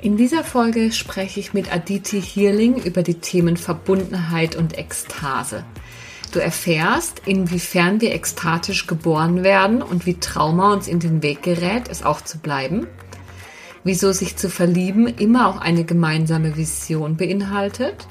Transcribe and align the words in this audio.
In 0.00 0.16
dieser 0.16 0.44
Folge 0.44 0.92
spreche 0.92 1.40
ich 1.40 1.54
mit 1.54 1.72
Aditi 1.74 2.22
Healing 2.22 2.76
über 2.76 3.02
die 3.02 3.18
Themen 3.18 3.56
Verbundenheit 3.56 4.54
und 4.54 4.78
Ekstase. 4.78 5.64
Du 6.30 6.38
erfährst, 6.38 7.22
inwiefern 7.26 8.00
wir 8.00 8.14
ekstatisch 8.14 8.86
geboren 8.86 9.42
werden 9.42 9.82
und 9.82 10.06
wie 10.06 10.20
Trauma 10.20 10.72
uns 10.72 10.86
in 10.86 11.00
den 11.00 11.24
Weg 11.24 11.42
gerät, 11.42 11.88
es 11.88 12.04
auch 12.04 12.20
zu 12.20 12.38
bleiben. 12.38 12.86
Wieso 13.82 14.12
sich 14.12 14.36
zu 14.36 14.48
verlieben 14.48 15.08
immer 15.08 15.48
auch 15.48 15.60
eine 15.60 15.82
gemeinsame 15.82 16.56
Vision 16.56 17.16
beinhaltet. 17.16 18.06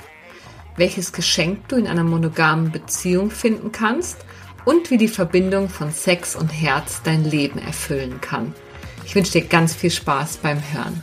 Welches 0.76 1.14
Geschenk 1.14 1.70
du 1.70 1.78
in 1.78 1.88
einer 1.88 2.04
monogamen 2.04 2.70
Beziehung 2.70 3.31
finden 3.31 3.72
kannst 3.72 4.17
und 4.66 4.92
wie 4.92 4.98
die 4.98 5.08
Verbindung 5.08 5.70
von 5.70 5.94
Sex 5.94 6.36
und 6.36 6.50
Herz 6.50 7.02
dein 7.06 7.23
Leben 7.23 7.59
erfüllen 7.59 8.20
kann. 8.20 8.54
Ich 9.06 9.16
wünsche 9.16 9.40
dir 9.40 9.45
ganz 9.45 9.73
viel 9.73 9.92
Spaß 9.92 10.38
beim 10.38 10.58
Hören. 10.73 11.02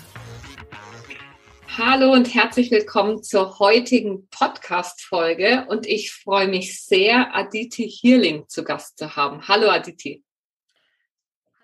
Hallo 1.77 2.13
und 2.13 2.33
herzlich 2.33 2.71
willkommen 2.71 3.25
zur 3.25 3.59
heutigen 3.59 4.29
Podcast-Folge. 4.29 5.67
Und 5.69 5.89
ich 5.89 6.13
freue 6.13 6.47
mich 6.47 6.81
sehr, 6.81 7.35
Aditi 7.35 7.91
Healing 7.91 8.49
zu 8.49 8.63
Gast 8.63 8.97
zu 8.97 9.17
haben. 9.17 9.49
Hallo, 9.49 9.69
Aditi. 9.69 10.23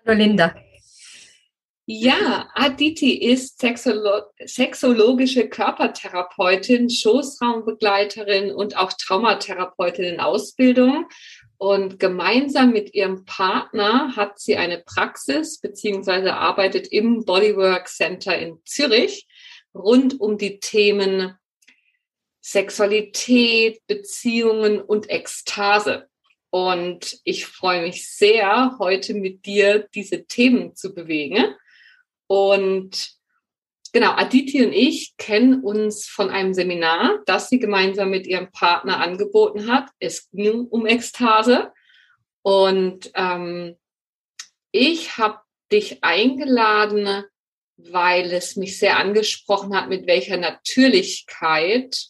Hallo, 0.05 0.17
Linda. 0.17 0.53
Ja, 1.85 2.49
Aditi 2.55 3.13
ist 3.13 3.59
Sexolo 3.59 4.23
sexologische 4.43 5.47
Körpertherapeutin, 5.47 6.89
Schoßraumbegleiterin 6.89 8.53
und 8.53 8.75
auch 8.75 8.91
Traumatherapeutin 8.91 10.03
in 10.03 10.19
Ausbildung. 10.19 11.05
Und 11.57 11.99
gemeinsam 11.99 12.73
mit 12.73 12.93
ihrem 12.93 13.23
Partner 13.23 14.13
hat 14.17 14.39
sie 14.41 14.57
eine 14.57 14.79
Praxis 14.79 15.61
beziehungsweise 15.61 16.33
arbeitet 16.33 16.87
im 16.87 17.23
Bodywork 17.23 17.87
Center 17.87 18.37
in 18.37 18.57
Zürich 18.65 19.25
rund 19.73 20.19
um 20.19 20.37
die 20.37 20.59
Themen 20.59 21.37
Sexualität, 22.41 23.85
Beziehungen 23.87 24.81
und 24.81 25.09
Ekstase. 25.09 26.07
Und 26.49 27.19
ich 27.23 27.45
freue 27.45 27.83
mich 27.83 28.09
sehr, 28.09 28.75
heute 28.79 29.13
mit 29.13 29.45
dir 29.45 29.87
diese 29.93 30.25
Themen 30.25 30.75
zu 30.75 30.93
bewegen. 30.93 31.55
Und 32.27 33.11
genau, 33.93 34.11
Aditi 34.11 34.65
und 34.65 34.73
ich 34.73 35.15
kennen 35.17 35.63
uns 35.63 36.07
von 36.07 36.29
einem 36.29 36.53
Seminar, 36.53 37.19
das 37.25 37.47
sie 37.49 37.59
gemeinsam 37.59 38.09
mit 38.09 38.27
ihrem 38.27 38.51
Partner 38.51 38.99
angeboten 38.99 39.71
hat. 39.71 39.89
Es 39.99 40.29
ging 40.31 40.65
um 40.65 40.85
Ekstase. 40.85 41.71
Und 42.41 43.11
ähm, 43.13 43.77
ich 44.71 45.17
habe 45.17 45.39
dich 45.71 46.03
eingeladen, 46.03 47.23
weil 47.89 48.31
es 48.31 48.55
mich 48.55 48.77
sehr 48.77 48.97
angesprochen 48.97 49.75
hat, 49.75 49.89
mit 49.89 50.07
welcher 50.07 50.37
Natürlichkeit 50.37 52.07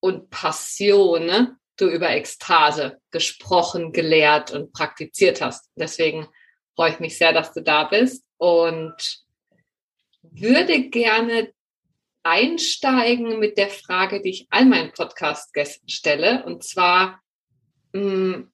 und 0.00 0.30
Passion 0.30 1.26
ne, 1.26 1.56
du 1.76 1.88
über 1.88 2.10
Ekstase 2.10 3.00
gesprochen, 3.10 3.92
gelehrt 3.92 4.50
und 4.50 4.72
praktiziert 4.72 5.40
hast. 5.40 5.70
Deswegen 5.76 6.28
freue 6.74 6.92
ich 6.92 7.00
mich 7.00 7.18
sehr, 7.18 7.32
dass 7.32 7.52
du 7.52 7.62
da 7.62 7.84
bist 7.84 8.24
und 8.38 8.94
würde 10.22 10.88
gerne 10.88 11.52
einsteigen 12.22 13.38
mit 13.38 13.56
der 13.56 13.68
Frage, 13.68 14.20
die 14.20 14.30
ich 14.30 14.46
all 14.50 14.64
meinen 14.64 14.92
Podcast-Gästen 14.92 15.88
stelle, 15.88 16.44
und 16.44 16.64
zwar, 16.64 17.20
hm, 17.94 18.50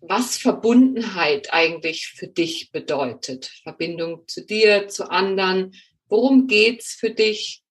was 0.00 0.36
Verbundenheit 0.36 1.52
eigentlich 1.52 2.08
für 2.08 2.28
dich 2.28 2.70
bedeutet. 2.72 3.50
Verbindung 3.62 4.26
zu 4.26 4.44
dir, 4.44 4.88
zu 4.88 5.10
anderen. 5.10 5.74
Worum 6.08 6.46
geht's 6.46 6.94
für 6.94 7.10
dich, 7.10 7.62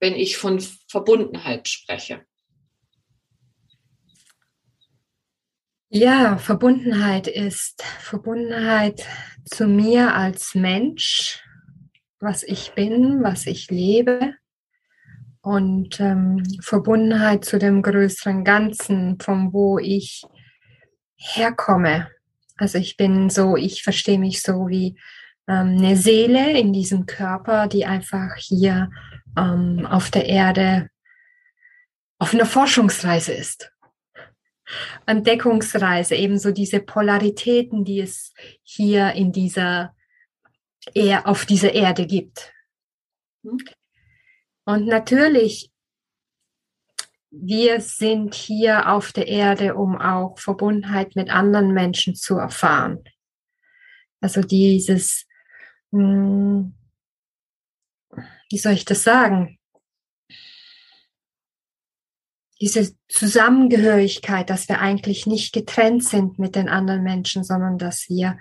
wenn 0.00 0.14
ich 0.14 0.36
von 0.36 0.60
Verbundenheit 0.88 1.68
spreche? 1.68 2.24
Ja, 5.88 6.36
Verbundenheit 6.36 7.26
ist 7.26 7.82
Verbundenheit 8.00 9.06
zu 9.44 9.66
mir 9.66 10.14
als 10.14 10.54
Mensch, 10.54 11.42
was 12.18 12.42
ich 12.42 12.72
bin, 12.72 13.22
was 13.22 13.46
ich 13.46 13.70
lebe 13.70 14.34
und 15.42 16.00
ähm, 16.00 16.42
Verbundenheit 16.60 17.44
zu 17.44 17.58
dem 17.58 17.82
größeren 17.82 18.42
Ganzen, 18.42 19.18
von 19.20 19.52
wo 19.52 19.78
ich 19.78 20.24
herkomme. 21.16 22.10
Also 22.56 22.78
ich 22.78 22.96
bin 22.96 23.30
so, 23.30 23.56
ich 23.56 23.82
verstehe 23.82 24.18
mich 24.18 24.42
so 24.42 24.68
wie 24.68 24.98
ähm, 25.48 25.76
eine 25.78 25.96
Seele 25.96 26.58
in 26.58 26.72
diesem 26.72 27.06
Körper, 27.06 27.66
die 27.66 27.84
einfach 27.86 28.36
hier 28.36 28.90
ähm, 29.36 29.86
auf 29.86 30.10
der 30.10 30.26
Erde 30.26 30.88
auf 32.18 32.32
einer 32.32 32.46
Forschungsreise 32.46 33.32
ist. 33.32 33.70
Entdeckungsreise, 35.04 36.16
ebenso 36.16 36.50
diese 36.50 36.80
Polaritäten, 36.80 37.84
die 37.84 38.00
es 38.00 38.32
hier 38.62 39.12
in 39.12 39.32
dieser 39.32 39.94
er 40.94 41.26
auf 41.26 41.46
dieser 41.46 41.72
Erde 41.72 42.06
gibt. 42.06 42.52
Hm? 43.42 43.58
Und 44.64 44.86
natürlich 44.86 45.70
wir 47.40 47.80
sind 47.80 48.34
hier 48.34 48.90
auf 48.90 49.12
der 49.12 49.28
Erde, 49.28 49.74
um 49.74 49.96
auch 49.98 50.38
Verbundenheit 50.38 51.16
mit 51.16 51.30
anderen 51.30 51.72
Menschen 51.72 52.14
zu 52.14 52.36
erfahren. 52.36 53.04
Also 54.20 54.40
dieses, 54.40 55.26
hm, 55.92 56.74
wie 58.50 58.58
soll 58.58 58.72
ich 58.72 58.84
das 58.84 59.02
sagen? 59.02 59.58
Diese 62.60 62.94
Zusammengehörigkeit, 63.08 64.48
dass 64.48 64.68
wir 64.68 64.80
eigentlich 64.80 65.26
nicht 65.26 65.52
getrennt 65.52 66.04
sind 66.04 66.38
mit 66.38 66.56
den 66.56 66.68
anderen 66.68 67.02
Menschen, 67.02 67.44
sondern 67.44 67.76
dass 67.76 68.08
wir 68.08 68.38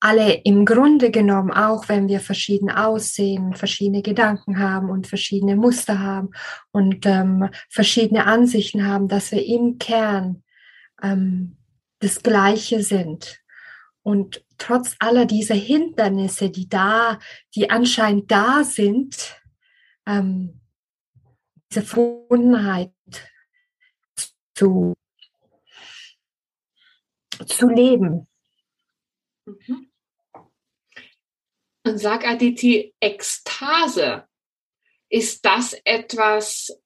alle 0.00 0.34
im 0.44 0.66
Grunde 0.66 1.10
genommen, 1.10 1.50
auch 1.50 1.88
wenn 1.88 2.08
wir 2.08 2.20
verschieden 2.20 2.70
aussehen, 2.70 3.54
verschiedene 3.54 4.02
Gedanken 4.02 4.58
haben 4.58 4.90
und 4.90 5.06
verschiedene 5.06 5.56
Muster 5.56 5.98
haben 5.98 6.30
und 6.72 7.06
ähm, 7.06 7.48
verschiedene 7.70 8.26
Ansichten 8.26 8.86
haben, 8.86 9.08
dass 9.08 9.32
wir 9.32 9.44
im 9.44 9.78
Kern 9.78 10.42
ähm, 11.02 11.56
das 12.00 12.22
Gleiche 12.22 12.82
sind. 12.82 13.40
Und 14.02 14.44
trotz 14.58 14.94
aller 14.98 15.24
dieser 15.24 15.54
Hindernisse, 15.54 16.50
die 16.50 16.68
da, 16.68 17.18
die 17.54 17.70
anscheinend 17.70 18.30
da 18.30 18.62
sind, 18.62 19.40
ähm, 20.06 20.60
diese 21.70 21.80
Verbundenheit 21.80 22.92
zu, 24.54 24.94
zu 27.46 27.68
leben. 27.68 28.26
Mhm. 29.46 29.90
Und 31.86 31.98
sag 31.98 32.26
Aditi, 32.26 32.94
Ekstase, 33.00 34.26
ist 35.10 35.44
das 35.44 35.74
etwas, 35.84 36.80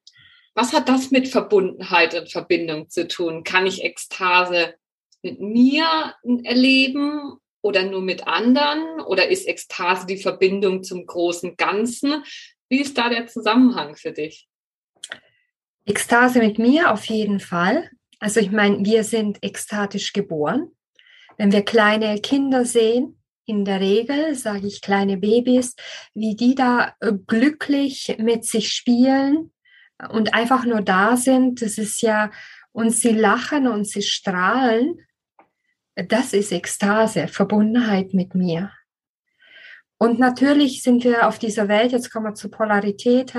was 0.55 0.73
hat 0.73 0.89
das 0.89 1.13
mit 1.13 1.29
Verbundenheit 1.29 2.15
und 2.15 2.31
Verbindung 2.31 2.91
zu 2.91 3.07
tun? 3.07 3.45
Kann 3.45 3.67
ich 3.67 3.85
Ekstase 3.85 4.75
mit 5.23 5.41
mir 5.41 6.15
erleben 6.25 7.39
oder 7.63 7.85
nur 7.85 8.03
mit 8.03 8.27
anderen? 8.27 9.01
Oder 9.03 9.29
ist 9.29 9.47
Ekstase 9.47 10.07
die 10.07 10.17
Verbindung 10.17 10.83
zum 10.83 11.07
großen 11.07 11.57
Ganzen? 11.57 12.25
Wie 12.69 12.81
ist 12.81 12.99
da 12.99 13.09
der 13.09 13.29
Zusammenhang 13.29 13.95
für 13.95 14.13
dich? 14.13 14.49
Ekstase 15.89 16.39
mit 16.41 16.59
mir 16.59 16.93
auf 16.93 17.07
jeden 17.07 17.41
Fall. 17.41 17.91
Also 18.21 18.41
ich 18.41 18.51
meine, 18.51 18.85
wir 18.85 19.05
sind 19.05 19.39
ekstatisch 19.43 20.13
geboren. 20.13 20.73
Wenn 21.37 21.53
wir 21.53 21.63
kleine 21.63 22.21
Kinder 22.21 22.65
sehen, 22.65 23.23
in 23.47 23.65
der 23.65 23.81
Regel 23.81 24.35
sage 24.35 24.67
ich 24.67 24.83
kleine 24.83 25.17
Babys, 25.17 25.75
wie 26.13 26.37
die 26.37 26.55
da 26.55 26.95
äh, 27.01 27.13
glücklich 27.27 28.17
mit 28.19 28.45
sich 28.45 28.73
spielen 28.73 29.53
und 30.11 30.35
einfach 30.35 30.67
nur 30.67 30.83
da 30.83 31.17
sind, 31.17 31.63
das 31.63 31.79
ist 31.79 32.03
ja, 32.03 32.31
und 32.73 32.91
sie 32.91 33.13
lachen 33.13 33.67
und 33.67 33.87
sie 33.87 34.03
strahlen, 34.03 35.01
das 35.95 36.35
ist 36.35 36.53
Ekstase, 36.53 37.27
Verbundenheit 37.27 38.13
mit 38.13 38.35
mir. 38.35 38.71
Und 39.99 40.21
natürlich 40.21 40.83
sind 40.83 41.03
wir 41.03 41.27
auf 41.27 41.41
dieser 41.41 41.67
Welt, 41.67 41.91
jetzt 41.91 42.13
kommen 42.13 42.27
wir 42.27 42.35
zur 42.35 42.53
Polarität, 42.53 43.35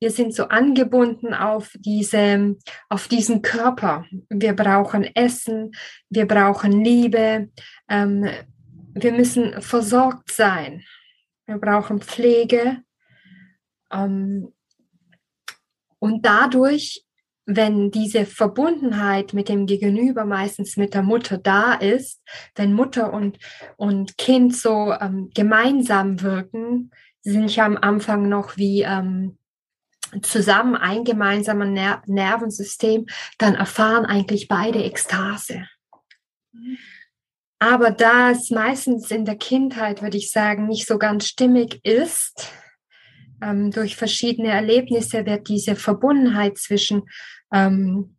wir 0.00 0.10
sind 0.10 0.34
so 0.34 0.48
angebunden 0.48 1.34
auf 1.34 1.72
diese, 1.78 2.56
auf 2.88 3.06
diesen 3.06 3.42
Körper. 3.42 4.04
Wir 4.28 4.54
brauchen 4.54 5.04
Essen, 5.14 5.70
wir 6.08 6.26
brauchen 6.26 6.84
Liebe, 6.84 7.50
ähm, 7.88 8.28
wir 8.92 9.12
müssen 9.12 9.62
versorgt 9.62 10.32
sein. 10.32 10.84
Wir 11.46 11.58
brauchen 11.58 12.00
Pflege. 12.00 12.82
Ähm, 13.92 14.52
und 16.00 16.24
dadurch, 16.24 17.04
wenn 17.56 17.90
diese 17.90 18.26
Verbundenheit 18.26 19.34
mit 19.34 19.48
dem 19.48 19.66
Gegenüber, 19.66 20.24
meistens 20.24 20.76
mit 20.76 20.94
der 20.94 21.02
Mutter 21.02 21.38
da 21.38 21.74
ist, 21.74 22.22
wenn 22.54 22.72
Mutter 22.72 23.12
und, 23.12 23.38
und 23.76 24.16
Kind 24.18 24.54
so 24.54 24.92
ähm, 24.92 25.30
gemeinsam 25.34 26.22
wirken, 26.22 26.90
sind 27.22 27.54
ja 27.54 27.66
am 27.66 27.76
Anfang 27.76 28.28
noch 28.28 28.56
wie 28.56 28.82
ähm, 28.82 29.36
zusammen 30.22 30.76
ein 30.76 31.04
gemeinsamer 31.04 31.64
Ner 31.66 32.02
Nervensystem, 32.06 33.06
dann 33.38 33.54
erfahren 33.54 34.06
eigentlich 34.06 34.48
beide 34.48 34.82
Ekstase. 34.82 35.66
Aber 37.58 37.90
da 37.90 38.30
es 38.30 38.50
meistens 38.50 39.10
in 39.10 39.24
der 39.24 39.36
Kindheit, 39.36 40.02
würde 40.02 40.16
ich 40.16 40.30
sagen, 40.30 40.66
nicht 40.66 40.86
so 40.86 40.98
ganz 40.98 41.26
stimmig 41.26 41.84
ist, 41.84 42.50
ähm, 43.42 43.70
durch 43.70 43.96
verschiedene 43.96 44.48
Erlebnisse 44.48 45.26
wird 45.26 45.48
diese 45.48 45.76
Verbundenheit 45.76 46.58
zwischen 46.58 47.02
ähm, 47.52 48.16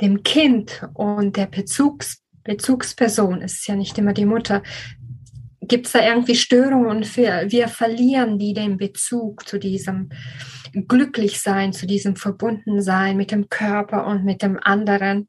dem 0.00 0.22
Kind 0.22 0.88
und 0.94 1.36
der 1.36 1.46
Bezugs 1.46 2.20
Bezugsperson, 2.44 3.40
es 3.40 3.54
ist 3.54 3.68
ja 3.68 3.74
nicht 3.74 3.96
immer 3.96 4.12
die 4.12 4.26
Mutter, 4.26 4.62
gibt 5.62 5.86
es 5.86 5.92
da 5.92 6.06
irgendwie 6.06 6.34
Störungen 6.34 6.88
und 6.88 7.16
wir, 7.16 7.46
wir 7.48 7.68
verlieren 7.68 8.38
die 8.38 8.52
den 8.52 8.76
Bezug 8.76 9.48
zu 9.48 9.58
diesem 9.58 10.10
Glücklichsein, 10.72 11.72
zu 11.72 11.86
diesem 11.86 12.16
Verbundensein 12.16 13.16
mit 13.16 13.30
dem 13.30 13.48
Körper 13.48 14.06
und 14.06 14.24
mit 14.24 14.42
dem 14.42 14.58
anderen. 14.62 15.28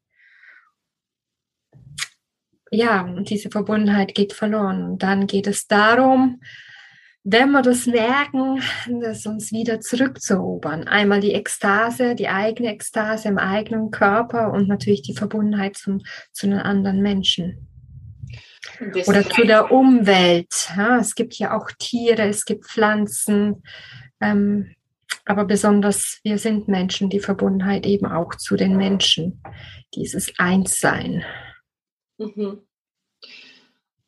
Ja, 2.71 3.03
und 3.03 3.29
diese 3.29 3.49
Verbundenheit 3.49 4.15
geht 4.15 4.33
verloren. 4.33 4.83
Und 4.83 5.03
dann 5.03 5.27
geht 5.27 5.47
es 5.47 5.67
darum, 5.67 6.41
wenn 7.27 7.51
wir 7.51 7.63
das 7.63 7.87
merken, 7.87 8.61
das 9.01 9.25
uns 9.25 9.51
wieder 9.51 9.81
zurückzuerobern. 9.81 10.87
Einmal 10.87 11.21
die 11.21 11.33
Ekstase, 11.33 12.13
die 12.13 12.27
eigene 12.27 12.71
Ekstase 12.71 13.27
im 13.27 13.39
eigenen 13.39 13.89
Körper 13.89 14.53
und 14.53 14.67
natürlich 14.67 15.01
die 15.01 15.15
Verbundenheit 15.15 15.75
zum, 15.75 16.01
zu 16.31 16.45
den 16.45 16.59
anderen 16.59 17.01
Menschen. 17.01 17.67
Oder 19.07 19.27
zu 19.27 19.43
der 19.43 19.71
Umwelt. 19.71 20.69
Ja, 20.77 20.99
es 20.99 21.15
gibt 21.15 21.33
ja 21.35 21.57
auch 21.57 21.71
Tiere, 21.79 22.23
es 22.23 22.45
gibt 22.45 22.65
Pflanzen, 22.65 23.63
ähm, 24.21 24.75
aber 25.25 25.45
besonders 25.45 26.19
wir 26.23 26.37
sind 26.37 26.67
Menschen, 26.67 27.09
die 27.09 27.19
Verbundenheit 27.19 27.87
eben 27.87 28.05
auch 28.05 28.35
zu 28.35 28.55
den 28.55 28.77
Menschen, 28.77 29.41
dieses 29.95 30.31
Einssein. 30.37 31.23
Mhm. 32.19 32.64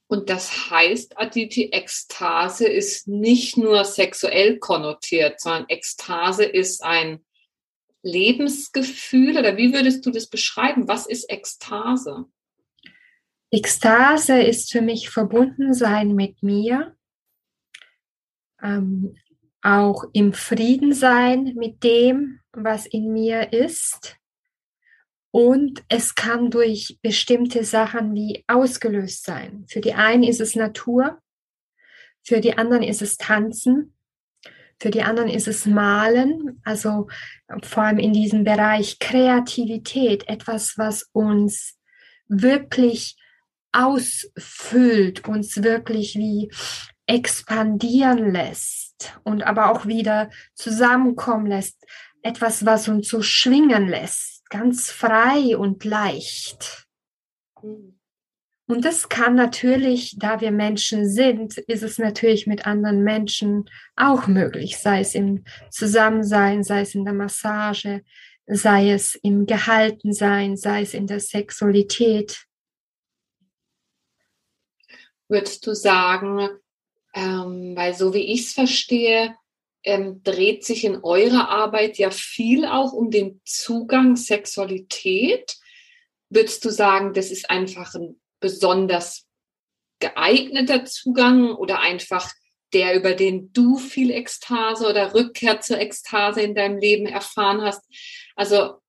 Und 0.08 0.30
das 0.30 0.70
heißt, 0.72 1.18
Aditi, 1.18 1.70
Ekstase 1.72 2.66
ist 2.66 3.08
nicht 3.08 3.58
nur 3.58 3.84
sexuell 3.84 4.58
konnotiert, 4.58 5.42
sondern 5.42 5.66
Ekstase 5.68 6.46
ist 6.46 6.84
ein 6.84 7.26
Lebensgefühl 8.04 9.38
oder 9.38 9.58
wie 9.58 9.74
würdest 9.74 10.06
du 10.06 10.12
das 10.12 10.28
beschreiben? 10.28 10.88
Was 10.88 11.08
ist 11.08 11.30
Ekstase? 11.30 12.26
Ekstase 13.52 14.42
ist 14.42 14.72
für 14.72 14.82
mich 14.82 15.10
verbunden 15.10 15.74
sein 15.74 16.16
mit 16.16 16.42
mir, 16.42 16.96
ähm, 18.62 19.16
auch 19.62 20.06
im 20.14 20.32
Frieden 20.32 20.94
sein 20.94 21.54
mit 21.56 21.84
dem, 21.84 22.40
was 22.54 22.86
in 22.86 23.12
mir 23.12 23.52
ist 23.52 24.18
und 25.32 25.84
es 25.90 26.16
kann 26.16 26.50
durch 26.50 27.00
bestimmte 27.02 27.64
Sachen 27.64 28.14
wie 28.14 28.44
ausgelöst 28.48 29.26
sein. 29.26 29.66
Für 29.68 29.82
die 29.82 29.94
einen 29.94 30.24
ist 30.24 30.42
es 30.42 30.56
Natur, 30.56 31.20
für 32.24 32.42
die 32.42 32.58
anderen 32.58 32.84
ist 32.84 33.02
es 33.02 33.18
Tanzen, 33.18 33.94
für 34.80 34.92
die 34.92 35.02
anderen 35.02 35.30
ist 35.30 35.48
es 35.48 35.66
Malen, 35.66 36.62
also 36.64 37.08
vor 37.64 37.84
allem 37.84 38.00
in 38.00 38.14
diesem 38.14 38.44
Bereich 38.44 39.00
Kreativität, 39.00 40.28
etwas, 40.28 40.78
was 40.78 41.10
uns 41.14 41.78
wirklich 42.28 43.18
ausfüllt, 43.72 45.28
uns 45.28 45.64
wirklich 45.64 46.16
wie 46.16 46.52
expandieren 47.06 48.32
lässt 48.32 49.20
und 49.24 49.44
aber 49.44 49.72
auch 49.72 49.86
wieder 49.86 50.30
zusammenkommen 50.54 51.48
lässt, 51.48 51.84
etwas, 52.22 52.66
was 52.66 52.88
uns 52.88 53.08
so 53.08 53.22
schwingen 53.22 53.88
lässt 53.88 54.37
ganz 54.50 54.92
frei 54.92 55.58
und 55.58 55.84
leicht. 55.84 56.88
Und 58.70 58.84
das 58.84 59.08
kann 59.08 59.36
natürlich, 59.36 60.18
da 60.20 60.42
wir 60.42 60.52
Menschen 60.52 61.10
sind, 61.10 61.58
ist 61.58 61.84
es 61.84 61.98
natürlich 61.98 62.48
mit 62.48 62.68
anderen 62.68 63.02
Menschen 63.04 63.70
auch 63.96 64.28
möglich, 64.28 64.78
sei 64.78 65.00
es 65.00 65.16
im 65.16 65.46
Zusammensein, 65.72 66.64
sei 66.64 66.82
es 66.82 66.94
in 66.94 67.06
der 67.06 67.14
Massage, 67.14 68.04
sei 68.46 68.92
es 68.92 69.16
im 69.16 69.46
Gehaltensein, 69.46 70.58
sei 70.58 70.82
es 70.82 70.94
in 70.94 71.08
der 71.08 71.22
Sexualität. 71.22 72.46
Würdest 75.30 75.66
du 75.66 75.74
sagen, 75.74 76.50
ähm, 77.14 77.74
weil 77.76 77.94
so 77.94 78.14
wie 78.14 78.34
ich 78.34 78.48
es 78.48 78.54
verstehe, 78.54 79.36
ähm, 79.88 80.22
dreht 80.22 80.66
sich 80.66 80.84
in 80.84 80.98
eurer 81.02 81.48
Arbeit 81.48 81.98
ja 81.98 82.12
viel 82.12 82.66
auch 82.66 82.92
um 82.92 83.10
den 83.10 83.40
Zugang 83.46 84.18
Sexualität. 84.18 85.56
Würdest 86.30 86.66
du 86.66 86.70
sagen, 86.70 87.14
das 87.14 87.32
ist 87.32 87.50
einfach 87.50 87.96
ein 87.96 88.20
besonders 88.42 89.26
geeigneter 90.00 90.84
Zugang 90.84 91.56
oder 91.56 91.80
einfach 91.80 92.30
der, 92.74 92.98
über 92.98 93.14
den 93.14 93.54
du 93.54 93.78
viel 93.78 94.12
Ekstase 94.12 94.90
oder 94.90 95.14
Rückkehr 95.14 95.62
zur 95.62 95.80
Ekstase 95.80 96.42
in 96.42 96.54
deinem 96.54 96.78
Leben 96.78 97.06
erfahren 97.06 97.62
hast? 97.62 97.82
Also 98.36 98.82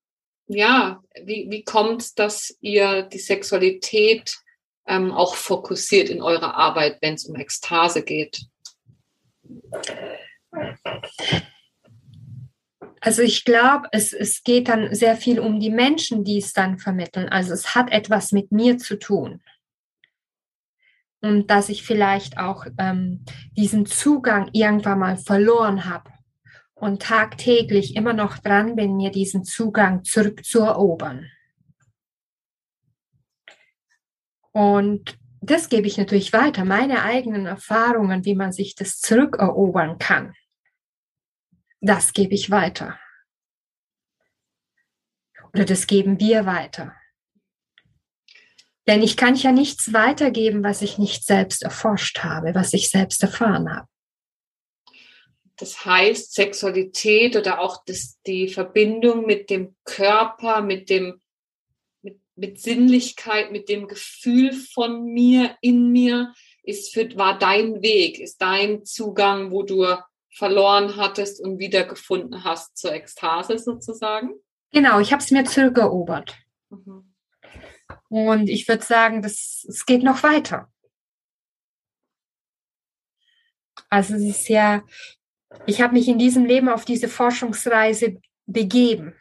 ja, 0.48 1.00
wie, 1.22 1.46
wie 1.48 1.62
kommt 1.62 2.02
es, 2.02 2.14
dass 2.14 2.58
ihr 2.60 3.02
die 3.02 3.20
Sexualität 3.20 4.36
ähm, 4.84 5.12
auch 5.12 5.36
fokussiert 5.36 6.08
in 6.08 6.22
eurer 6.22 6.54
Arbeit, 6.54 6.98
wenn 7.02 7.14
es 7.14 7.24
um 7.26 7.36
Ekstase 7.36 8.02
geht? 8.02 8.40
Also 13.00 13.22
ich 13.22 13.44
glaube, 13.44 13.88
es, 13.92 14.12
es 14.12 14.42
geht 14.42 14.68
dann 14.68 14.94
sehr 14.94 15.16
viel 15.16 15.38
um 15.38 15.60
die 15.60 15.70
Menschen, 15.70 16.24
die 16.24 16.38
es 16.38 16.52
dann 16.52 16.78
vermitteln. 16.78 17.28
Also 17.28 17.52
es 17.52 17.74
hat 17.74 17.90
etwas 17.92 18.32
mit 18.32 18.50
mir 18.52 18.78
zu 18.78 18.98
tun. 18.98 19.40
Und 21.20 21.50
dass 21.50 21.68
ich 21.68 21.82
vielleicht 21.84 22.38
auch 22.38 22.66
ähm, 22.78 23.24
diesen 23.56 23.86
Zugang 23.86 24.50
irgendwann 24.52 24.98
mal 24.98 25.16
verloren 25.16 25.84
habe 25.84 26.10
und 26.74 27.02
tagtäglich 27.02 27.96
immer 27.96 28.12
noch 28.12 28.38
dran 28.38 28.76
bin, 28.76 28.96
mir 28.96 29.10
diesen 29.10 29.44
Zugang 29.44 30.04
zurückzuerobern. 30.04 31.30
Und 34.52 35.18
das 35.40 35.68
gebe 35.68 35.86
ich 35.86 35.98
natürlich 35.98 36.32
weiter, 36.32 36.64
meine 36.64 37.02
eigenen 37.02 37.46
Erfahrungen, 37.46 38.24
wie 38.24 38.34
man 38.34 38.52
sich 38.52 38.74
das 38.74 39.00
zurückerobern 39.00 39.98
kann. 39.98 40.34
Das 41.80 42.12
gebe 42.12 42.34
ich 42.34 42.50
weiter. 42.50 42.98
Oder 45.52 45.64
das 45.64 45.86
geben 45.86 46.20
wir 46.20 46.46
weiter. 46.46 46.94
Denn 48.86 49.02
ich 49.02 49.16
kann 49.16 49.34
ja 49.34 49.52
nichts 49.52 49.92
weitergeben, 49.92 50.64
was 50.64 50.82
ich 50.82 50.98
nicht 50.98 51.24
selbst 51.24 51.62
erforscht 51.62 52.20
habe, 52.20 52.54
was 52.54 52.72
ich 52.72 52.90
selbst 52.90 53.22
erfahren 53.22 53.74
habe. 53.74 53.86
Das 55.56 55.84
heißt, 55.84 56.32
Sexualität 56.32 57.36
oder 57.36 57.60
auch 57.60 57.84
das, 57.84 58.18
die 58.26 58.48
Verbindung 58.48 59.26
mit 59.26 59.50
dem 59.50 59.76
Körper, 59.84 60.62
mit 60.62 60.88
dem 60.88 61.20
mit 62.38 62.60
Sinnlichkeit, 62.60 63.50
mit 63.50 63.68
dem 63.68 63.88
Gefühl 63.88 64.52
von 64.52 65.04
mir, 65.12 65.56
in 65.60 65.90
mir, 65.90 66.32
ist 66.62 66.94
für, 66.94 67.16
war 67.16 67.36
dein 67.36 67.82
Weg, 67.82 68.20
ist 68.20 68.40
dein 68.40 68.84
Zugang, 68.84 69.50
wo 69.50 69.64
du 69.64 69.84
verloren 70.38 70.96
hattest 70.96 71.40
und 71.40 71.58
wiedergefunden 71.58 72.44
hast 72.44 72.78
zur 72.78 72.92
Ekstase 72.92 73.58
sozusagen? 73.58 74.30
Genau, 74.72 75.00
ich 75.00 75.12
habe 75.12 75.22
es 75.22 75.30
mir 75.30 75.44
zurückerobert. 75.44 76.36
Mhm. 76.70 77.12
Und 78.08 78.48
ich 78.48 78.68
würde 78.68 78.84
sagen, 78.84 79.20
das, 79.20 79.66
es 79.68 79.84
geht 79.84 80.02
noch 80.02 80.22
weiter. 80.22 80.70
Also 83.90 84.14
es 84.14 84.22
ist 84.22 84.48
ja, 84.48 84.82
ich 85.66 85.80
habe 85.80 85.94
mich 85.94 86.08
in 86.08 86.18
diesem 86.18 86.44
Leben 86.44 86.68
auf 86.68 86.84
diese 86.84 87.08
Forschungsreise 87.08 88.20
begeben. 88.46 89.14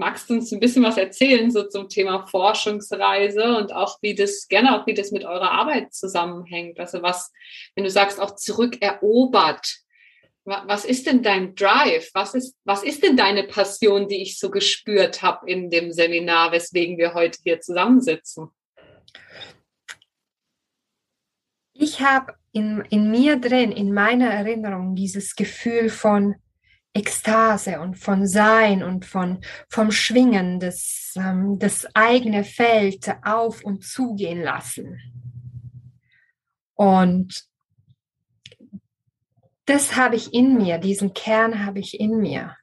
Magst 0.00 0.30
du 0.30 0.34
uns 0.34 0.50
ein 0.50 0.60
bisschen 0.60 0.82
was 0.82 0.96
erzählen, 0.96 1.50
so 1.50 1.68
zum 1.68 1.90
Thema 1.90 2.26
Forschungsreise 2.26 3.54
und 3.58 3.74
auch 3.74 3.98
wie 4.00 4.14
das, 4.14 4.48
gerne 4.48 4.80
auch 4.80 4.86
wie 4.86 4.94
das 4.94 5.10
mit 5.10 5.26
eurer 5.26 5.50
Arbeit 5.50 5.92
zusammenhängt? 5.92 6.80
Also 6.80 7.02
was, 7.02 7.30
wenn 7.74 7.84
du 7.84 7.90
sagst, 7.90 8.18
auch 8.18 8.34
zurückerobert, 8.34 9.76
was 10.46 10.86
ist 10.86 11.06
denn 11.06 11.22
dein 11.22 11.54
Drive? 11.54 12.08
Was 12.14 12.34
ist, 12.34 12.56
was 12.64 12.82
ist 12.82 13.04
denn 13.04 13.14
deine 13.14 13.44
Passion, 13.44 14.08
die 14.08 14.22
ich 14.22 14.38
so 14.38 14.50
gespürt 14.50 15.20
habe 15.20 15.50
in 15.50 15.68
dem 15.68 15.92
Seminar, 15.92 16.50
weswegen 16.50 16.96
wir 16.96 17.12
heute 17.12 17.38
hier 17.42 17.60
zusammensitzen? 17.60 18.48
Ich 21.74 22.00
habe 22.00 22.32
in, 22.52 22.82
in 22.88 23.10
mir 23.10 23.36
drin, 23.36 23.70
in 23.70 23.92
meiner 23.92 24.30
Erinnerung, 24.30 24.94
dieses 24.94 25.36
Gefühl 25.36 25.90
von 25.90 26.36
Ekstase 26.92 27.80
und 27.80 27.96
von 27.98 28.26
Sein 28.26 28.82
und 28.82 29.04
von, 29.04 29.40
vom 29.68 29.92
Schwingen, 29.92 30.58
das, 30.58 31.14
ähm, 31.16 31.58
das 31.58 31.86
eigene 31.94 32.44
Feld 32.44 33.14
auf 33.22 33.62
und 33.62 33.84
zugehen 33.84 34.42
lassen. 34.42 34.98
Und 36.74 37.44
das 39.66 39.94
habe 39.96 40.16
ich 40.16 40.34
in 40.34 40.56
mir, 40.56 40.78
diesen 40.78 41.14
Kern 41.14 41.64
habe 41.64 41.78
ich 41.78 42.00
in 42.00 42.18
mir. 42.18 42.56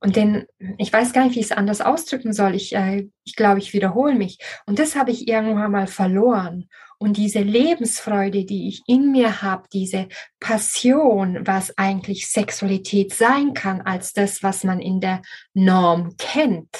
Und 0.00 0.16
den, 0.16 0.46
ich 0.78 0.92
weiß 0.92 1.12
gar 1.12 1.24
nicht, 1.24 1.36
wie 1.36 1.40
ich 1.40 1.46
es 1.46 1.52
anders 1.52 1.80
ausdrücken 1.80 2.32
soll. 2.32 2.54
Ich, 2.54 2.74
äh, 2.74 3.08
ich 3.24 3.36
glaube, 3.36 3.58
ich 3.58 3.72
wiederhole 3.72 4.14
mich. 4.14 4.38
Und 4.66 4.78
das 4.78 4.96
habe 4.96 5.10
ich 5.10 5.28
irgendwann 5.28 5.70
mal 5.70 5.86
verloren. 5.86 6.68
Und 6.98 7.18
diese 7.18 7.40
Lebensfreude, 7.40 8.44
die 8.44 8.68
ich 8.68 8.82
in 8.86 9.12
mir 9.12 9.42
habe, 9.42 9.68
diese 9.72 10.08
Passion, 10.40 11.46
was 11.46 11.76
eigentlich 11.76 12.28
Sexualität 12.28 13.12
sein 13.12 13.52
kann, 13.52 13.82
als 13.82 14.12
das, 14.12 14.42
was 14.42 14.64
man 14.64 14.80
in 14.80 15.00
der 15.00 15.22
Norm 15.52 16.16
kennt, 16.16 16.74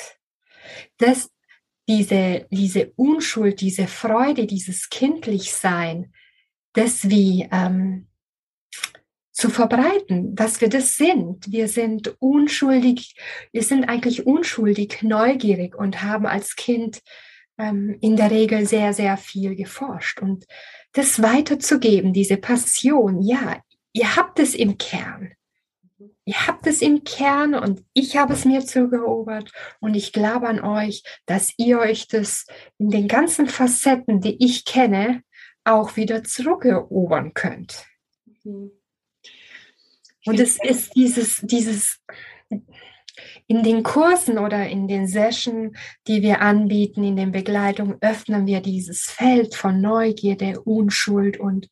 das, 0.98 1.30
diese, 1.88 2.46
diese 2.50 2.92
Unschuld, 2.96 3.60
diese 3.60 3.86
Freude, 3.86 4.46
dieses 4.46 4.88
Kindlichsein, 4.88 6.12
das 6.72 7.08
wie 7.08 7.48
ähm, 7.52 8.08
zu 9.32 9.50
verbreiten, 9.50 10.34
dass 10.34 10.62
wir 10.62 10.70
das 10.70 10.96
sind. 10.96 11.52
Wir 11.52 11.68
sind 11.68 12.16
unschuldig, 12.20 13.14
wir 13.52 13.62
sind 13.62 13.84
eigentlich 13.84 14.26
unschuldig, 14.26 15.02
neugierig 15.02 15.74
und 15.76 16.02
haben 16.02 16.24
als 16.24 16.56
Kind 16.56 17.02
ähm, 17.58 17.96
in 18.00 18.16
der 18.16 18.30
Regel 18.30 18.66
sehr, 18.66 18.92
sehr 18.92 19.16
viel 19.16 19.56
geforscht. 19.56 20.20
Und 20.20 20.46
das 20.92 21.22
weiterzugeben, 21.22 22.12
diese 22.12 22.36
Passion, 22.36 23.22
ja, 23.22 23.60
ihr 23.92 24.16
habt 24.16 24.38
es 24.38 24.54
im 24.54 24.78
Kern. 24.78 25.32
Ihr 26.24 26.46
habt 26.46 26.66
es 26.66 26.82
im 26.82 27.04
Kern 27.04 27.54
und 27.54 27.84
ich 27.92 28.16
habe 28.16 28.32
es 28.32 28.44
mir 28.44 28.66
zugeobert 28.66 29.52
und 29.78 29.94
ich 29.94 30.12
glaube 30.12 30.48
an 30.48 30.60
euch, 30.60 31.04
dass 31.24 31.54
ihr 31.56 31.78
euch 31.78 32.08
das 32.08 32.46
in 32.78 32.90
den 32.90 33.06
ganzen 33.06 33.46
Facetten, 33.46 34.20
die 34.20 34.44
ich 34.44 34.64
kenne, 34.64 35.22
auch 35.62 35.96
wieder 35.96 36.24
zurückerobern 36.24 37.32
könnt. 37.32 37.86
Mhm. 38.42 38.72
Und 40.26 40.40
es 40.40 40.58
ist 40.60 40.96
dieses, 40.96 41.40
dieses, 41.42 42.00
in 43.46 43.62
den 43.62 43.82
Kursen 43.82 44.38
oder 44.38 44.68
in 44.68 44.88
den 44.88 45.06
Sessions, 45.06 45.76
die 46.06 46.22
wir 46.22 46.40
anbieten, 46.40 47.04
in 47.04 47.16
den 47.16 47.32
Begleitungen, 47.32 47.96
öffnen 48.00 48.46
wir 48.46 48.60
dieses 48.60 49.04
Feld 49.04 49.54
von 49.54 49.80
Neugierde, 49.80 50.60
Unschuld 50.60 51.38
und 51.38 51.68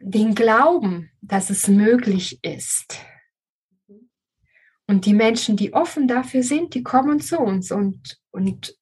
den 0.00 0.34
Glauben, 0.34 1.10
dass 1.20 1.50
es 1.50 1.68
möglich 1.68 2.38
ist. 2.42 2.98
Und 4.86 5.06
die 5.06 5.14
Menschen, 5.14 5.56
die 5.56 5.72
offen 5.72 6.08
dafür 6.08 6.42
sind, 6.42 6.74
die 6.74 6.82
kommen 6.82 7.20
zu 7.20 7.38
uns 7.38 7.70
und, 7.70 8.18
und, 8.30 8.76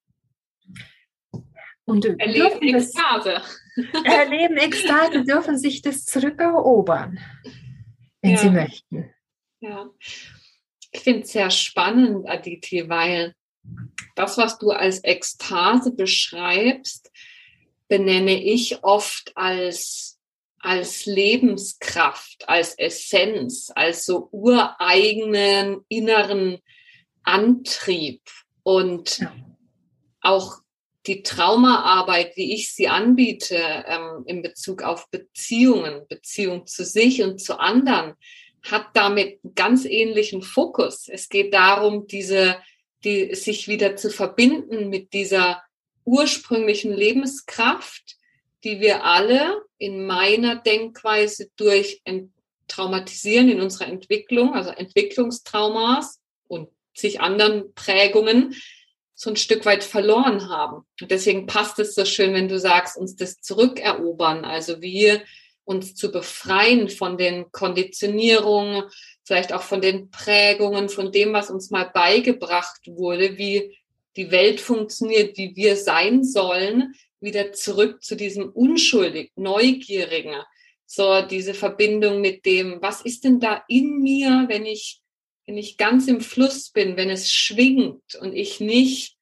und 1.84 2.04
erleben 2.04 2.74
Ekstase. 2.74 3.42
erleben 4.04 4.56
Ekstase, 4.56 5.24
dürfen 5.24 5.58
sich 5.58 5.82
das 5.82 6.04
zurückerobern 6.04 7.18
wenn 8.22 8.32
ja. 8.32 8.36
Sie 8.36 8.50
möchten. 8.50 9.14
Ja, 9.60 9.90
ich 10.92 11.00
finde 11.00 11.20
es 11.20 11.32
sehr 11.32 11.50
spannend, 11.50 12.28
Aditi, 12.28 12.88
weil 12.88 13.34
das, 14.16 14.38
was 14.38 14.58
du 14.58 14.70
als 14.70 15.04
Ekstase 15.04 15.92
beschreibst, 15.92 17.10
benenne 17.88 18.42
ich 18.42 18.82
oft 18.82 19.32
als, 19.36 20.18
als 20.58 21.06
Lebenskraft, 21.06 22.48
als 22.48 22.74
Essenz, 22.78 23.70
als 23.74 24.06
so 24.06 24.28
ureigenen 24.32 25.84
inneren 25.88 26.58
Antrieb 27.22 28.22
und 28.62 29.18
ja. 29.18 29.34
auch 30.20 30.58
die 31.06 31.22
Traumaarbeit, 31.22 32.36
wie 32.36 32.54
ich 32.54 32.72
sie 32.72 32.88
anbiete, 32.88 33.56
ähm, 33.86 34.24
in 34.26 34.42
Bezug 34.42 34.82
auf 34.82 35.10
Beziehungen, 35.10 36.06
Beziehung 36.08 36.66
zu 36.66 36.84
sich 36.84 37.22
und 37.22 37.40
zu 37.40 37.58
anderen, 37.58 38.14
hat 38.62 38.88
damit 38.94 39.40
ganz 39.54 39.84
ähnlichen 39.84 40.42
Fokus. 40.42 41.08
Es 41.08 41.28
geht 41.28 41.54
darum, 41.54 42.06
diese, 42.06 42.56
die, 43.04 43.34
sich 43.34 43.68
wieder 43.68 43.96
zu 43.96 44.10
verbinden 44.10 44.88
mit 44.88 45.12
dieser 45.12 45.62
ursprünglichen 46.04 46.92
Lebenskraft, 46.92 48.16
die 48.64 48.80
wir 48.80 49.04
alle 49.04 49.62
in 49.78 50.06
meiner 50.06 50.56
Denkweise 50.56 51.50
durch 51.56 52.02
Traumatisieren 52.68 53.48
in 53.48 53.60
unserer 53.60 53.88
Entwicklung, 53.88 54.54
also 54.54 54.70
Entwicklungstraumas 54.70 56.20
und 56.46 56.68
sich 56.94 57.20
anderen 57.20 57.74
Prägungen 57.74 58.54
so 59.14 59.30
ein 59.30 59.36
Stück 59.36 59.66
weit 59.66 59.84
verloren 59.84 60.48
haben. 60.48 60.86
Und 61.00 61.10
deswegen 61.10 61.46
passt 61.46 61.78
es 61.78 61.94
so 61.94 62.04
schön, 62.04 62.32
wenn 62.32 62.48
du 62.48 62.58
sagst, 62.58 62.96
uns 62.96 63.16
das 63.16 63.40
zurückerobern, 63.40 64.44
also 64.44 64.80
wir 64.80 65.22
uns 65.70 65.94
zu 65.94 66.10
befreien 66.10 66.88
von 66.88 67.16
den 67.16 67.52
Konditionierungen, 67.52 68.82
vielleicht 69.22 69.52
auch 69.52 69.62
von 69.62 69.80
den 69.80 70.10
Prägungen, 70.10 70.88
von 70.88 71.12
dem, 71.12 71.32
was 71.32 71.48
uns 71.48 71.70
mal 71.70 71.84
beigebracht 71.84 72.80
wurde, 72.86 73.38
wie 73.38 73.78
die 74.16 74.32
Welt 74.32 74.60
funktioniert, 74.60 75.38
wie 75.38 75.54
wir 75.54 75.76
sein 75.76 76.24
sollen, 76.24 76.94
wieder 77.20 77.52
zurück 77.52 78.02
zu 78.02 78.16
diesem 78.16 78.48
unschuldig, 78.48 79.30
neugierigen, 79.36 80.34
so 80.86 81.22
diese 81.22 81.54
Verbindung 81.54 82.20
mit 82.20 82.44
dem, 82.44 82.82
was 82.82 83.02
ist 83.02 83.22
denn 83.22 83.38
da 83.38 83.62
in 83.68 84.02
mir, 84.02 84.46
wenn 84.48 84.66
ich 84.66 85.00
wenn 85.46 85.58
ich 85.58 85.76
ganz 85.76 86.06
im 86.06 86.20
Fluss 86.20 86.70
bin, 86.70 86.96
wenn 86.96 87.10
es 87.10 87.32
schwingt 87.32 88.14
und 88.20 88.34
ich 88.34 88.60
nicht 88.60 89.16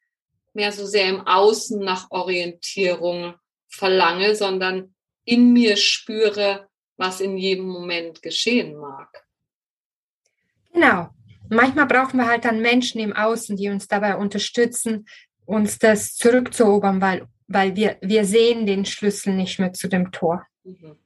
mehr 0.52 0.72
so 0.72 0.84
sehr 0.84 1.08
im 1.08 1.26
Außen 1.26 1.80
nach 1.80 2.10
Orientierung 2.10 3.34
verlange, 3.66 4.34
sondern 4.36 4.94
in 5.28 5.52
mir 5.52 5.76
spüre, 5.76 6.68
was 6.96 7.20
in 7.20 7.36
jedem 7.36 7.66
Moment 7.66 8.22
geschehen 8.22 8.76
mag. 8.76 9.26
Genau. 10.72 11.10
Manchmal 11.50 11.86
brauchen 11.86 12.18
wir 12.18 12.26
halt 12.26 12.44
dann 12.44 12.60
Menschen 12.60 13.00
im 13.00 13.14
Außen, 13.14 13.56
die 13.56 13.68
uns 13.68 13.88
dabei 13.88 14.16
unterstützen, 14.16 15.06
uns 15.46 15.78
das 15.78 16.14
zurückzuerobern, 16.14 17.00
weil, 17.00 17.26
weil 17.46 17.76
wir, 17.76 17.98
wir 18.00 18.24
sehen 18.24 18.66
den 18.66 18.84
Schlüssel 18.84 19.34
nicht 19.34 19.58
mehr 19.58 19.72
zu 19.72 19.88
dem 19.88 20.12
Tor. 20.12 20.46
Mhm. 20.64 20.96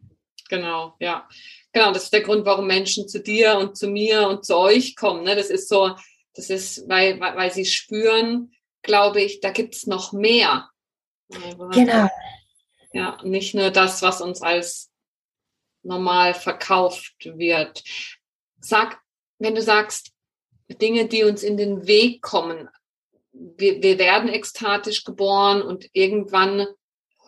Genau, 0.48 0.94
ja. 1.00 1.28
Genau, 1.72 1.92
das 1.92 2.04
ist 2.04 2.12
der 2.12 2.20
Grund, 2.20 2.44
warum 2.44 2.66
Menschen 2.66 3.08
zu 3.08 3.20
dir 3.20 3.56
und 3.58 3.76
zu 3.76 3.88
mir 3.88 4.28
und 4.28 4.44
zu 4.44 4.56
euch 4.56 4.94
kommen. 4.94 5.24
Ne? 5.24 5.34
Das 5.34 5.48
ist 5.48 5.68
so, 5.68 5.96
das 6.34 6.50
ist, 6.50 6.88
weil, 6.88 7.18
weil, 7.20 7.36
weil 7.36 7.52
sie 7.52 7.64
spüren, 7.64 8.52
glaube 8.82 9.22
ich, 9.22 9.40
da 9.40 9.50
gibt 9.50 9.74
es 9.74 9.86
noch 9.86 10.12
mehr. 10.12 10.68
Genau. 11.72 12.08
Ja, 12.92 13.18
nicht 13.22 13.54
nur 13.54 13.70
das, 13.70 14.02
was 14.02 14.20
uns 14.20 14.42
als 14.42 14.90
normal 15.82 16.34
verkauft 16.34 17.14
wird. 17.24 17.82
Sag, 18.60 19.00
wenn 19.38 19.54
du 19.54 19.62
sagst, 19.62 20.12
Dinge, 20.80 21.06
die 21.06 21.24
uns 21.24 21.42
in 21.42 21.56
den 21.56 21.86
Weg 21.86 22.22
kommen, 22.22 22.68
wir, 23.32 23.82
wir 23.82 23.98
werden 23.98 24.28
ekstatisch 24.28 25.04
geboren 25.04 25.62
und 25.62 25.88
irgendwann 25.92 26.66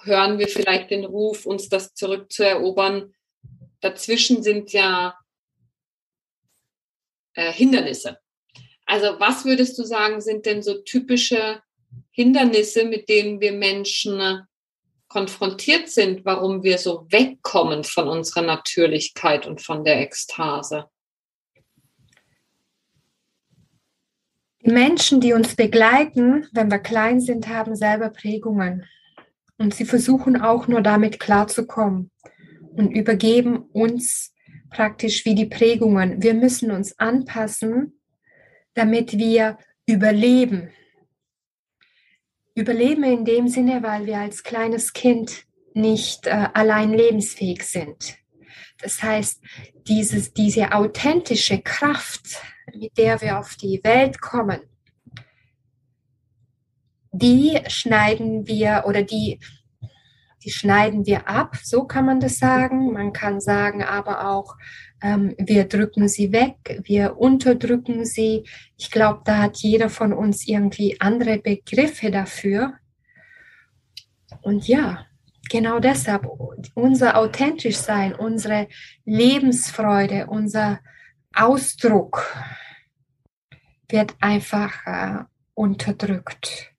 hören 0.02 0.38
wir 0.38 0.48
vielleicht 0.48 0.90
den 0.90 1.04
Ruf, 1.04 1.46
uns 1.46 1.68
das 1.68 1.94
zurückzuerobern 1.94 3.14
dazwischen 3.84 4.42
sind 4.42 4.72
ja 4.72 5.16
äh, 7.34 7.52
Hindernisse. 7.52 8.18
Also 8.86 9.20
was 9.20 9.44
würdest 9.44 9.78
du 9.78 9.84
sagen, 9.84 10.20
sind 10.20 10.46
denn 10.46 10.62
so 10.62 10.82
typische 10.82 11.62
Hindernisse, 12.10 12.84
mit 12.84 13.08
denen 13.08 13.40
wir 13.40 13.52
Menschen 13.52 14.46
konfrontiert 15.14 15.88
sind, 15.88 16.24
warum 16.24 16.64
wir 16.64 16.76
so 16.76 17.06
wegkommen 17.08 17.84
von 17.84 18.08
unserer 18.08 18.42
Natürlichkeit 18.42 19.46
und 19.46 19.62
von 19.62 19.84
der 19.84 20.00
Ekstase? 20.00 20.86
Die 24.64 24.72
Menschen, 24.72 25.20
die 25.20 25.32
uns 25.32 25.54
begleiten, 25.54 26.48
wenn 26.50 26.68
wir 26.68 26.80
klein 26.80 27.20
sind, 27.20 27.46
haben 27.48 27.76
selber 27.76 28.10
Prägungen. 28.10 28.86
Und 29.56 29.72
sie 29.72 29.84
versuchen 29.84 30.40
auch 30.40 30.66
nur 30.66 30.80
damit 30.80 31.20
klarzukommen 31.20 32.10
und 32.74 32.90
übergeben 32.90 33.58
uns 33.72 34.34
praktisch 34.68 35.24
wie 35.24 35.36
die 35.36 35.46
Prägungen. 35.46 36.24
Wir 36.24 36.34
müssen 36.34 36.72
uns 36.72 36.98
anpassen, 36.98 38.00
damit 38.74 39.16
wir 39.16 39.58
überleben. 39.86 40.70
Überleben 42.54 43.04
in 43.04 43.24
dem 43.24 43.48
Sinne, 43.48 43.82
weil 43.82 44.06
wir 44.06 44.18
als 44.18 44.42
kleines 44.42 44.92
Kind 44.92 45.44
nicht 45.74 46.26
äh, 46.26 46.48
allein 46.54 46.92
lebensfähig 46.92 47.64
sind. 47.64 48.16
Das 48.80 49.02
heißt, 49.02 49.42
dieses, 49.88 50.32
diese 50.32 50.72
authentische 50.72 51.60
Kraft, 51.60 52.42
mit 52.72 52.96
der 52.96 53.20
wir 53.20 53.38
auf 53.38 53.56
die 53.56 53.80
Welt 53.82 54.20
kommen, 54.20 54.60
die 57.12 57.60
schneiden 57.68 58.46
wir 58.46 58.84
oder 58.86 59.02
die, 59.02 59.40
die 60.44 60.50
schneiden 60.50 61.06
wir 61.06 61.28
ab, 61.28 61.56
so 61.62 61.84
kann 61.84 62.06
man 62.06 62.20
das 62.20 62.38
sagen. 62.38 62.92
Man 62.92 63.12
kann 63.12 63.40
sagen 63.40 63.82
aber 63.82 64.28
auch, 64.28 64.56
wir 65.04 65.64
drücken 65.64 66.08
sie 66.08 66.32
weg, 66.32 66.80
wir 66.84 67.18
unterdrücken 67.18 68.06
sie. 68.06 68.44
Ich 68.78 68.90
glaube, 68.90 69.20
da 69.26 69.38
hat 69.38 69.58
jeder 69.58 69.90
von 69.90 70.14
uns 70.14 70.48
irgendwie 70.48 70.98
andere 70.98 71.38
Begriffe 71.38 72.10
dafür. 72.10 72.74
Und 74.40 74.66
ja, 74.66 75.06
genau 75.50 75.78
deshalb 75.78 76.26
unser 76.74 77.18
authentisch 77.18 77.76
sein, 77.76 78.14
unsere 78.14 78.66
Lebensfreude, 79.04 80.26
unser 80.28 80.80
Ausdruck 81.34 82.34
wird 83.90 84.14
einfach 84.20 84.86
äh, 84.86 85.24
unterdrückt. 85.52 86.72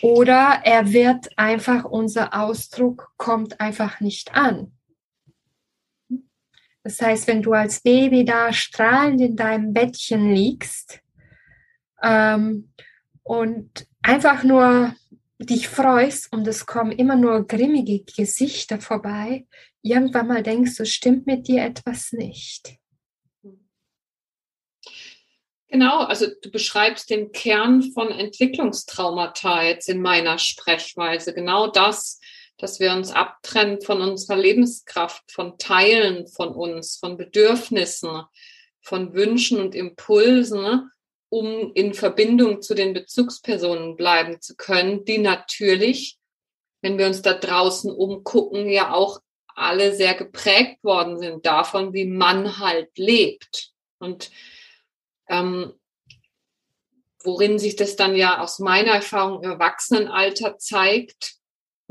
Oder 0.00 0.62
er 0.64 0.92
wird 0.92 1.38
einfach, 1.38 1.84
unser 1.84 2.34
Ausdruck 2.34 3.12
kommt 3.16 3.60
einfach 3.60 4.00
nicht 4.00 4.34
an. 4.34 4.72
Das 6.84 7.00
heißt, 7.00 7.28
wenn 7.28 7.42
du 7.42 7.52
als 7.52 7.80
Baby 7.80 8.24
da 8.24 8.52
strahlend 8.52 9.20
in 9.20 9.36
deinem 9.36 9.72
Bettchen 9.72 10.32
liegst 10.32 11.00
ähm, 12.02 12.72
und 13.22 13.86
einfach 14.02 14.42
nur 14.42 14.94
dich 15.38 15.68
freust 15.68 16.32
und 16.32 16.46
es 16.46 16.66
kommen 16.66 16.92
immer 16.92 17.16
nur 17.16 17.46
grimmige 17.46 18.04
Gesichter 18.04 18.80
vorbei, 18.80 19.46
irgendwann 19.82 20.28
mal 20.28 20.42
denkst 20.42 20.76
du, 20.76 20.86
stimmt 20.86 21.26
mit 21.26 21.48
dir 21.48 21.64
etwas 21.64 22.12
nicht. 22.12 22.76
Genau, 25.68 26.00
also 26.00 26.26
du 26.42 26.50
beschreibst 26.50 27.08
den 27.08 27.32
Kern 27.32 27.82
von 27.94 28.10
Entwicklungstraumata 28.10 29.62
jetzt 29.62 29.88
in 29.88 30.02
meiner 30.02 30.38
Sprechweise. 30.38 31.32
Genau 31.32 31.66
das, 31.66 32.20
dass 32.62 32.78
wir 32.78 32.92
uns 32.92 33.10
abtrennen 33.10 33.82
von 33.82 34.00
unserer 34.00 34.36
Lebenskraft, 34.36 35.32
von 35.32 35.58
Teilen 35.58 36.28
von 36.28 36.54
uns, 36.54 36.96
von 36.96 37.16
Bedürfnissen, 37.16 38.22
von 38.80 39.14
Wünschen 39.14 39.60
und 39.60 39.74
Impulsen 39.74 40.88
um 41.32 41.72
in 41.72 41.94
Verbindung 41.94 42.60
zu 42.60 42.74
den 42.74 42.92
Bezugspersonen 42.92 43.96
bleiben 43.96 44.42
zu 44.42 44.54
können, 44.54 45.06
die 45.06 45.16
natürlich, 45.16 46.18
wenn 46.82 46.98
wir 46.98 47.06
uns 47.06 47.22
da 47.22 47.32
draußen 47.32 47.90
umgucken, 47.90 48.68
ja 48.68 48.92
auch 48.92 49.18
alle 49.46 49.94
sehr 49.94 50.12
geprägt 50.12 50.84
worden 50.84 51.18
sind 51.18 51.46
davon, 51.46 51.94
wie 51.94 52.04
man 52.04 52.58
halt 52.58 52.90
lebt. 52.98 53.70
Und 53.98 54.30
ähm, 55.26 55.72
worin 57.24 57.58
sich 57.58 57.76
das 57.76 57.96
dann 57.96 58.14
ja 58.14 58.42
aus 58.42 58.58
meiner 58.58 58.92
Erfahrung 58.92 59.42
im 59.42 59.52
Erwachsenenalter 59.52 60.58
zeigt, 60.58 61.36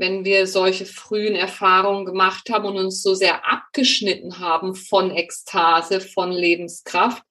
wenn 0.02 0.24
wir 0.24 0.48
solche 0.48 0.84
frühen 0.84 1.36
Erfahrungen 1.36 2.04
gemacht 2.04 2.50
haben 2.50 2.64
und 2.64 2.76
uns 2.76 3.02
so 3.02 3.14
sehr 3.14 3.46
abgeschnitten 3.46 4.40
haben 4.40 4.74
von 4.74 5.12
Ekstase, 5.12 6.00
von 6.00 6.32
Lebenskraft, 6.32 7.22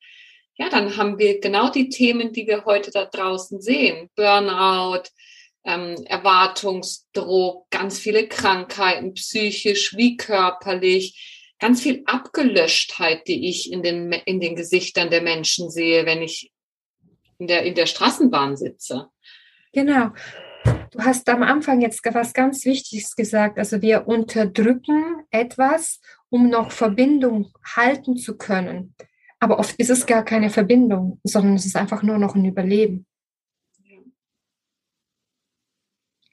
ja, 0.55 0.69
dann 0.69 0.95
haben 0.95 1.19
wir 1.19 1.41
genau 1.41 1.69
die 1.69 1.89
Themen, 1.89 2.31
die 2.31 2.47
wir 2.47 2.63
heute 2.63 2.89
da 2.89 3.03
draußen 3.03 3.59
sehen. 3.59 4.09
Burnout, 4.15 5.03
ähm, 5.65 5.97
Erwartungsdruck, 6.05 7.69
ganz 7.71 7.99
viele 7.99 8.29
Krankheiten, 8.29 9.15
psychisch 9.15 9.97
wie 9.97 10.15
körperlich, 10.15 11.53
ganz 11.59 11.81
viel 11.81 12.03
Abgelöschtheit, 12.05 13.27
die 13.27 13.49
ich 13.49 13.69
in 13.69 13.83
den, 13.83 14.13
in 14.13 14.39
den 14.39 14.55
Gesichtern 14.55 15.09
der 15.09 15.21
Menschen 15.21 15.69
sehe, 15.69 16.05
wenn 16.05 16.21
ich 16.21 16.53
in 17.37 17.47
der, 17.47 17.63
in 17.63 17.75
der 17.75 17.85
Straßenbahn 17.85 18.55
sitze. 18.55 19.09
Genau. 19.73 20.11
Du 20.91 20.99
hast 20.99 21.29
am 21.29 21.41
Anfang 21.41 21.79
jetzt 21.79 22.03
was 22.13 22.33
ganz 22.33 22.65
Wichtiges 22.65 23.15
gesagt. 23.15 23.57
Also 23.57 23.81
wir 23.81 24.07
unterdrücken 24.07 25.23
etwas, 25.31 26.01
um 26.29 26.49
noch 26.49 26.71
Verbindung 26.71 27.53
halten 27.63 28.17
zu 28.17 28.37
können. 28.37 28.93
Aber 29.39 29.57
oft 29.57 29.79
ist 29.79 29.89
es 29.89 30.05
gar 30.05 30.23
keine 30.23 30.49
Verbindung, 30.49 31.19
sondern 31.23 31.55
es 31.55 31.65
ist 31.65 31.77
einfach 31.77 32.03
nur 32.03 32.17
noch 32.17 32.35
ein 32.35 32.43
Überleben. 32.43 33.07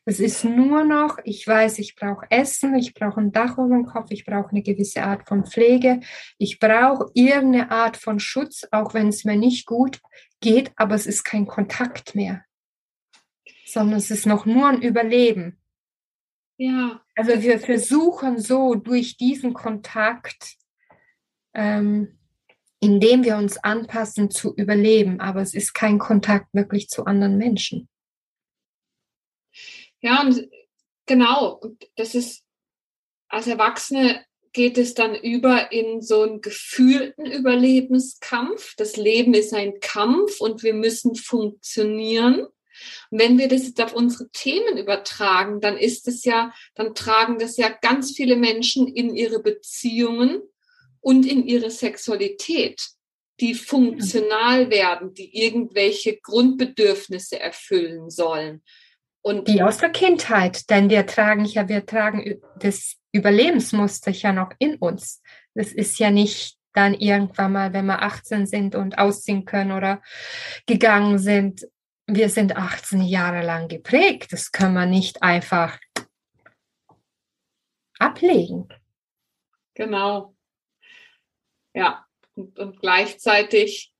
Es 0.04 0.20
ist 0.20 0.42
nur 0.42 0.84
noch, 0.84 1.18
ich 1.22 1.46
weiß, 1.46 1.78
ich 1.78 1.94
brauche 1.94 2.26
Essen, 2.30 2.74
ich 2.74 2.94
brauche 2.94 3.20
ein 3.20 3.30
Dach 3.30 3.58
über 3.58 3.68
dem 3.68 3.84
Kopf, 3.84 4.10
ich 4.10 4.24
brauche 4.24 4.50
eine 4.50 4.62
gewisse 4.62 5.02
Art 5.02 5.28
von 5.28 5.44
Pflege, 5.44 6.00
ich 6.38 6.58
brauche 6.58 7.10
irgendeine 7.12 7.70
Art 7.70 7.98
von 7.98 8.18
Schutz, 8.18 8.66
auch 8.70 8.94
wenn 8.94 9.08
es 9.08 9.26
mir 9.26 9.36
nicht 9.36 9.66
gut 9.66 10.00
geht, 10.40 10.72
aber 10.76 10.94
es 10.94 11.06
ist 11.06 11.24
kein 11.24 11.46
Kontakt 11.46 12.14
mehr, 12.14 12.42
sondern 13.72 13.98
es 13.98 14.10
ist 14.10 14.26
noch 14.26 14.46
nur 14.46 14.66
ein 14.68 14.82
Überleben. 14.82 15.60
Ja. 16.56 17.02
Also 17.14 17.40
wir 17.42 17.60
versuchen 17.60 18.40
so 18.40 18.74
durch 18.74 19.16
diesen 19.16 19.54
Kontakt 19.54 20.56
ähm, 21.54 22.18
indem 22.80 23.24
wir 23.24 23.36
uns 23.36 23.56
anpassen 23.58 24.30
zu 24.30 24.54
überleben, 24.54 25.20
aber 25.20 25.42
es 25.42 25.54
ist 25.54 25.74
kein 25.74 25.98
Kontakt 25.98 26.46
wirklich 26.52 26.88
zu 26.88 27.04
anderen 27.04 27.36
Menschen. 27.36 27.88
Ja, 30.00 30.20
und 30.20 30.48
genau, 31.06 31.60
das 31.96 32.14
ist, 32.14 32.44
als 33.28 33.48
Erwachsene 33.48 34.24
geht 34.52 34.78
es 34.78 34.94
dann 34.94 35.14
über 35.14 35.72
in 35.72 36.00
so 36.00 36.22
einen 36.22 36.40
gefühlten 36.40 37.26
Überlebenskampf. 37.26 38.74
Das 38.76 38.96
Leben 38.96 39.34
ist 39.34 39.52
ein 39.52 39.80
Kampf 39.80 40.40
und 40.40 40.62
wir 40.62 40.74
müssen 40.74 41.16
funktionieren. 41.16 42.46
Und 43.10 43.20
wenn 43.20 43.38
wir 43.38 43.48
das 43.48 43.66
jetzt 43.66 43.80
auf 43.80 43.94
unsere 43.94 44.28
Themen 44.30 44.76
übertragen, 44.78 45.60
dann 45.60 45.76
ist 45.76 46.08
es 46.08 46.24
ja, 46.24 46.52
dann 46.74 46.94
tragen 46.94 47.38
das 47.38 47.56
ja 47.56 47.68
ganz 47.68 48.12
viele 48.12 48.36
Menschen 48.36 48.86
in 48.86 49.14
ihre 49.14 49.40
Beziehungen 49.40 50.42
und 51.00 51.26
in 51.26 51.46
ihre 51.46 51.70
Sexualität, 51.70 52.80
die 53.40 53.54
funktional 53.54 54.70
werden, 54.70 55.14
die 55.14 55.36
irgendwelche 55.44 56.18
Grundbedürfnisse 56.18 57.38
erfüllen 57.38 58.10
sollen. 58.10 58.62
Und 59.22 59.48
die 59.48 59.62
aus 59.62 59.78
der 59.78 59.90
Kindheit, 59.90 60.70
denn 60.70 60.90
wir 60.90 61.06
tragen 61.06 61.44
ja, 61.44 61.68
wir 61.68 61.84
tragen 61.84 62.40
das 62.60 62.96
Überlebensmuster 63.12 64.10
ja 64.10 64.32
noch 64.32 64.52
in 64.58 64.76
uns. 64.76 65.22
Das 65.54 65.72
ist 65.72 65.98
ja 65.98 66.10
nicht 66.10 66.56
dann 66.72 66.94
irgendwann 66.94 67.52
mal, 67.52 67.72
wenn 67.72 67.86
wir 67.86 68.02
18 68.02 68.46
sind 68.46 68.74
und 68.74 68.98
ausziehen 68.98 69.44
können 69.44 69.72
oder 69.72 70.02
gegangen 70.66 71.18
sind. 71.18 71.66
Wir 72.10 72.30
sind 72.30 72.56
18 72.56 73.02
Jahre 73.02 73.44
lang 73.44 73.68
geprägt. 73.68 74.32
Das 74.32 74.50
können 74.50 74.72
wir 74.72 74.86
nicht 74.86 75.22
einfach 75.22 75.78
ablegen. 77.98 78.66
Genau. 79.74 80.34
Ja, 81.74 82.06
und, 82.34 82.58
und 82.58 82.80
gleichzeitig 82.80 83.92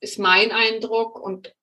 ist 0.00 0.18
mein 0.18 0.50
Eindruck 0.50 1.20
und 1.20 1.54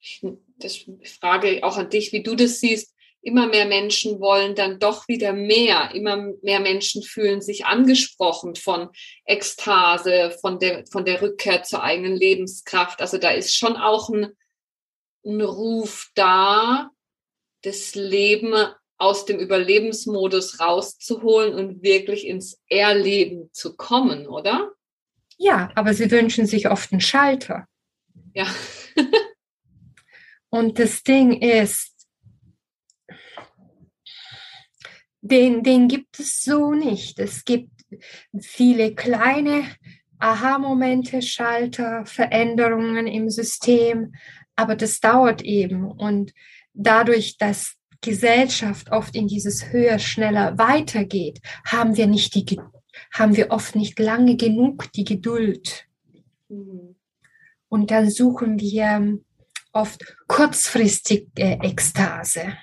ich, 0.00 0.26
das 0.56 0.84
frage 1.20 1.62
auch 1.62 1.76
an 1.76 1.90
dich, 1.90 2.12
wie 2.12 2.24
du 2.24 2.34
das 2.34 2.58
siehst, 2.58 2.92
immer 3.22 3.46
mehr 3.46 3.66
Menschen 3.66 4.18
wollen 4.18 4.56
dann 4.56 4.80
doch 4.80 5.06
wieder 5.06 5.32
mehr. 5.32 5.92
Immer 5.94 6.32
mehr 6.42 6.58
Menschen 6.58 7.02
fühlen 7.02 7.42
sich 7.42 7.64
angesprochen 7.64 8.56
von 8.56 8.88
Ekstase, 9.24 10.36
von 10.40 10.58
der, 10.58 10.84
von 10.86 11.04
der 11.04 11.22
Rückkehr 11.22 11.62
zur 11.62 11.82
eigenen 11.82 12.16
Lebenskraft. 12.16 13.00
Also 13.00 13.18
da 13.18 13.30
ist 13.30 13.56
schon 13.56 13.76
auch 13.76 14.08
ein, 14.08 14.32
ein 15.24 15.40
Ruf 15.40 16.10
da, 16.14 16.90
das 17.62 17.94
Leben 17.94 18.54
aus 18.96 19.24
dem 19.24 19.38
Überlebensmodus 19.38 20.60
rauszuholen 20.60 21.54
und 21.54 21.82
wirklich 21.82 22.26
ins 22.26 22.60
Erleben 22.68 23.50
zu 23.52 23.76
kommen, 23.76 24.26
oder? 24.26 24.72
Ja, 25.38 25.70
aber 25.74 25.94
sie 25.94 26.10
wünschen 26.10 26.46
sich 26.46 26.68
oft 26.68 26.92
einen 26.92 27.00
Schalter. 27.00 27.66
Ja. 28.34 28.46
und 30.50 30.78
das 30.78 31.02
Ding 31.02 31.40
ist, 31.40 32.06
den, 35.22 35.62
den 35.62 35.88
gibt 35.88 36.18
es 36.18 36.42
so 36.42 36.72
nicht. 36.72 37.18
Es 37.18 37.44
gibt 37.44 37.70
viele 38.38 38.94
kleine 38.94 39.64
Aha-Momente, 40.18 41.22
Schalter, 41.22 42.04
Veränderungen 42.04 43.06
im 43.06 43.30
System, 43.30 44.12
aber 44.60 44.76
das 44.76 45.00
dauert 45.00 45.40
eben. 45.40 45.90
Und 45.90 46.34
dadurch, 46.74 47.38
dass 47.38 47.76
Gesellschaft 48.02 48.92
oft 48.92 49.16
in 49.16 49.26
dieses 49.26 49.72
höher, 49.72 49.98
schneller 49.98 50.58
weitergeht, 50.58 51.40
haben 51.66 51.96
wir 51.96 52.06
nicht 52.06 52.34
die, 52.34 52.60
haben 53.14 53.36
wir 53.36 53.50
oft 53.50 53.74
nicht 53.74 53.98
lange 53.98 54.36
genug 54.36 54.92
die 54.92 55.04
Geduld. 55.04 55.86
Mhm. 56.50 56.96
Und 57.68 57.90
dann 57.90 58.10
suchen 58.10 58.60
wir 58.60 59.18
oft 59.72 60.16
kurzfristige 60.28 61.30
Ekstase. 61.62 62.58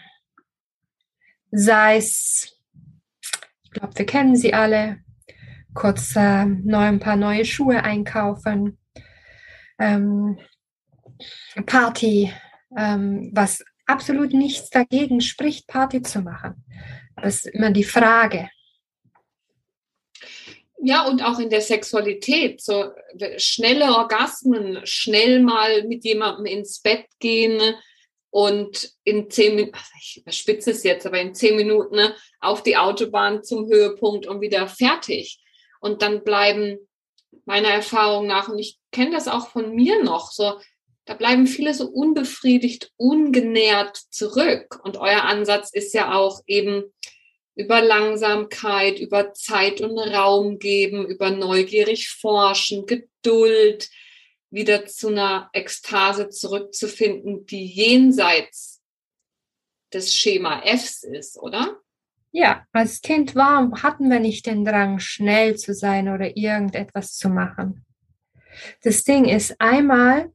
Sei 1.50 1.98
es, 1.98 2.60
ich 3.64 3.72
glaube, 3.72 3.98
wir 3.98 4.06
kennen 4.06 4.36
sie 4.36 4.54
alle, 4.54 5.00
kurz 5.74 6.16
äh, 6.16 6.46
neu, 6.46 6.86
ein 6.86 7.00
paar 7.00 7.16
neue 7.16 7.46
Schuhe 7.46 7.84
einkaufen, 7.84 8.78
ähm, 9.80 10.38
Party, 11.66 12.34
ähm, 12.78 13.32
was 13.34 13.64
absolut 13.86 14.34
nichts 14.34 14.70
dagegen 14.70 15.22
spricht, 15.22 15.68
Party 15.68 16.02
zu 16.02 16.22
machen. 16.22 16.64
Das 17.16 17.46
ist 17.46 17.48
immer 17.48 17.72
die 17.72 17.84
Frage. 17.84 18.50
Ja, 20.80 21.08
und 21.08 21.24
auch 21.24 21.40
in 21.40 21.50
der 21.50 21.62
Sexualität, 21.62 22.62
so 22.62 22.92
schnelle 23.38 23.96
Orgasmen, 23.96 24.80
schnell 24.84 25.42
mal 25.42 25.84
mit 25.86 26.04
jemandem 26.04 26.46
ins 26.46 26.82
Bett 26.82 27.08
gehen 27.20 27.60
und 28.30 28.92
in 29.04 29.30
zehn 29.32 29.56
Minuten, 29.56 29.80
ich 30.00 30.22
überspitze 30.22 30.72
es 30.72 30.84
jetzt, 30.84 31.08
aber 31.08 31.20
in 31.20 31.34
zehn 31.34 31.56
Minuten 31.56 31.96
ne, 31.96 32.16
auf 32.40 32.62
die 32.62 32.78
Autobahn 32.78 33.44
zum 33.44 33.68
Höhepunkt 33.68 34.28
und 34.28 34.42
wieder 34.42 34.68
fertig. 34.68 35.42
Und 35.80 36.04
dann 36.04 36.24
bleiben 36.24 36.78
meiner 37.46 37.70
Erfahrung 37.70 38.28
nach, 38.28 38.48
und 38.48 38.60
ich 38.60 38.78
kenne 38.92 39.12
das 39.12 39.28
auch 39.28 39.50
von 39.50 39.74
mir 39.74 40.04
noch, 40.04 40.32
so, 40.32 40.60
da 41.08 41.14
bleiben 41.14 41.48
viele 41.48 41.74
so 41.74 41.88
unbefriedigt, 41.88 42.92
ungenährt 42.98 43.98
zurück. 44.10 44.80
Und 44.84 44.98
euer 44.98 45.24
Ansatz 45.24 45.72
ist 45.72 45.94
ja 45.94 46.14
auch 46.14 46.42
eben, 46.46 46.84
über 47.56 47.82
Langsamkeit, 47.82 49.00
über 49.00 49.34
Zeit 49.34 49.82
und 49.82 49.98
Raum 49.98 50.60
geben, 50.60 51.08
über 51.08 51.32
neugierig 51.32 52.10
forschen, 52.10 52.86
Geduld, 52.86 53.90
wieder 54.52 54.86
zu 54.86 55.08
einer 55.08 55.50
Ekstase 55.54 56.30
zurückzufinden, 56.30 57.46
die 57.48 57.66
jenseits 57.66 58.82
des 59.92 60.16
Schema 60.16 60.62
Fs 60.64 61.04
ist, 61.04 61.38
oder? 61.40 61.80
Ja, 62.32 62.66
als 62.72 63.02
Kind 63.02 63.34
war, 63.34 63.72
hatten 63.82 64.10
wir 64.12 64.20
nicht 64.20 64.46
den 64.46 64.64
Drang, 64.64 65.00
schnell 65.00 65.56
zu 65.56 65.74
sein 65.74 66.10
oder 66.10 66.38
irgendetwas 66.38 67.16
zu 67.16 67.30
machen. 67.30 67.86
Das 68.84 69.04
Ding 69.04 69.26
ist, 69.26 69.60
einmal 69.60 70.32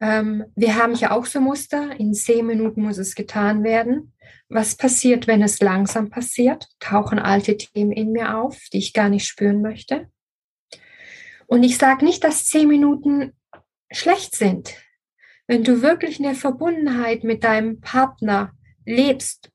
ähm, 0.00 0.44
wir 0.54 0.76
haben 0.76 0.94
hier 0.94 1.12
auch 1.12 1.26
so 1.26 1.40
Muster. 1.40 1.98
In 1.98 2.14
zehn 2.14 2.46
Minuten 2.46 2.82
muss 2.82 2.98
es 2.98 3.14
getan 3.14 3.64
werden. 3.64 4.12
Was 4.48 4.76
passiert, 4.76 5.26
wenn 5.26 5.42
es 5.42 5.60
langsam 5.60 6.10
passiert? 6.10 6.68
Tauchen 6.78 7.18
alte 7.18 7.56
Themen 7.56 7.92
in 7.92 8.12
mir 8.12 8.38
auf, 8.38 8.58
die 8.72 8.78
ich 8.78 8.92
gar 8.92 9.08
nicht 9.08 9.26
spüren 9.26 9.60
möchte. 9.60 10.08
Und 11.46 11.62
ich 11.62 11.78
sage 11.78 12.04
nicht, 12.04 12.22
dass 12.24 12.46
zehn 12.46 12.68
Minuten 12.68 13.32
schlecht 13.90 14.36
sind. 14.36 14.74
Wenn 15.46 15.64
du 15.64 15.82
wirklich 15.82 16.18
eine 16.18 16.34
Verbundenheit 16.34 17.24
mit 17.24 17.42
deinem 17.42 17.80
Partner 17.80 18.52
lebst 18.84 19.50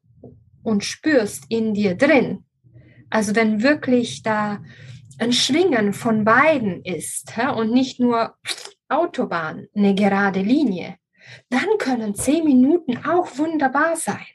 und 0.64 0.84
spürst 0.84 1.46
in 1.50 1.74
dir 1.74 1.96
drin, 1.96 2.46
also 3.10 3.36
wenn 3.36 3.62
wirklich 3.62 4.24
da 4.24 4.64
ein 5.20 5.34
Schwingen 5.34 5.94
von 5.94 6.26
beiden 6.26 6.84
ist 6.84 7.38
ja, 7.38 7.52
und 7.52 7.72
nicht 7.72 8.00
nur 8.00 8.36
Autobahn 8.90 9.68
eine 9.76 9.96
gerade 9.96 10.42
Linie, 10.42 10.98
dann 11.50 11.78
können 11.80 12.16
zehn 12.16 12.44
Minuten 12.44 12.98
auch 13.06 13.38
wunderbar 13.38 13.96
sein. 13.96 14.26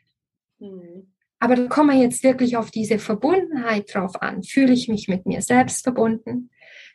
Mhm. 0.59 1.13
Aber 1.41 1.55
da 1.55 1.67
kommen 1.67 1.97
wir 1.97 2.03
jetzt 2.03 2.25
wirklich 2.25 2.57
auf 2.57 2.71
diese 2.71 2.99
Verbundenheit 2.99 3.95
drauf 3.95 4.21
an. 4.23 4.43
Fühle 4.43 4.73
ich 4.73 4.89
mich 4.89 5.07
mit 5.09 5.27
mir 5.27 5.41
selbst 5.41 5.85
verbunden? 5.85 6.51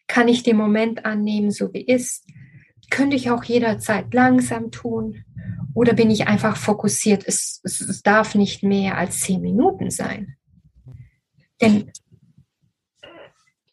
Kann 0.08 0.28
ich 0.28 0.44
den 0.44 0.58
Moment 0.58 1.06
annehmen, 1.06 1.52
so 1.52 1.74
wie 1.74 1.86
ist? 1.86 2.28
Könnte 2.90 3.16
ich 3.16 3.32
auch 3.32 3.44
jederzeit 3.44 4.14
langsam 4.14 4.70
tun? 4.70 5.24
Oder 5.74 5.94
bin 5.94 6.12
ich 6.12 6.28
einfach 6.28 6.58
fokussiert? 6.58 7.24
Es, 7.26 7.62
es, 7.64 7.80
es 7.80 8.02
darf 8.02 8.36
nicht 8.36 8.64
mehr 8.64 8.98
als 8.98 9.22
zehn 9.22 9.42
Minuten 9.42 9.90
sein. 9.90 10.36
Denn 11.62 11.92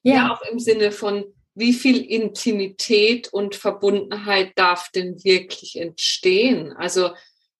ja. 0.02 0.14
ja, 0.14 0.32
auch 0.32 0.40
im 0.50 0.58
Sinne 0.58 0.92
von, 0.92 1.24
wie 1.60 1.74
viel 1.74 2.02
Intimität 2.04 3.28
und 3.32 3.54
Verbundenheit 3.54 4.52
darf 4.56 4.90
denn 4.90 5.22
wirklich 5.22 5.76
entstehen? 5.76 6.72
Also 6.72 7.10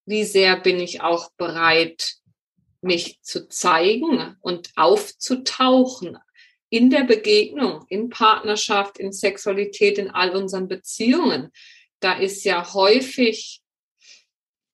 wie 0.07 0.25
sehr 0.25 0.59
bin 0.59 0.81
ich 0.81 1.03
auch 1.03 1.31
bereit, 1.37 2.15
mich 2.83 3.21
zu 3.23 3.49
zeigen 3.49 4.37
und 4.41 4.71
aufzutauchen 4.75 6.19
in 6.71 6.89
der 6.89 7.05
Begegnung, 7.05 7.85
in 7.89 8.09
Partnerschaft, 8.09 8.99
in 8.99 9.13
Sexualität, 9.13 9.99
in 9.99 10.11
all 10.11 10.35
unseren 10.35 10.67
Beziehungen. 10.67 11.51
Da 12.01 12.15
ist 12.15 12.45
ja 12.45 12.73
häufig, 12.73 13.61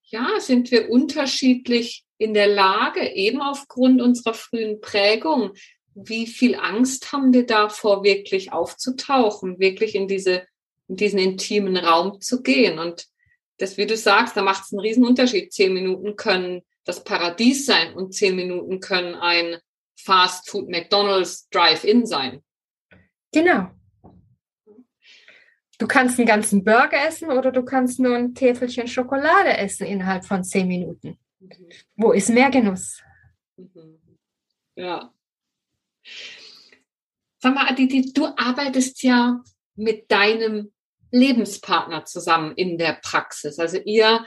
ja, 0.05 0.39
sind 0.39 0.71
wir 0.71 0.89
unterschiedlich 0.89 2.05
in 2.19 2.33
der 2.33 2.47
Lage, 2.47 3.13
eben 3.13 3.43
aufgrund 3.43 4.01
unserer 4.01 4.35
frühen 4.35 4.81
Prägung, 4.81 5.53
wie 5.97 6.27
viel 6.27 6.55
Angst 6.55 7.11
haben 7.13 7.33
wir 7.33 7.47
davor, 7.47 8.05
wirklich 8.05 8.53
aufzutauchen, 8.53 9.59
wirklich 9.59 9.95
in 9.95 10.07
diese, 10.07 10.47
in 10.89 10.97
diesen 10.97 11.19
intimen 11.19 11.77
Raum 11.79 12.21
zu 12.21 12.43
gehen. 12.43 12.79
Und 12.79 13.07
das, 13.57 13.79
wie 13.79 13.87
du 13.87 13.97
sagst, 13.97 14.37
da 14.37 14.43
macht 14.43 14.65
es 14.65 14.73
einen 14.73 14.81
riesen 14.81 15.07
Unterschied. 15.07 15.53
Zehn 15.53 15.73
Minuten 15.73 16.15
können 16.15 16.63
das 16.85 17.03
Paradies 17.03 17.65
sein 17.65 17.95
und 17.95 18.15
zehn 18.15 18.37
Minuten 18.37 18.81
können 18.81 19.15
ein 19.15 19.57
Fast 19.99 20.51
Food 20.51 20.69
McDonald's 20.69 21.49
Drive-In 21.49 22.05
sein. 22.05 22.43
Genau. 23.33 23.71
Du 25.79 25.87
kannst 25.87 26.19
einen 26.19 26.29
ganzen 26.29 26.63
Burger 26.63 27.07
essen 27.07 27.31
oder 27.31 27.51
du 27.51 27.65
kannst 27.65 27.99
nur 27.99 28.15
ein 28.15 28.35
Täfelchen 28.35 28.87
Schokolade 28.87 29.57
essen 29.57 29.87
innerhalb 29.87 30.27
von 30.27 30.45
zehn 30.45 30.69
Minuten. 30.69 31.19
Mhm. 31.41 31.69
Wo 31.97 32.13
ist 32.13 32.29
mehr 32.29 32.51
Genuss? 32.51 33.03
Mhm. 33.57 33.99
Ja, 34.77 35.11
Sag 37.39 37.55
mal, 37.55 37.69
Aditi, 37.69 38.13
du 38.13 38.27
arbeitest 38.27 39.03
ja 39.03 39.43
mit 39.75 40.11
deinem 40.11 40.73
Lebenspartner 41.11 42.05
zusammen 42.05 42.55
in 42.57 42.79
der 42.79 42.95
Praxis. 42.95 43.59
Also 43.59 43.79
ihr 43.79 44.27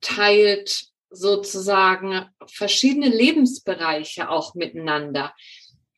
teilt 0.00 0.86
sozusagen 1.10 2.28
verschiedene 2.46 3.08
Lebensbereiche 3.08 4.28
auch 4.28 4.54
miteinander. 4.54 5.34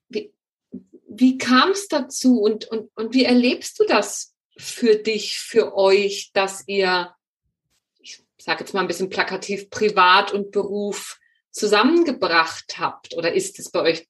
Wie, 0.08 0.32
wie 1.08 1.38
kam 1.38 1.70
es 1.70 1.88
dazu 1.88 2.40
und, 2.40 2.66
und, 2.66 2.90
und 2.94 3.14
wie 3.14 3.24
erlebst 3.24 3.78
du 3.80 3.84
das 3.84 4.34
für 4.58 4.96
dich, 4.96 5.38
für 5.38 5.74
euch, 5.74 6.30
dass 6.32 6.64
ihr, 6.66 7.14
ich 8.00 8.22
sage 8.38 8.60
jetzt 8.60 8.74
mal 8.74 8.80
ein 8.80 8.88
bisschen 8.88 9.10
plakativ, 9.10 9.70
Privat 9.70 10.32
und 10.32 10.50
Beruf 10.50 11.18
zusammengebracht 11.50 12.78
habt? 12.78 13.16
Oder 13.16 13.32
ist 13.32 13.58
es 13.58 13.70
bei 13.70 13.80
euch 13.80 14.06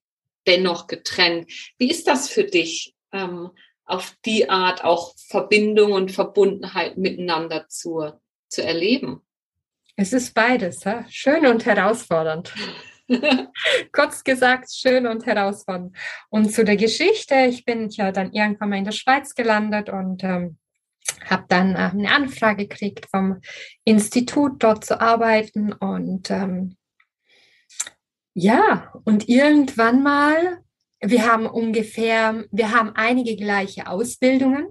dennoch 0.46 0.86
getrennt. 0.86 1.50
Wie 1.78 1.90
ist 1.90 2.06
das 2.06 2.28
für 2.28 2.44
dich, 2.44 2.94
ähm, 3.12 3.50
auf 3.84 4.14
die 4.24 4.50
Art 4.50 4.84
auch 4.84 5.14
Verbindung 5.16 5.92
und 5.92 6.10
Verbundenheit 6.10 6.98
miteinander 6.98 7.68
zu, 7.68 8.12
zu 8.48 8.62
erleben? 8.62 9.22
Es 9.96 10.12
ist 10.12 10.34
beides, 10.34 10.84
ja? 10.84 11.06
schön 11.08 11.46
und 11.46 11.64
herausfordernd. 11.64 12.52
Kurz 13.92 14.24
gesagt, 14.24 14.70
schön 14.72 15.06
und 15.06 15.24
herausfordernd. 15.24 15.96
Und 16.28 16.52
zu 16.52 16.64
der 16.64 16.76
Geschichte, 16.76 17.46
ich 17.48 17.64
bin 17.64 17.88
ja 17.90 18.12
dann 18.12 18.32
irgendwann 18.32 18.70
mal 18.70 18.78
in 18.78 18.84
der 18.84 18.92
Schweiz 18.92 19.34
gelandet 19.34 19.88
und 19.88 20.24
ähm, 20.24 20.58
habe 21.24 21.44
dann 21.48 21.74
äh, 21.74 21.90
eine 21.92 22.10
Anfrage 22.12 22.66
gekriegt 22.66 23.06
vom 23.10 23.40
Institut, 23.84 24.62
dort 24.62 24.84
zu 24.84 25.00
arbeiten. 25.00 25.72
Und 25.72 26.30
ähm, 26.30 26.76
ja, 28.38 28.92
und 29.04 29.30
irgendwann 29.30 30.02
mal, 30.02 30.62
wir 31.00 31.26
haben 31.26 31.46
ungefähr, 31.46 32.44
wir 32.52 32.70
haben 32.70 32.92
einige 32.94 33.34
gleiche 33.34 33.86
Ausbildungen. 33.86 34.66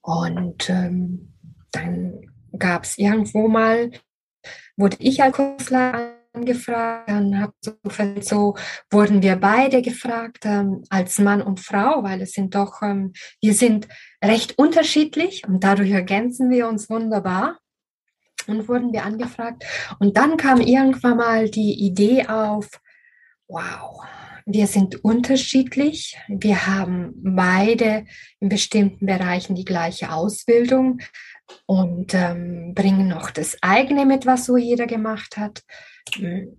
Und 0.00 0.70
ähm, 0.70 1.34
dann 1.72 2.22
gab 2.58 2.84
es 2.84 2.96
irgendwo 2.96 3.48
mal, 3.48 3.90
wurde 4.78 4.96
ich 4.98 5.22
als 5.22 5.36
Kursleiter 5.36 6.14
angefragt, 6.32 7.10
dann 7.10 7.38
hab 7.38 7.52
so, 7.60 7.74
so 8.22 8.56
wurden 8.90 9.20
wir 9.20 9.36
beide 9.36 9.82
gefragt 9.82 10.46
ähm, 10.46 10.84
als 10.88 11.18
Mann 11.18 11.42
und 11.42 11.60
Frau, 11.60 12.02
weil 12.02 12.22
es 12.22 12.32
sind 12.32 12.54
doch, 12.54 12.80
ähm, 12.80 13.12
wir 13.42 13.52
sind 13.52 13.88
recht 14.24 14.58
unterschiedlich 14.58 15.46
und 15.46 15.62
dadurch 15.62 15.90
ergänzen 15.90 16.48
wir 16.48 16.66
uns 16.66 16.88
wunderbar 16.88 17.58
und 18.48 18.68
wurden 18.68 18.92
wir 18.92 19.04
angefragt. 19.04 19.64
Und 19.98 20.16
dann 20.16 20.36
kam 20.36 20.60
irgendwann 20.60 21.16
mal 21.16 21.48
die 21.48 21.74
Idee 21.86 22.26
auf, 22.26 22.68
wow, 23.48 24.02
wir 24.46 24.68
sind 24.68 25.04
unterschiedlich. 25.04 26.16
Wir 26.28 26.66
haben 26.66 27.12
beide 27.16 28.06
in 28.38 28.48
bestimmten 28.48 29.06
Bereichen 29.06 29.56
die 29.56 29.64
gleiche 29.64 30.12
Ausbildung 30.12 31.00
und 31.66 32.14
ähm, 32.14 32.72
bringen 32.74 33.08
noch 33.08 33.30
das 33.30 33.56
eigene 33.60 34.06
mit, 34.06 34.24
was 34.24 34.46
so 34.46 34.56
jeder 34.56 34.86
gemacht 34.86 35.36
hat. 35.36 35.62
Und 36.16 36.56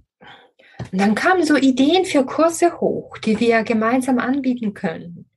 dann 0.92 1.16
kamen 1.16 1.46
so 1.46 1.56
Ideen 1.56 2.06
für 2.06 2.26
Kurse 2.26 2.80
hoch, 2.80 3.18
die 3.18 3.40
wir 3.40 3.64
gemeinsam 3.64 4.20
anbieten 4.20 4.74
können. 4.74 5.30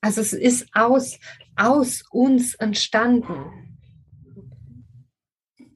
Also 0.00 0.22
es 0.22 0.32
ist 0.32 0.68
aus, 0.72 1.18
aus 1.56 2.04
uns 2.10 2.54
entstanden. 2.54 3.69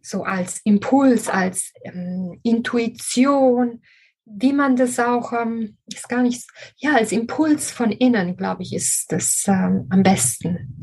So 0.05 0.23
als 0.23 0.61
Impuls, 0.65 1.29
als 1.29 1.73
ähm, 1.83 2.39
Intuition, 2.43 3.81
wie 4.27 4.53
man 4.53 4.77
das 4.77 4.99
auch, 4.99 5.33
ähm, 5.33 5.79
ist 5.87 6.11
gar 6.11 6.23
nicht, 6.23 6.47
ja, 6.77 6.95
als 6.97 7.11
Impuls 7.11 7.71
von 7.71 7.91
innen, 7.91 8.37
glaube 8.37 8.63
ich, 8.63 8.75
ist 8.75 9.11
das 9.11 9.45
ähm, 9.49 9.87
am 9.89 10.03
besten 10.03 10.79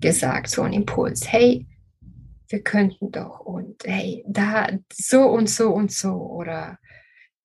gesagt, 0.00 0.50
so 0.50 0.62
ein 0.62 0.72
Impuls. 0.72 1.32
Hey, 1.32 1.66
wir 2.48 2.62
könnten 2.62 3.10
doch 3.10 3.40
und 3.40 3.82
hey, 3.84 4.24
da 4.28 4.68
so 4.92 5.22
und 5.22 5.50
so 5.50 5.70
und 5.70 5.90
so 5.90 6.12
oder 6.12 6.78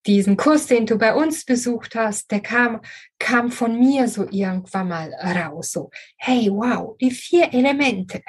diesen 0.05 0.37
Kurs, 0.37 0.67
den 0.67 0.85
du 0.85 0.99
bei 0.99 1.15
uns 1.15 1.43
besucht 1.43 1.95
hast, 1.95 2.29
der 2.29 2.41
kam, 2.41 2.81
kam 3.17 3.51
von 3.51 3.79
mir 3.79 4.07
so 4.07 4.27
irgendwann 4.29 4.89
mal 4.89 5.11
raus. 5.11 5.71
So, 5.71 5.89
hey, 6.17 6.49
wow, 6.51 6.95
die 6.99 7.09
vier 7.09 7.51
Elemente. 7.51 8.21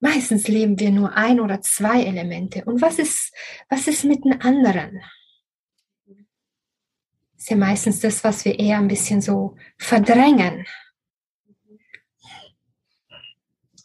Meistens 0.00 0.46
leben 0.48 0.78
wir 0.78 0.90
nur 0.90 1.14
ein 1.14 1.40
oder 1.40 1.60
zwei 1.60 2.02
Elemente. 2.04 2.64
Und 2.64 2.80
was 2.80 2.98
ist, 2.98 3.34
was 3.68 3.88
ist 3.88 4.04
mit 4.04 4.24
den 4.24 4.40
anderen? 4.40 5.02
ist 7.48 7.50
ja 7.50 7.56
meistens 7.56 8.00
das, 8.00 8.22
was 8.24 8.44
wir 8.44 8.58
eher 8.58 8.76
ein 8.76 8.88
bisschen 8.88 9.22
so 9.22 9.56
verdrängen. 9.78 10.66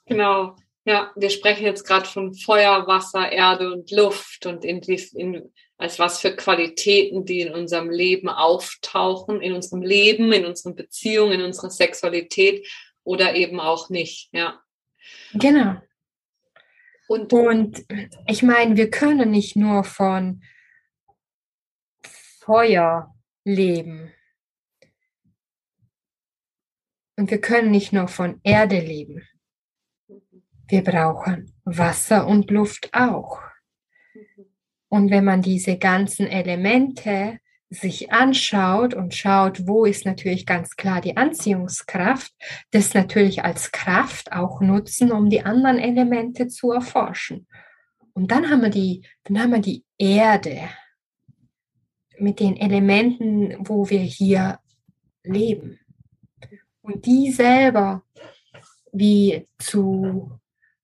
Genau. 0.05 0.57
Ja, 0.85 1.13
wir 1.15 1.29
sprechen 1.29 1.63
jetzt 1.63 1.87
gerade 1.87 2.05
von 2.05 2.33
Feuer, 2.33 2.85
Wasser, 2.87 3.31
Erde 3.31 3.71
und 3.71 3.89
Luft 3.89 4.45
und 4.45 4.65
in, 4.65 4.81
in, 4.81 5.53
als 5.77 5.97
was 5.97 6.19
für 6.19 6.35
Qualitäten, 6.35 7.23
die 7.23 7.39
in 7.39 7.53
unserem 7.53 7.89
Leben 7.89 8.27
auftauchen, 8.27 9.39
in 9.39 9.53
unserem 9.53 9.81
Leben, 9.81 10.33
in 10.33 10.45
unseren 10.45 10.75
Beziehungen, 10.75 11.39
in 11.39 11.45
unserer 11.45 11.69
Sexualität 11.69 12.67
oder 13.05 13.33
eben 13.35 13.61
auch 13.61 13.89
nicht. 13.89 14.27
Ja. 14.33 14.61
Genau. 15.35 15.77
Und, 17.07 17.33
und 17.33 17.85
ich 18.27 18.43
meine, 18.43 18.77
wir 18.77 18.89
können 18.89 19.31
nicht 19.31 19.55
nur 19.55 19.83
von 19.83 20.41
Feuer 22.39 23.13
leben. 23.43 24.11
Und 27.15 27.29
wir 27.29 27.39
können 27.39 27.71
nicht 27.71 27.93
nur 27.93 28.07
von 28.07 28.39
Erde 28.43 28.79
leben. 28.79 29.27
Wir 30.67 30.83
brauchen 30.83 31.53
Wasser 31.63 32.25
und 32.27 32.49
Luft 32.49 32.89
auch. 32.93 33.39
Und 34.89 35.11
wenn 35.11 35.25
man 35.25 35.41
diese 35.41 35.77
ganzen 35.77 36.27
Elemente 36.27 37.39
sich 37.73 38.11
anschaut 38.11 38.93
und 38.93 39.13
schaut, 39.13 39.67
wo 39.67 39.85
ist 39.85 40.05
natürlich 40.05 40.45
ganz 40.45 40.75
klar 40.75 41.01
die 41.01 41.17
Anziehungskraft, 41.17 42.31
das 42.71 42.93
natürlich 42.93 43.43
als 43.43 43.71
Kraft 43.71 44.31
auch 44.31 44.61
nutzen, 44.61 45.11
um 45.11 45.29
die 45.29 45.43
anderen 45.43 45.79
Elemente 45.79 46.47
zu 46.47 46.71
erforschen. 46.71 47.47
Und 48.13 48.31
dann 48.31 48.49
haben 48.49 48.61
wir 48.61 48.69
die, 48.69 49.05
dann 49.23 49.39
haben 49.39 49.51
wir 49.51 49.59
die 49.59 49.83
Erde 49.97 50.69
mit 52.19 52.39
den 52.39 52.55
Elementen, 52.57 53.55
wo 53.59 53.89
wir 53.89 54.01
hier 54.01 54.59
leben. 55.23 55.79
Und 56.81 57.05
die 57.05 57.31
selber 57.31 58.03
wie 58.91 59.47
zu 59.57 60.39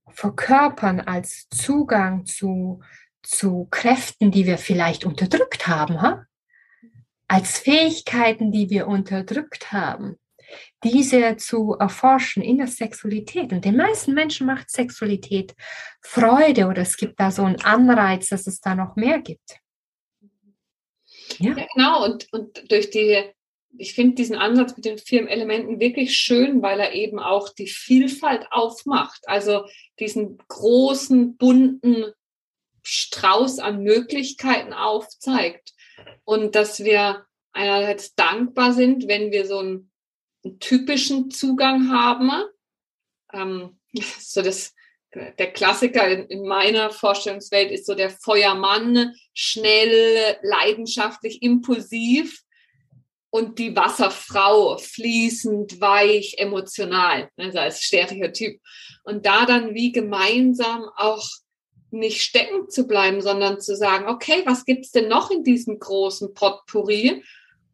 verkörpern 0.09 1.01
als 1.01 1.47
Zugang 1.49 2.25
zu, 2.25 2.81
zu 3.21 3.67
Kräften, 3.69 4.31
die 4.31 4.47
wir 4.47 4.57
vielleicht 4.57 5.05
unterdrückt 5.05 5.67
haben, 5.67 6.01
ha? 6.01 6.25
Als 7.29 7.59
Fähigkeiten, 7.59 8.51
die 8.51 8.69
wir 8.69 8.87
unterdrückt 8.87 9.71
haben, 9.71 10.17
diese 10.83 11.37
zu 11.37 11.75
erforschen 11.79 12.41
in 12.41 12.57
der 12.57 12.67
Sexualität. 12.67 13.53
Und 13.53 13.63
den 13.63 13.77
meisten 13.77 14.13
Menschen 14.13 14.47
macht 14.47 14.71
Sexualität 14.71 15.53
Freude 16.01 16.65
oder 16.65 16.81
es 16.81 16.97
gibt 16.97 17.19
da 17.19 17.31
so 17.31 17.43
einen 17.43 17.61
Anreiz, 17.61 18.29
dass 18.29 18.47
es 18.47 18.59
da 18.59 18.73
noch 18.73 18.95
mehr 18.95 19.19
gibt. 19.19 19.57
Ja, 21.37 21.55
ja 21.55 21.67
genau. 21.73 22.03
Und, 22.03 22.33
und 22.33 22.71
durch 22.71 22.89
die, 22.89 23.21
ich 23.77 23.93
finde 23.93 24.15
diesen 24.15 24.35
Ansatz 24.35 24.75
mit 24.75 24.85
den 24.85 24.97
vier 24.97 25.29
Elementen 25.29 25.79
wirklich 25.79 26.17
schön, 26.17 26.63
weil 26.63 26.79
er 26.79 26.93
eben 26.93 27.19
auch 27.19 27.49
die 27.49 27.67
Vielfalt 27.67 28.47
aufmacht. 28.49 29.21
Also 29.27 29.65
diesen 29.99 30.39
großen, 30.47 31.37
bunten 31.37 32.11
Strauß 32.81 33.59
an 33.59 33.83
Möglichkeiten 33.83 34.73
aufzeigt. 34.73 35.73
Und 36.23 36.55
dass 36.55 36.83
wir 36.83 37.25
einerseits 37.51 38.15
dankbar 38.15 38.73
sind, 38.73 39.07
wenn 39.07 39.31
wir 39.31 39.45
so 39.45 39.59
einen, 39.59 39.91
einen 40.43 40.59
typischen 40.59 41.31
Zugang 41.31 41.91
haben. 41.91 42.31
Ähm, 43.33 43.79
so 44.19 44.41
das 44.41 44.73
der 45.13 45.51
Klassiker 45.51 46.07
in, 46.07 46.25
in, 46.27 46.47
meiner 46.47 46.91
Vorstellungswelt 46.91 47.71
ist 47.71 47.87
so 47.87 47.95
der 47.95 48.11
Feuermann, 48.11 49.15
schnell, 49.33 50.37
leidenschaftlich, 50.43 51.41
impulsiv 51.41 52.43
und 53.31 53.59
die 53.59 53.75
Wasserfrau, 53.75 54.77
fließend, 54.77 55.81
weich, 55.81 56.35
emotional, 56.37 57.29
also 57.37 57.59
als 57.59 57.81
Stereotyp. 57.81 58.61
Und 59.03 59.25
da 59.25 59.45
dann 59.45 59.73
wie 59.73 59.91
gemeinsam 59.91 60.85
auch 60.95 61.27
nicht 61.91 62.21
stecken 62.21 62.69
zu 62.69 62.87
bleiben, 62.87 63.21
sondern 63.21 63.59
zu 63.61 63.75
sagen, 63.75 64.07
okay, 64.07 64.43
was 64.45 64.65
gibt's 64.65 64.91
denn 64.91 65.07
noch 65.07 65.31
in 65.31 65.43
diesem 65.43 65.79
großen 65.79 66.33
Potpourri? 66.33 67.23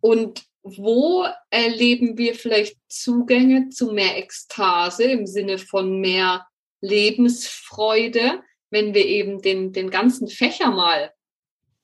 Und 0.01 0.43
wo 0.63 1.25
erleben 1.49 2.17
wir 2.17 2.34
vielleicht 2.36 2.78
Zugänge 2.88 3.69
zu 3.69 3.91
mehr 3.91 4.17
Ekstase 4.17 5.04
im 5.04 5.28
Sinne 5.28 5.58
von 5.58 5.99
mehr 5.99 6.47
Lebensfreude, 6.82 8.41
wenn 8.69 8.93
wir 8.93 9.06
eben 9.06 9.41
den, 9.41 9.73
den 9.73 9.89
ganzen 9.89 10.28
Fächer 10.28 10.71
mal, 10.71 11.13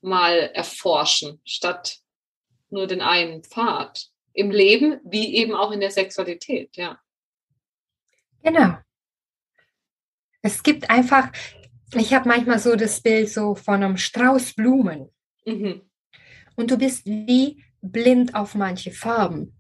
mal 0.02 0.52
erforschen, 0.54 1.40
statt 1.46 2.00
nur 2.70 2.88
den 2.88 3.02
einen 3.02 3.44
Pfad. 3.44 4.08
Im 4.34 4.50
Leben 4.50 5.00
wie 5.04 5.36
eben 5.36 5.54
auch 5.54 5.72
in 5.72 5.82
der 5.82 5.92
Sexualität, 5.92 6.76
ja. 6.78 7.00
Genau. 8.44 8.78
Es 10.42 10.64
gibt 10.64 10.90
einfach, 10.90 11.32
ich 11.94 12.14
habe 12.14 12.28
manchmal 12.28 12.60
so 12.60 12.76
das 12.76 13.02
Bild 13.02 13.30
so 13.30 13.56
von 13.56 13.84
einem 13.84 13.98
Strauß 13.98 14.54
Blumen. 14.54 15.10
Mhm. 15.46 15.82
Und 16.56 16.72
du 16.72 16.78
bist 16.78 17.06
wie 17.06 17.64
blind 17.82 18.36
auf 18.36 18.56
manche 18.56 18.92
Farben. 18.92 19.58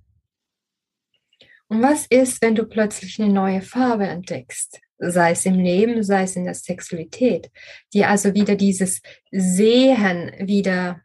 Und 1.67 1.81
was 1.81 2.05
ist, 2.07 2.41
wenn 2.41 2.55
du 2.55 2.65
plötzlich 2.65 3.21
eine 3.21 3.31
neue 3.31 3.61
Farbe 3.61 4.07
entdeckst? 4.07 4.81
sei 5.01 5.31
es 5.31 5.45
im 5.45 5.55
Leben, 5.55 6.03
sei 6.03 6.23
es 6.23 6.35
in 6.35 6.45
der 6.45 6.53
Sexualität, 6.53 7.51
die 7.93 8.05
also 8.05 8.33
wieder 8.33 8.55
dieses 8.55 9.01
Sehen 9.31 10.31
wieder 10.39 11.01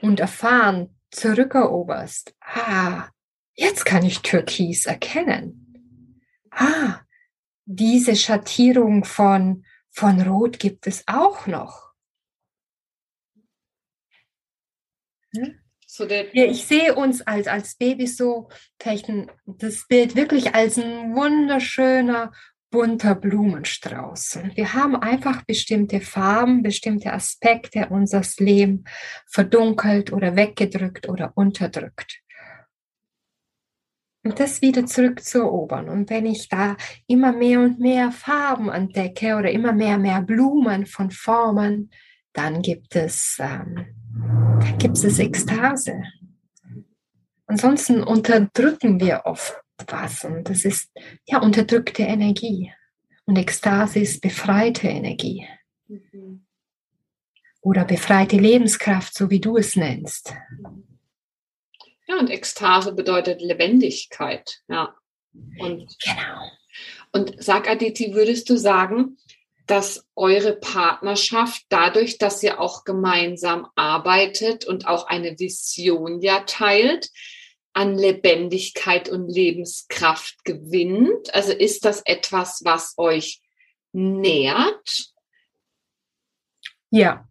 und 0.00 0.20
Erfahren 0.20 0.96
zurückeroberst. 1.10 2.34
Ah, 2.40 3.08
jetzt 3.54 3.84
kann 3.84 4.04
ich 4.04 4.20
Türkis 4.20 4.86
erkennen. 4.86 6.20
Ah, 6.50 7.00
diese 7.66 8.16
Schattierung 8.16 9.04
von, 9.04 9.64
von 9.94 10.20
Rot 10.20 10.58
gibt 10.58 10.86
es 10.86 11.04
auch 11.06 11.46
noch. 11.46 11.92
Hm? 15.34 15.60
So 15.86 16.06
ja, 16.06 16.24
ich 16.44 16.66
sehe 16.66 16.96
uns 16.96 17.22
als, 17.22 17.46
als 17.46 17.76
Babys 17.76 18.16
so, 18.16 18.48
das 19.46 19.86
Bild 19.86 20.16
wirklich 20.16 20.52
als 20.52 20.76
ein 20.76 21.14
wunderschöner 21.14 22.32
bunter 22.70 23.14
Blumenstrauß. 23.14 24.40
Und 24.42 24.56
wir 24.56 24.74
haben 24.74 24.96
einfach 24.96 25.44
bestimmte 25.44 26.00
Farben, 26.00 26.64
bestimmte 26.64 27.12
Aspekte 27.12 27.90
unseres 27.90 28.40
Lebens 28.40 28.82
verdunkelt 29.28 30.12
oder 30.12 30.34
weggedrückt 30.34 31.08
oder 31.08 31.30
unterdrückt. 31.36 32.23
Und 34.24 34.40
das 34.40 34.62
wieder 34.62 34.86
zurückzuerobern. 34.86 35.90
Und 35.90 36.08
wenn 36.08 36.24
ich 36.24 36.48
da 36.48 36.76
immer 37.06 37.32
mehr 37.32 37.60
und 37.60 37.78
mehr 37.78 38.10
Farben 38.10 38.70
entdecke 38.70 39.36
oder 39.36 39.50
immer 39.50 39.72
mehr 39.72 39.96
und 39.96 40.02
mehr 40.02 40.22
Blumen 40.22 40.86
von 40.86 41.10
Formen, 41.10 41.90
dann 42.32 42.62
gibt 42.62 42.96
es, 42.96 43.38
ähm, 43.38 43.86
gibt 44.78 44.96
es 44.96 45.18
Ekstase. 45.18 46.02
Ansonsten 47.46 48.02
unterdrücken 48.02 48.98
wir 48.98 49.22
oft 49.26 49.54
was. 49.86 50.24
Und 50.24 50.48
das 50.48 50.64
ist 50.64 50.90
ja 51.26 51.40
unterdrückte 51.40 52.04
Energie. 52.04 52.72
Und 53.26 53.36
Ekstase 53.36 54.00
ist 54.00 54.22
befreite 54.22 54.88
Energie. 54.88 55.46
Mhm. 55.86 56.44
Oder 57.60 57.84
befreite 57.84 58.36
Lebenskraft, 58.36 59.14
so 59.14 59.30
wie 59.30 59.40
du 59.40 59.56
es 59.58 59.76
nennst. 59.76 60.34
Ja, 62.06 62.18
und 62.18 62.30
Ekstase 62.30 62.92
bedeutet 62.92 63.40
Lebendigkeit. 63.40 64.60
Ja. 64.68 64.94
Und, 65.58 65.96
genau. 66.00 66.50
Und 67.12 67.42
sag 67.42 67.68
Aditi, 67.68 68.14
würdest 68.14 68.50
du 68.50 68.56
sagen, 68.56 69.18
dass 69.66 70.06
eure 70.14 70.54
Partnerschaft 70.54 71.62
dadurch, 71.68 72.18
dass 72.18 72.42
ihr 72.42 72.60
auch 72.60 72.84
gemeinsam 72.84 73.68
arbeitet 73.76 74.66
und 74.66 74.86
auch 74.86 75.06
eine 75.06 75.38
Vision 75.38 76.20
ja 76.20 76.40
teilt, 76.40 77.10
an 77.72 77.96
Lebendigkeit 77.96 79.08
und 79.08 79.28
Lebenskraft 79.28 80.44
gewinnt? 80.44 81.34
Also 81.34 81.52
ist 81.52 81.84
das 81.84 82.02
etwas, 82.04 82.60
was 82.64 82.94
euch 82.98 83.40
nährt? 83.92 85.06
Ja. 86.90 87.00
ja. 87.00 87.28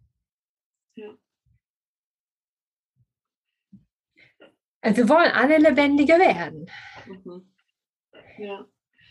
Also 4.84 4.98
wir 4.98 5.08
wollen 5.08 5.32
alle 5.32 5.56
lebendiger 5.56 6.18
werden. 6.18 6.70
Mhm. 7.06 7.50
Ja. 8.36 8.66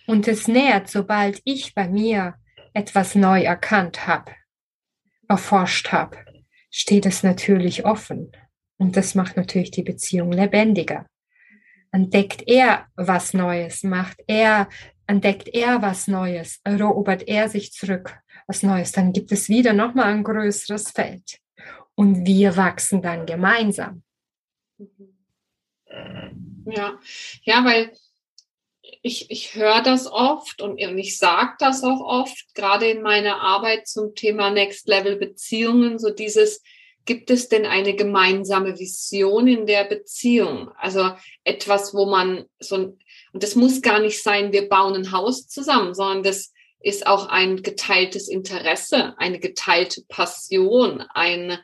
Und 0.05 0.27
es 0.27 0.47
nährt, 0.47 0.87
sobald 0.87 1.41
ich 1.45 1.73
bei 1.73 1.87
mir 1.87 2.35
etwas 2.73 3.15
neu 3.15 3.41
erkannt 3.41 4.05
habe, 4.05 4.31
erforscht 5.27 5.91
habe, 5.91 6.17
steht 6.69 7.07
es 7.07 7.23
natürlich 7.23 7.85
offen. 7.85 8.31
Und 8.77 8.97
das 8.97 9.15
macht 9.15 9.35
natürlich 9.35 9.71
die 9.71 9.81
Beziehung 9.81 10.31
lebendiger. 10.31 11.07
Entdeckt 11.91 12.43
er 12.47 12.85
was 12.95 13.33
Neues, 13.33 13.81
macht 13.81 14.21
er, 14.27 14.69
entdeckt 15.07 15.47
er 15.47 15.81
was 15.81 16.07
Neues, 16.07 16.59
erobert 16.63 17.27
er 17.27 17.49
sich 17.49 17.71
zurück 17.71 18.19
was 18.45 18.61
Neues, 18.61 18.91
dann 18.91 19.11
gibt 19.11 19.31
es 19.31 19.49
wieder 19.49 19.73
nochmal 19.73 20.13
ein 20.13 20.23
größeres 20.23 20.91
Feld. 20.91 21.39
Und 21.95 22.27
wir 22.27 22.57
wachsen 22.57 23.01
dann 23.01 23.25
gemeinsam. 23.25 24.03
Ja, 26.65 26.99
ja, 27.43 27.65
weil 27.65 27.91
ich, 29.01 29.29
ich 29.31 29.55
höre 29.55 29.81
das 29.81 30.07
oft 30.11 30.61
und, 30.61 30.77
ich 30.77 31.17
sage 31.17 31.53
das 31.59 31.83
auch 31.83 32.01
oft, 32.01 32.53
gerade 32.53 32.87
in 32.87 33.01
meiner 33.01 33.41
Arbeit 33.41 33.87
zum 33.87 34.15
Thema 34.15 34.49
Next 34.49 34.87
Level 34.87 35.17
Beziehungen, 35.17 35.99
so 35.99 36.09
dieses, 36.09 36.61
gibt 37.05 37.29
es 37.29 37.49
denn 37.49 37.65
eine 37.65 37.95
gemeinsame 37.95 38.79
Vision 38.79 39.47
in 39.47 39.65
der 39.67 39.83
Beziehung? 39.83 40.69
Also 40.77 41.11
etwas, 41.43 41.93
wo 41.93 42.05
man 42.05 42.45
so, 42.59 42.75
und 43.33 43.43
das 43.43 43.55
muss 43.55 43.81
gar 43.81 43.99
nicht 43.99 44.21
sein, 44.21 44.53
wir 44.53 44.69
bauen 44.69 44.95
ein 44.95 45.11
Haus 45.11 45.47
zusammen, 45.47 45.93
sondern 45.93 46.23
das 46.23 46.53
ist 46.79 47.07
auch 47.07 47.27
ein 47.27 47.61
geteiltes 47.61 48.27
Interesse, 48.27 49.17
eine 49.17 49.39
geteilte 49.39 50.03
Passion, 50.07 51.01
ein, 51.13 51.57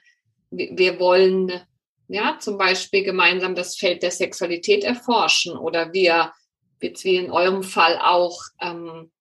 wir 0.49 0.99
wollen 0.99 1.61
ja 2.10 2.38
zum 2.39 2.58
Beispiel 2.58 3.04
gemeinsam 3.04 3.56
das 3.56 3.76
Feld 3.78 4.04
der 4.04 4.12
Sexualität 4.12 4.84
erforschen 4.84 5.56
oder 5.56 5.93
wir 5.93 6.34
jetzt 6.82 7.04
wie 7.04 7.17
in 7.17 7.32
eurem 7.32 7.63
Fall 7.63 8.00
auch, 8.02 8.41
ähm, 8.60 9.12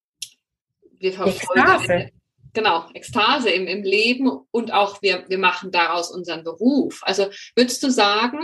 wir 0.98 1.12
verfolgen 1.12 1.60
Ekstase. 1.60 2.10
genau, 2.54 2.88
Ekstase 2.94 3.50
im, 3.50 3.66
im 3.66 3.82
Leben 3.82 4.30
und 4.50 4.72
auch 4.72 5.02
wir, 5.02 5.24
wir 5.28 5.38
machen 5.38 5.70
daraus 5.70 6.10
unseren 6.10 6.44
Beruf. 6.44 7.00
Also 7.02 7.28
würdest 7.54 7.82
du 7.82 7.90
sagen, 7.90 8.40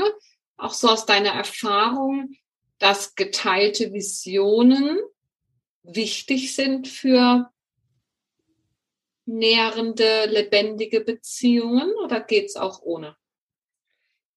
auch 0.57 0.73
so 0.73 0.89
aus 0.89 1.07
deiner 1.07 1.31
Erfahrung, 1.31 2.35
dass 2.79 3.15
geteilte 3.15 3.93
Visionen 3.93 4.99
wichtig 5.83 6.55
sind 6.55 6.87
für 6.87 7.51
nährende, 9.27 10.27
lebendige 10.27 11.01
Beziehungen 11.01 11.95
oder 12.05 12.21
geht 12.21 12.47
es 12.47 12.57
auch 12.57 12.83
ohne? 12.83 13.17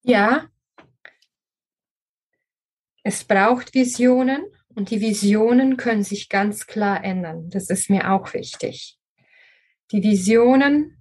Ja, 0.04 0.48
es 3.04 3.24
braucht 3.24 3.74
Visionen 3.74 4.46
und 4.76 4.92
die 4.92 5.02
Visionen 5.02 5.78
können 5.78 6.04
sich 6.04 6.30
ganz 6.30 6.68
klar 6.68 7.04
ändern. 7.04 7.50
Das 7.50 7.70
ist 7.70 7.90
mir 7.90 8.12
auch 8.12 8.34
wichtig. 8.34 8.98
Die 9.92 10.04
Visionen, 10.04 10.98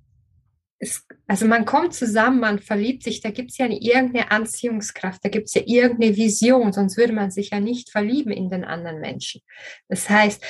ist, 0.79 1.05
also 1.27 1.47
man 1.47 1.65
kommt 1.65 1.95
zusammen, 1.95 2.41
man 2.41 2.59
verliebt 2.59 3.03
sich, 3.03 3.21
da 3.21 3.31
gibt 3.31 3.51
es 3.51 3.59
ja 3.59 3.67
irgendeine 3.67 4.31
Anziehungskraft, 4.31 5.25
da 5.25 5.29
gibt 5.29 5.49
es 5.49 5.55
ja 5.55 5.63
irgendeine 5.65 6.17
Vision, 6.17 6.73
sonst 6.73 6.97
würde 6.97 7.13
man 7.13 7.31
sich 7.31 7.51
ja 7.51 7.61
nicht 7.61 7.91
verlieben 7.91 8.31
in 8.31 8.51
den 8.51 8.65
anderen 8.65 9.01
Menschen. 9.01 9.41
Das 9.89 10.09
heißt, 10.09 10.45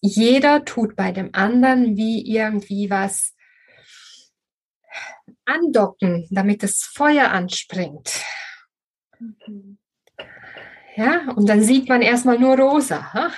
jeder 0.00 0.64
tut 0.64 0.96
bei 0.96 1.12
dem 1.12 1.30
anderen 1.32 1.96
wie 1.96 2.26
irgendwie 2.26 2.90
was 2.90 3.34
andocken, 5.48 6.26
damit 6.30 6.62
das 6.62 6.82
Feuer 6.82 7.30
anspringt. 7.30 8.22
Mhm. 9.18 9.78
Ja, 10.96 11.30
und 11.36 11.48
dann 11.48 11.62
sieht 11.62 11.88
man 11.88 12.02
erstmal 12.02 12.38
nur 12.38 12.58
rosa. 12.58 13.12
Ha? 13.12 13.30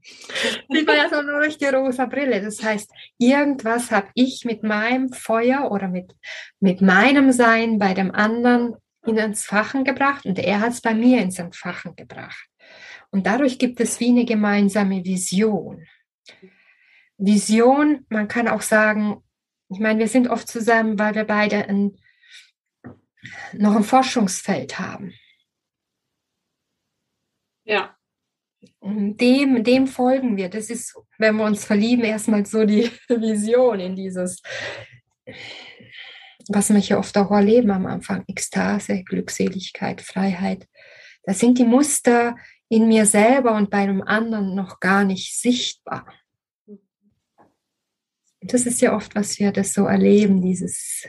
Sieht 0.70 0.86
man 0.86 0.96
erstmal 0.96 1.24
nur 1.24 1.40
durch 1.40 1.58
die 1.58 1.66
rosa 1.66 2.06
Brille. 2.06 2.40
Das 2.40 2.62
heißt, 2.62 2.90
irgendwas 3.18 3.90
habe 3.90 4.08
ich 4.14 4.44
mit 4.44 4.62
meinem 4.62 5.12
Feuer 5.12 5.70
oder 5.70 5.88
mit, 5.88 6.14
mit 6.60 6.80
meinem 6.80 7.32
Sein 7.32 7.78
bei 7.78 7.92
dem 7.92 8.14
anderen 8.14 8.76
ins 9.04 9.44
Fachen 9.44 9.84
gebracht 9.84 10.26
und 10.26 10.38
er 10.38 10.60
hat 10.60 10.72
es 10.72 10.80
bei 10.80 10.94
mir 10.94 11.20
ins 11.22 11.38
Entfachen 11.38 11.96
gebracht. 11.96 12.48
Und 13.10 13.26
dadurch 13.26 13.58
gibt 13.58 13.80
es 13.80 14.00
wie 14.00 14.10
eine 14.10 14.24
gemeinsame 14.24 15.04
Vision. 15.04 15.86
Vision, 17.16 18.04
man 18.10 18.28
kann 18.28 18.48
auch 18.48 18.60
sagen, 18.60 19.22
ich 19.70 19.78
meine, 19.78 19.98
wir 19.98 20.08
sind 20.08 20.28
oft 20.28 20.48
zusammen, 20.48 20.98
weil 20.98 21.14
wir 21.14 21.24
beide 21.24 21.68
ein, 21.68 21.96
noch 23.52 23.76
ein 23.76 23.84
Forschungsfeld 23.84 24.78
haben. 24.78 25.12
Ja. 27.64 27.94
Dem, 28.80 29.62
dem 29.62 29.86
folgen 29.86 30.36
wir. 30.36 30.48
Das 30.48 30.70
ist, 30.70 30.96
wenn 31.18 31.36
wir 31.36 31.44
uns 31.44 31.64
verlieben, 31.64 32.04
erstmal 32.04 32.44
so 32.46 32.64
die 32.64 32.90
Vision 33.08 33.78
in 33.78 33.94
dieses, 33.94 34.42
was 36.48 36.70
wir 36.70 36.78
hier 36.78 36.98
oft 36.98 37.16
auch 37.18 37.30
erleben 37.30 37.70
am 37.70 37.86
Anfang, 37.86 38.24
Ekstase, 38.26 39.04
Glückseligkeit, 39.04 40.00
Freiheit. 40.00 40.66
Das 41.24 41.38
sind 41.38 41.58
die 41.58 41.64
Muster 41.64 42.36
in 42.68 42.88
mir 42.88 43.06
selber 43.06 43.54
und 43.54 43.70
bei 43.70 43.78
einem 43.78 44.02
anderen 44.02 44.54
noch 44.54 44.80
gar 44.80 45.04
nicht 45.04 45.38
sichtbar. 45.38 46.06
Das 48.48 48.66
ist 48.66 48.80
ja 48.80 48.94
oft, 48.94 49.14
was 49.14 49.38
wir 49.38 49.52
das 49.52 49.74
so 49.74 49.84
erleben, 49.84 50.40
dieses, 50.40 51.06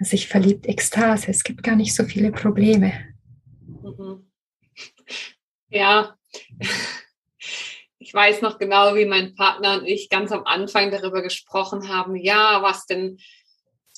sich 0.00 0.28
verliebt, 0.28 0.66
Ekstase. 0.66 1.30
Es 1.30 1.44
gibt 1.44 1.62
gar 1.62 1.76
nicht 1.76 1.94
so 1.94 2.04
viele 2.04 2.32
Probleme. 2.32 2.92
Mhm. 3.82 4.30
Ja, 5.68 6.16
ich 7.98 8.12
weiß 8.12 8.42
noch 8.42 8.58
genau, 8.58 8.96
wie 8.96 9.04
mein 9.04 9.36
Partner 9.36 9.78
und 9.78 9.86
ich 9.86 10.08
ganz 10.08 10.32
am 10.32 10.44
Anfang 10.44 10.90
darüber 10.90 11.22
gesprochen 11.22 11.88
haben, 11.88 12.16
ja, 12.16 12.60
was 12.60 12.86
denn, 12.86 13.18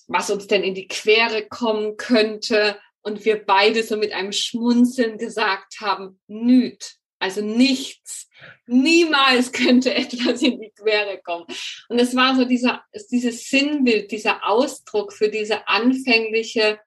was 0.07 0.29
uns 0.29 0.47
denn 0.49 0.63
in 0.63 0.75
die 0.75 0.87
Quere 0.87 1.47
kommen 1.49 1.97
könnte. 1.97 2.79
Und 3.01 3.25
wir 3.25 3.43
beide 3.45 3.83
so 3.83 3.97
mit 3.97 4.13
einem 4.13 4.33
Schmunzeln 4.33 5.17
gesagt 5.17 5.81
haben, 5.81 6.21
nüt, 6.27 6.97
also 7.23 7.41
nichts. 7.41 8.29
Niemals 8.67 9.53
könnte 9.53 9.95
etwas 9.95 10.43
in 10.43 10.61
die 10.61 10.71
Quere 10.71 11.21
kommen. 11.23 11.47
Und 11.89 11.99
es 11.99 12.15
war 12.17 12.37
so 12.37 12.45
dieser, 12.45 12.83
dieses 13.11 13.49
Sinnbild, 13.49 14.11
dieser 14.11 14.47
Ausdruck 14.47 15.13
für 15.13 15.29
diese 15.29 15.69
anfängliche 15.69 16.79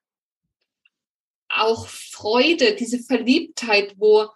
auch 1.48 1.86
Freude, 1.86 2.74
diese 2.74 2.98
Verliebtheit, 2.98 3.94
wo 3.96 4.28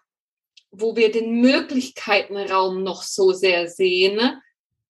wo 0.70 0.94
wir 0.96 1.10
den 1.10 1.40
Möglichkeitenraum 1.40 2.82
noch 2.82 3.02
so 3.02 3.32
sehr 3.32 3.68
sehen, 3.68 4.16
ne? 4.16 4.40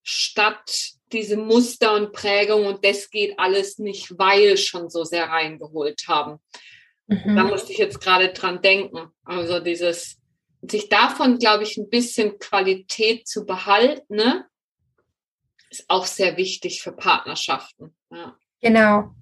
statt 0.02 0.92
diese 1.12 1.36
Muster 1.36 1.94
und 1.94 2.12
Prägung 2.12 2.66
und 2.66 2.84
das 2.84 3.10
geht 3.10 3.38
alles 3.38 3.78
nicht, 3.78 4.18
weil 4.18 4.56
schon 4.56 4.90
so 4.90 5.04
sehr 5.04 5.28
reingeholt 5.28 6.06
haben. 6.06 6.38
Mhm. 7.06 7.34
Da 7.34 7.44
musste 7.44 7.72
ich 7.72 7.78
jetzt 7.78 8.00
gerade 8.00 8.28
dran 8.28 8.62
denken. 8.62 9.08
Also 9.24 9.58
dieses, 9.58 10.19
sich 10.62 10.88
davon, 10.88 11.38
glaube 11.38 11.64
ich, 11.64 11.76
ein 11.76 11.88
bisschen 11.88 12.38
Qualität 12.38 13.26
zu 13.26 13.46
behalten, 13.46 14.16
ne? 14.16 14.46
ist 15.70 15.84
auch 15.88 16.06
sehr 16.06 16.36
wichtig 16.36 16.82
für 16.82 16.92
Partnerschaften. 16.92 17.94
Ja. 18.10 18.36
Genau 18.60 19.14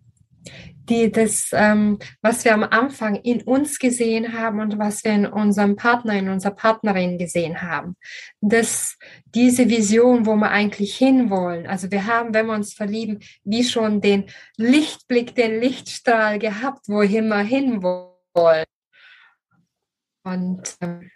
die 0.88 1.11
das, 1.11 1.51
ähm, 1.53 1.98
was 2.22 2.44
wir 2.44 2.55
am 2.55 2.64
Anfang 2.64 3.16
in 3.16 3.42
uns 3.42 3.79
gesehen 3.79 4.33
haben 4.33 4.61
und 4.61 4.79
was 4.79 5.05
wir 5.05 5.12
in 5.12 5.27
unserem 5.27 5.77
Partner, 5.77 6.14
in 6.14 6.29
unserer 6.29 6.55
Partnerin 6.55 7.18
gesehen 7.18 7.62
haben. 7.62 7.96
dass 8.40 8.96
diese 9.35 9.68
Vision, 9.68 10.27
wo 10.27 10.37
wir 10.37 10.51
eigentlich 10.51 10.96
hinwollen. 10.96 11.66
Also 11.66 11.90
wir 11.90 12.07
haben, 12.07 12.33
wenn 12.35 12.46
wir 12.46 12.55
uns 12.55 12.72
verlieben, 12.72 13.20
wie 13.44 13.64
schon 13.64 14.01
den 14.01 14.31
Lichtblick, 14.57 15.35
den 15.35 15.61
Lichtstrahl 15.61 16.39
gehabt, 16.39 16.89
wohin 16.89 17.28
wir 17.28 17.41
hinwollen. 17.41 18.64
Und 20.24 20.76
ähm, 20.80 21.11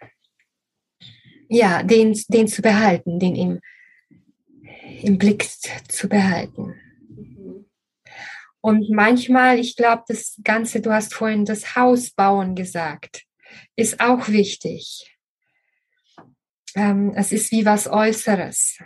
ja, 1.53 1.83
den, 1.83 2.19
den 2.29 2.47
zu 2.47 2.61
behalten, 2.63 3.19
den 3.19 3.35
im, 3.35 3.61
im 5.03 5.17
Blick 5.19 5.47
zu 5.87 6.09
behalten. 6.09 6.75
Und 8.59 8.89
manchmal, 8.89 9.59
ich 9.59 9.75
glaube, 9.75 10.03
das 10.07 10.39
Ganze, 10.43 10.81
du 10.81 10.91
hast 10.91 11.13
vorhin 11.13 11.45
das 11.45 11.75
Haus 11.75 12.11
bauen 12.11 12.55
gesagt, 12.55 13.23
ist 13.75 13.99
auch 13.99 14.29
wichtig. 14.29 15.15
Ähm, 16.75 17.13
es 17.15 17.31
ist 17.31 17.51
wie 17.51 17.65
was 17.65 17.87
Äußeres. 17.87 18.79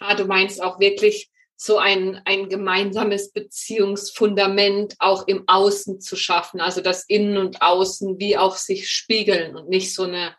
Ah, 0.00 0.16
du 0.16 0.24
meinst 0.24 0.60
auch 0.60 0.80
wirklich 0.80 1.30
so 1.56 1.78
ein, 1.78 2.20
ein 2.24 2.48
gemeinsames 2.48 3.30
Beziehungsfundament 3.30 4.96
auch 4.98 5.28
im 5.28 5.44
Außen 5.46 6.00
zu 6.00 6.16
schaffen. 6.16 6.60
Also 6.60 6.80
das 6.80 7.04
Innen 7.04 7.36
und 7.36 7.62
Außen 7.62 8.18
wie 8.18 8.36
auch 8.36 8.56
sich 8.56 8.90
spiegeln 8.90 9.54
und 9.54 9.68
nicht 9.68 9.94
so 9.94 10.02
eine 10.02 10.34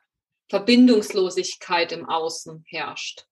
Verbindungslosigkeit 0.50 1.92
im 1.92 2.08
Außen 2.08 2.64
herrscht. 2.68 3.26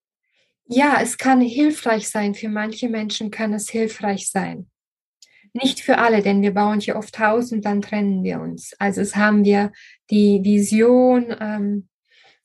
Ja, 0.65 0.99
es 1.01 1.17
kann 1.17 1.41
hilfreich 1.41 2.09
sein. 2.09 2.35
Für 2.35 2.49
manche 2.49 2.89
Menschen 2.89 3.31
kann 3.31 3.53
es 3.53 3.69
hilfreich 3.69 4.29
sein. 4.29 4.69
Nicht 5.51 5.81
für 5.81 5.99
alle, 5.99 6.23
denn 6.23 6.41
wir 6.41 6.53
bauen 6.53 6.79
hier 6.79 6.95
oft 6.95 7.19
Haus 7.19 7.51
und 7.51 7.63
dann 7.65 7.81
trennen 7.81 8.23
wir 8.23 8.39
uns. 8.39 8.73
Also 8.79 9.01
es 9.01 9.15
haben 9.15 9.43
wir 9.45 9.71
die 10.09 10.43
Vision, 10.43 11.35
ähm, 11.39 11.89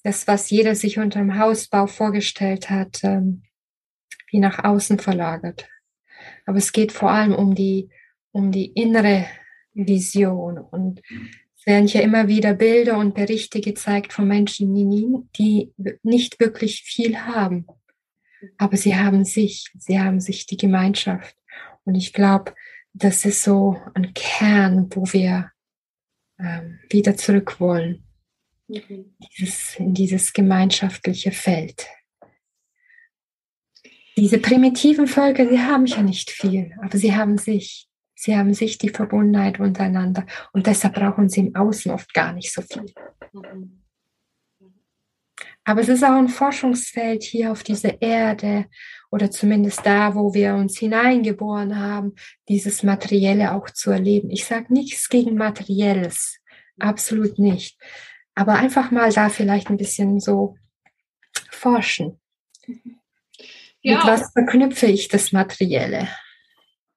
das, 0.03 0.27
was 0.27 0.51
jeder 0.51 0.75
sich 0.75 0.99
unter 0.99 1.21
dem 1.21 1.39
Hausbau 1.39 1.87
vorgestellt 1.87 2.69
hat, 2.69 3.03
ähm, 3.05 3.45
wie 4.31 4.41
nach 4.41 4.63
außen 4.63 4.99
verlagert. 4.99 5.69
Aber 6.45 6.59
es 6.59 6.73
geht 6.73 6.93
vor 6.93 7.11
allem 7.11 7.35
um 7.35 7.55
die, 7.55 7.89
um 8.31 8.53
die 8.53 8.67
innere 8.67 9.27
Vision. 9.73 10.59
Und 10.59 11.01
werden 11.69 11.87
hier 11.87 12.03
immer 12.03 12.29
wieder 12.29 12.55
Bilder 12.55 12.97
und 12.97 13.15
Berichte 13.15 13.61
gezeigt 13.61 14.15
von 14.15 14.27
Menschen, 14.27 14.75
die, 14.75 15.19
die 15.37 15.73
nicht 16.03 16.41
wirklich 16.41 16.83
viel 16.83 17.19
haben. 17.19 17.67
Aber 18.57 18.79
sie 18.79 18.97
haben 18.97 19.27
sich, 19.27 19.71
sie 19.79 20.01
haben 20.01 20.19
sich 20.19 20.47
die 20.47 20.57
Gemeinschaft. 20.57 21.37
Und 21.85 21.95
ich 21.95 22.15
glaube, 22.15 22.55
das 22.95 23.27
ist 23.27 23.43
so 23.43 23.77
ein 23.93 24.15
Kern, 24.15 24.89
wo 24.95 25.05
wir 25.13 25.51
ähm, 26.39 26.79
wieder 26.89 27.17
zurück 27.19 27.61
wollen. 27.61 28.03
Mhm. 28.67 29.15
Dieses, 29.39 29.77
in 29.79 29.93
dieses 29.93 30.33
gemeinschaftliche 30.33 31.33
Feld. 31.33 31.87
Diese 34.17 34.39
primitiven 34.39 35.07
Völker, 35.07 35.47
sie 35.47 35.61
haben 35.61 35.85
ja 35.85 36.03
nicht 36.03 36.31
viel, 36.31 36.73
aber 36.83 36.97
sie 36.97 37.15
haben 37.15 37.37
sich. 37.37 37.88
Sie 38.21 38.37
haben 38.37 38.53
sich 38.53 38.79
die 38.79 38.89
Verbundenheit 38.89 39.61
untereinander 39.61 40.27
und 40.53 40.67
deshalb 40.67 40.95
brauchen 40.95 41.29
sie 41.29 41.39
im 41.39 41.55
Außen 41.55 41.93
oft 41.93 42.13
gar 42.13 42.33
nicht 42.33 42.53
so 42.53 42.63
viel. 42.63 42.93
Aber 45.63 45.81
es 45.81 45.89
ist 45.89 46.03
auch 46.03 46.17
ein 46.17 46.29
Forschungsfeld 46.29 47.23
hier 47.23 47.53
auf 47.53 47.63
dieser 47.63 48.03
Erde 48.03 48.67
oder 49.13 49.31
zumindest 49.31 49.87
da, 49.87 50.17
wo 50.17 50.35
wir 50.35 50.57
uns 50.57 50.79
hineingeboren 50.79 51.79
haben, 51.79 52.17
dieses 52.49 52.83
Materielle 52.83 53.55
auch 53.55 53.71
zu 53.71 53.93
erleben. 53.93 54.31
Ich 54.31 54.47
sage 54.47 54.73
nichts 54.73 55.09
gegen 55.09 55.37
Materielles, 55.37 56.41
absolut 56.81 57.39
nicht. 57.39 57.79
Aber 58.35 58.55
einfach 58.55 58.91
mal 58.91 59.13
da 59.13 59.29
vielleicht 59.29 59.71
ein 59.71 59.77
bisschen 59.77 60.19
so 60.19 60.57
forschen. 61.53 62.19
Ja. 63.81 63.99
Mit 63.99 64.07
was 64.07 64.33
verknüpfe 64.33 64.87
ich 64.87 65.07
das 65.07 65.31
Materielle? 65.31 66.09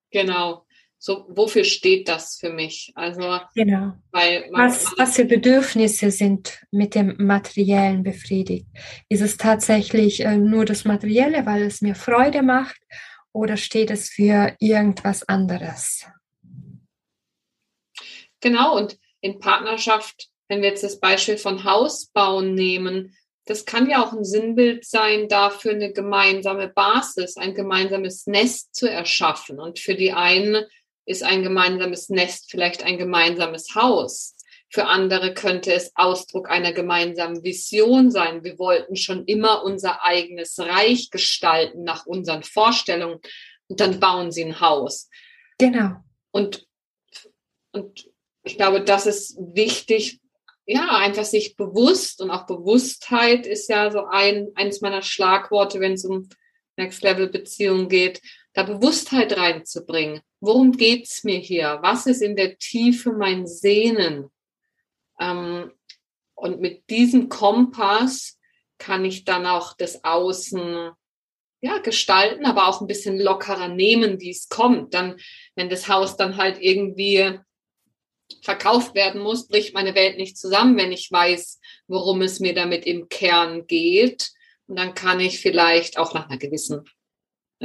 Genau 0.09 0.65
so, 1.03 1.25
wofür 1.29 1.63
steht 1.63 2.07
das 2.07 2.37
für 2.39 2.51
mich? 2.53 2.91
Also, 2.93 3.39
genau. 3.55 3.93
weil 4.11 4.47
was, 4.51 4.85
was 4.97 5.15
für 5.15 5.25
Bedürfnisse 5.25 6.11
sind 6.11 6.61
mit 6.69 6.93
dem 6.93 7.15
Materiellen 7.17 8.03
befriedigt? 8.03 8.67
Ist 9.09 9.21
es 9.21 9.35
tatsächlich 9.35 10.19
äh, 10.19 10.37
nur 10.37 10.63
das 10.63 10.85
Materielle, 10.85 11.47
weil 11.47 11.63
es 11.63 11.81
mir 11.81 11.95
Freude 11.95 12.43
macht, 12.43 12.79
oder 13.33 13.57
steht 13.57 13.89
es 13.89 14.09
für 14.09 14.55
irgendwas 14.59 15.27
anderes? 15.27 16.05
Genau, 18.39 18.77
und 18.77 18.99
in 19.21 19.39
Partnerschaft, 19.39 20.29
wenn 20.49 20.61
wir 20.61 20.69
jetzt 20.69 20.83
das 20.83 20.99
Beispiel 20.99 21.37
von 21.37 21.63
Hausbauen 21.63 22.53
nehmen, 22.53 23.17
das 23.45 23.65
kann 23.65 23.89
ja 23.89 24.05
auch 24.05 24.13
ein 24.13 24.23
Sinnbild 24.23 24.85
sein, 24.85 25.27
dafür 25.27 25.71
eine 25.71 25.93
gemeinsame 25.93 26.67
Basis, 26.67 27.37
ein 27.37 27.55
gemeinsames 27.55 28.27
Nest 28.27 28.75
zu 28.75 28.87
erschaffen. 28.87 29.59
Und 29.59 29.79
für 29.79 29.95
die 29.95 30.13
einen 30.13 30.63
ist 31.11 31.23
ein 31.23 31.43
gemeinsames 31.43 32.09
Nest 32.09 32.49
vielleicht 32.49 32.83
ein 32.83 32.97
gemeinsames 32.97 33.75
Haus. 33.75 34.35
Für 34.69 34.87
andere 34.87 35.33
könnte 35.33 35.73
es 35.73 35.91
Ausdruck 35.95 36.49
einer 36.49 36.71
gemeinsamen 36.71 37.43
Vision 37.43 38.09
sein. 38.09 38.43
Wir 38.43 38.57
wollten 38.57 38.95
schon 38.95 39.25
immer 39.25 39.63
unser 39.63 40.03
eigenes 40.03 40.57
Reich 40.57 41.09
gestalten 41.11 41.83
nach 41.83 42.05
unseren 42.05 42.43
Vorstellungen. 42.43 43.19
Und 43.67 43.79
dann 43.81 43.99
bauen 43.99 44.31
sie 44.31 44.45
ein 44.45 44.61
Haus. 44.61 45.09
Genau. 45.57 45.97
Und, 46.31 46.65
und 47.73 48.09
ich 48.43 48.55
glaube, 48.55 48.81
das 48.81 49.05
ist 49.05 49.37
wichtig, 49.37 50.21
ja, 50.65 50.87
einfach 50.97 51.25
sich 51.25 51.57
bewusst 51.57 52.21
und 52.21 52.31
auch 52.31 52.45
Bewusstheit 52.45 53.45
ist 53.45 53.67
ja 53.67 53.91
so 53.91 54.05
ein, 54.05 54.51
eines 54.55 54.79
meiner 54.79 55.01
Schlagworte, 55.01 55.81
wenn 55.81 55.93
es 55.93 56.05
um 56.05 56.29
Next 56.77 57.03
Level 57.03 57.27
Beziehungen 57.27 57.89
geht, 57.89 58.21
da 58.53 58.63
Bewusstheit 58.63 59.37
reinzubringen. 59.37 60.21
Worum 60.41 60.71
geht's 60.71 61.23
mir 61.23 61.37
hier? 61.37 61.79
Was 61.81 62.07
ist 62.07 62.21
in 62.21 62.35
der 62.35 62.57
Tiefe 62.57 63.13
mein 63.13 63.45
Sehnen? 63.45 64.29
Ähm, 65.19 65.71
und 66.33 66.59
mit 66.59 66.89
diesem 66.89 67.29
Kompass 67.29 68.39
kann 68.79 69.05
ich 69.05 69.23
dann 69.23 69.45
auch 69.45 69.77
das 69.77 70.03
Außen 70.03 70.91
ja, 71.61 71.77
gestalten, 71.77 72.45
aber 72.45 72.67
auch 72.67 72.81
ein 72.81 72.87
bisschen 72.87 73.19
lockerer 73.19 73.67
nehmen, 73.67 74.19
wie 74.19 74.31
es 74.31 74.49
kommt. 74.49 74.95
Dann, 74.95 75.17
wenn 75.55 75.69
das 75.69 75.87
Haus 75.87 76.17
dann 76.17 76.37
halt 76.37 76.59
irgendwie 76.59 77.37
verkauft 78.41 78.95
werden 78.95 79.21
muss, 79.21 79.47
bricht 79.47 79.75
meine 79.75 79.93
Welt 79.93 80.17
nicht 80.17 80.37
zusammen, 80.37 80.75
wenn 80.77 80.91
ich 80.91 81.11
weiß, 81.11 81.59
worum 81.87 82.23
es 82.23 82.39
mir 82.39 82.55
damit 82.55 82.87
im 82.87 83.09
Kern 83.09 83.67
geht. 83.67 84.31
Und 84.65 84.79
dann 84.79 84.95
kann 84.95 85.19
ich 85.19 85.39
vielleicht 85.39 85.99
auch 85.99 86.15
nach 86.15 86.27
einer 86.27 86.39
gewissen 86.39 86.89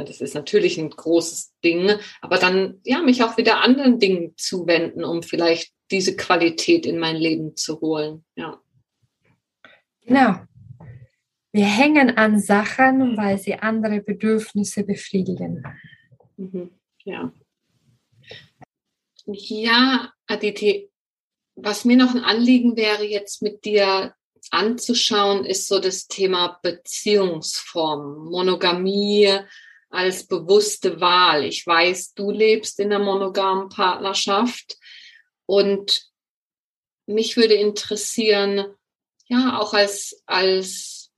das 0.03 0.21
ist 0.21 0.35
natürlich 0.35 0.77
ein 0.77 0.89
großes 0.89 1.53
Ding, 1.63 1.91
aber 2.21 2.37
dann 2.37 2.79
ja 2.83 3.01
mich 3.01 3.23
auch 3.23 3.37
wieder 3.37 3.61
anderen 3.61 3.99
Dingen 3.99 4.33
zuwenden, 4.37 5.03
um 5.03 5.23
vielleicht 5.23 5.73
diese 5.91 6.15
Qualität 6.15 6.85
in 6.85 6.99
mein 6.99 7.15
Leben 7.15 7.55
zu 7.55 7.79
holen. 7.81 8.25
Ja. 8.35 8.61
Genau. 10.05 10.35
Wir 11.51 11.65
hängen 11.65 12.17
an 12.17 12.39
Sachen, 12.39 13.17
weil 13.17 13.37
sie 13.37 13.55
andere 13.55 14.01
Bedürfnisse 14.01 14.83
befriedigen. 14.83 15.63
Mhm. 16.37 16.71
Ja. 17.03 17.33
Ja, 19.25 20.13
Aditi, 20.27 20.89
was 21.55 21.83
mir 21.83 21.97
noch 21.97 22.13
ein 22.13 22.23
Anliegen 22.23 22.77
wäre, 22.77 23.03
jetzt 23.03 23.41
mit 23.41 23.65
dir 23.65 24.13
anzuschauen, 24.51 25.45
ist 25.45 25.67
so 25.67 25.79
das 25.79 26.07
Thema 26.07 26.59
Beziehungsform, 26.61 28.29
Monogamie, 28.29 29.39
als 29.89 30.27
bewusste 30.27 30.99
Wahl. 30.99 31.45
Ich 31.45 31.65
weiß, 31.65 32.13
du 32.13 32.31
lebst 32.31 32.79
in 32.79 32.91
einer 32.91 33.03
monogamen 33.03 33.69
Partnerschaft 33.69 34.77
und 35.45 36.07
mich 37.05 37.37
würde 37.37 37.53
interessieren, 37.53 38.75
ja, 39.27 39.59
auch 39.59 39.73
als, 39.73 40.21
als, 40.25 41.11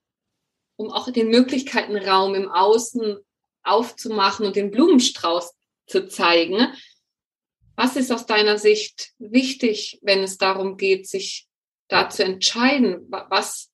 um 0.78 0.92
auch 0.92 1.12
den 1.12 1.30
Möglichkeitenraum 1.30 2.36
im 2.36 2.50
Außen 2.50 3.18
aufzumachen 3.64 4.46
und 4.46 4.56
den 4.56 4.72
Blumenstrauß 4.72 5.54
zu 5.88 6.08
zeigen. 6.08 6.74
Was 7.76 7.96
ist 7.96 8.12
aus 8.12 8.26
deiner 8.26 8.58
Sicht 8.58 9.14
wichtig, 9.18 10.00
wenn 10.02 10.24
es 10.24 10.38
darum 10.38 10.78
geht, 10.78 11.08
sich 11.08 11.48
da 11.88 12.10
zu 12.10 12.24
entscheiden? 12.24 13.08
Was, 13.10 13.72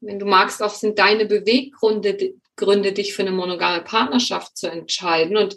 wenn 0.00 0.18
du 0.18 0.26
magst, 0.26 0.62
auch 0.62 0.74
sind 0.74 0.98
deine 0.98 1.26
Beweggründe, 1.26 2.34
Gründe, 2.56 2.92
dich 2.92 3.14
für 3.14 3.22
eine 3.22 3.32
monogame 3.32 3.82
Partnerschaft 3.82 4.56
zu 4.56 4.70
entscheiden 4.70 5.36
und 5.36 5.56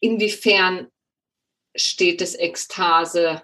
inwiefern 0.00 0.88
steht 1.74 2.22
es 2.22 2.34
Ekstase 2.34 3.42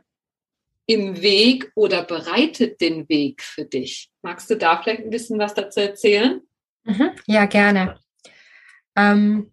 im 0.86 1.20
Weg 1.22 1.70
oder 1.74 2.02
bereitet 2.02 2.80
den 2.80 3.08
Weg 3.08 3.42
für 3.42 3.64
dich? 3.64 4.10
Magst 4.22 4.50
du 4.50 4.56
da 4.56 4.82
vielleicht 4.82 5.02
ein 5.02 5.10
bisschen 5.10 5.38
was 5.38 5.54
dazu 5.54 5.80
erzählen? 5.80 6.40
Mhm, 6.84 7.10
ja, 7.26 7.46
gerne. 7.46 7.98
Ähm, 8.96 9.52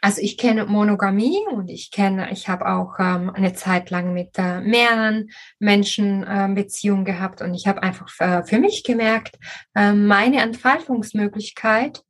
also 0.00 0.20
ich 0.20 0.36
kenne 0.36 0.66
Monogamie 0.66 1.40
und 1.50 1.68
ich 1.68 1.90
kenne, 1.90 2.30
ich 2.30 2.48
habe 2.48 2.66
auch 2.66 2.98
ähm, 2.98 3.30
eine 3.30 3.54
Zeit 3.54 3.90
lang 3.90 4.12
mit 4.12 4.38
äh, 4.38 4.60
mehreren 4.60 5.30
Menschen 5.58 6.22
äh, 6.22 6.48
Beziehungen 6.54 7.04
gehabt 7.04 7.42
und 7.42 7.54
ich 7.54 7.66
habe 7.66 7.82
einfach 7.82 8.08
äh, 8.20 8.44
für 8.44 8.58
mich 8.58 8.84
gemerkt, 8.84 9.36
ähm, 9.74 10.06
meine 10.06 10.42
Entfaltungsmöglichkeit 10.42 12.02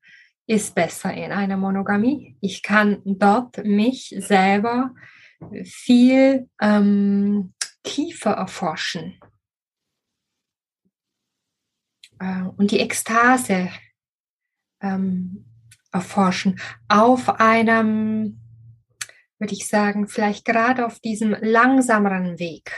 ist 0.47 0.75
besser 0.75 1.13
in 1.13 1.33
einer 1.33 1.57
Monogamie. 1.57 2.37
Ich 2.41 2.63
kann 2.63 3.03
dort 3.05 3.65
mich 3.65 4.15
selber 4.19 4.95
viel 5.65 6.49
ähm, 6.61 7.53
tiefer 7.83 8.33
erforschen. 8.33 9.19
Äh, 12.19 12.43
und 12.57 12.71
die 12.71 12.81
Ekstase 12.81 13.69
ähm, 14.81 15.45
erforschen 15.93 16.61
auf 16.89 17.29
einem, 17.41 18.41
würde 19.39 19.53
ich 19.53 19.67
sagen, 19.67 20.09
vielleicht 20.09 20.45
gerade 20.45 20.87
auf 20.87 21.01
diesem 21.01 21.37
langsameren 21.41 22.39
Weg. 22.39 22.71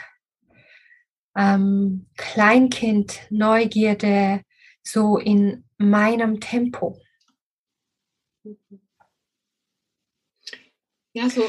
Ähm, 1.36 2.06
Kleinkind, 2.16 3.20
Neugierde, 3.30 4.42
so 4.82 5.18
in 5.18 5.64
meinem 5.76 6.40
Tempo. 6.40 7.00
Ja, 11.12 11.28
so. 11.28 11.44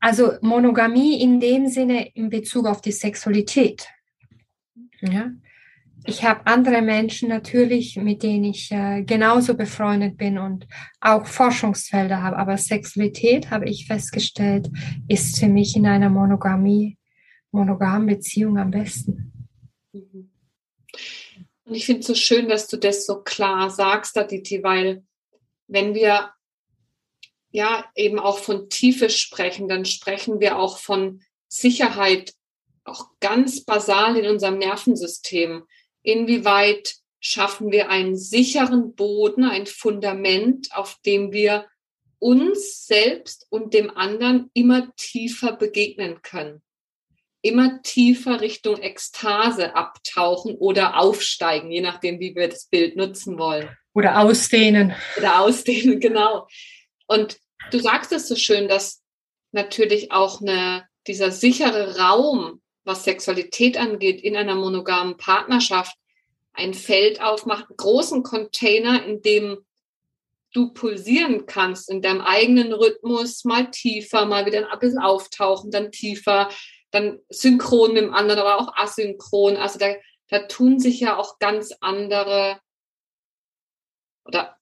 Also 0.00 0.32
Monogamie 0.40 1.22
in 1.22 1.38
dem 1.38 1.68
Sinne 1.68 2.08
in 2.14 2.28
Bezug 2.28 2.66
auf 2.66 2.80
die 2.80 2.90
Sexualität. 2.90 3.86
Ja. 5.00 5.30
Ich 6.04 6.24
habe 6.24 6.44
andere 6.46 6.82
Menschen 6.82 7.28
natürlich, 7.28 7.96
mit 7.96 8.24
denen 8.24 8.44
ich 8.44 8.72
äh, 8.72 9.04
genauso 9.04 9.54
befreundet 9.54 10.16
bin 10.16 10.38
und 10.38 10.66
auch 11.00 11.26
Forschungsfelder 11.26 12.20
habe, 12.20 12.36
aber 12.36 12.58
Sexualität, 12.58 13.52
habe 13.52 13.68
ich 13.68 13.86
festgestellt, 13.86 14.68
ist 15.06 15.38
für 15.38 15.46
mich 15.46 15.76
in 15.76 15.86
einer 15.86 16.10
Monogamie, 16.10 16.98
monogamen 17.52 18.08
Beziehung 18.08 18.58
am 18.58 18.72
besten. 18.72 19.32
Mhm. 19.92 20.32
Und 21.64 21.74
ich 21.74 21.86
finde 21.86 22.00
es 22.00 22.08
so 22.08 22.16
schön, 22.16 22.48
dass 22.48 22.66
du 22.66 22.76
das 22.76 23.06
so 23.06 23.22
klar 23.22 23.70
sagst, 23.70 24.18
Aditi, 24.18 24.64
weil 24.64 25.04
wenn 25.72 25.94
wir 25.94 26.32
ja 27.50 27.84
eben 27.94 28.18
auch 28.18 28.38
von 28.38 28.68
Tiefe 28.68 29.10
sprechen, 29.10 29.68
dann 29.68 29.84
sprechen 29.84 30.40
wir 30.40 30.58
auch 30.58 30.78
von 30.78 31.22
Sicherheit, 31.48 32.34
auch 32.84 33.08
ganz 33.20 33.64
basal 33.64 34.16
in 34.16 34.26
unserem 34.26 34.58
Nervensystem. 34.58 35.64
Inwieweit 36.02 36.96
schaffen 37.20 37.70
wir 37.70 37.88
einen 37.88 38.16
sicheren 38.16 38.94
Boden, 38.94 39.44
ein 39.44 39.66
Fundament, 39.66 40.74
auf 40.74 40.98
dem 41.06 41.32
wir 41.32 41.68
uns 42.18 42.86
selbst 42.86 43.46
und 43.50 43.74
dem 43.74 43.90
anderen 43.96 44.50
immer 44.54 44.94
tiefer 44.96 45.56
begegnen 45.56 46.22
können. 46.22 46.62
Immer 47.40 47.82
tiefer 47.82 48.40
Richtung 48.40 48.80
Ekstase 48.80 49.74
abtauchen 49.74 50.56
oder 50.56 50.98
aufsteigen, 50.98 51.70
je 51.70 51.80
nachdem, 51.80 52.20
wie 52.20 52.34
wir 52.34 52.48
das 52.48 52.66
Bild 52.66 52.96
nutzen 52.96 53.38
wollen. 53.38 53.68
Oder 53.94 54.20
ausdehnen. 54.20 54.94
Oder 55.16 55.40
ausdehnen, 55.40 56.00
genau. 56.00 56.46
Und 57.06 57.38
du 57.70 57.78
sagst 57.78 58.12
es 58.12 58.28
so 58.28 58.36
schön, 58.36 58.68
dass 58.68 59.02
natürlich 59.52 60.12
auch 60.12 60.40
eine, 60.40 60.86
dieser 61.06 61.30
sichere 61.30 61.98
Raum, 61.98 62.62
was 62.84 63.04
Sexualität 63.04 63.76
angeht, 63.76 64.22
in 64.22 64.36
einer 64.36 64.54
monogamen 64.54 65.16
Partnerschaft 65.16 65.94
ein 66.54 66.74
Feld 66.74 67.22
aufmacht, 67.22 67.66
einen 67.68 67.76
großen 67.76 68.22
Container, 68.22 69.04
in 69.04 69.22
dem 69.22 69.58
du 70.52 70.72
pulsieren 70.72 71.46
kannst, 71.46 71.90
in 71.90 72.02
deinem 72.02 72.20
eigenen 72.20 72.72
Rhythmus, 72.72 73.44
mal 73.44 73.70
tiefer, 73.70 74.26
mal 74.26 74.44
wieder 74.44 74.70
ein 74.70 74.78
bisschen 74.78 74.98
auftauchen, 74.98 75.70
dann 75.70 75.92
tiefer, 75.92 76.50
dann 76.90 77.20
synchron 77.30 77.94
mit 77.94 78.02
dem 78.02 78.14
anderen, 78.14 78.40
aber 78.40 78.60
auch 78.60 78.76
asynchron. 78.76 79.56
Also 79.56 79.78
da, 79.78 79.94
da 80.28 80.40
tun 80.40 80.78
sich 80.78 81.00
ja 81.00 81.16
auch 81.16 81.38
ganz 81.38 81.72
andere 81.80 82.58
oder 84.24 84.56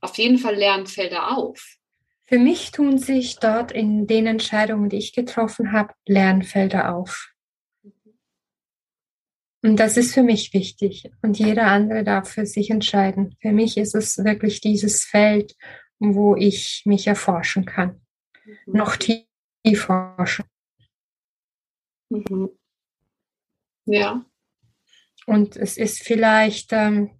auf 0.00 0.16
jeden 0.18 0.38
Fall 0.38 0.56
Lernfelder 0.56 1.36
auf. 1.36 1.76
Für 2.24 2.38
mich 2.38 2.72
tun 2.72 2.98
sich 2.98 3.36
dort 3.36 3.70
in 3.70 4.06
den 4.06 4.26
Entscheidungen, 4.26 4.88
die 4.88 4.96
ich 4.96 5.12
getroffen 5.12 5.72
habe, 5.72 5.94
Lernfelder 6.06 6.94
auf. 6.94 7.32
Und 9.62 9.76
das 9.76 9.96
ist 9.96 10.14
für 10.14 10.22
mich 10.22 10.52
wichtig. 10.52 11.10
Und 11.22 11.38
jeder 11.38 11.66
andere 11.66 12.04
darf 12.04 12.30
für 12.30 12.46
sich 12.46 12.70
entscheiden. 12.70 13.36
Für 13.40 13.52
mich 13.52 13.76
ist 13.76 13.94
es 13.94 14.18
wirklich 14.18 14.60
dieses 14.60 15.04
Feld, 15.04 15.56
wo 15.98 16.36
ich 16.36 16.82
mich 16.84 17.06
erforschen 17.06 17.64
kann. 17.64 18.00
Mhm. 18.44 18.54
Noch 18.66 18.96
tiefer 18.96 19.24
forschen. 19.74 20.44
Mhm. 22.10 22.50
Ja. 23.86 24.24
Und 25.26 25.56
es 25.56 25.76
ist 25.76 26.02
vielleicht, 26.02 26.72
ähm, 26.72 27.15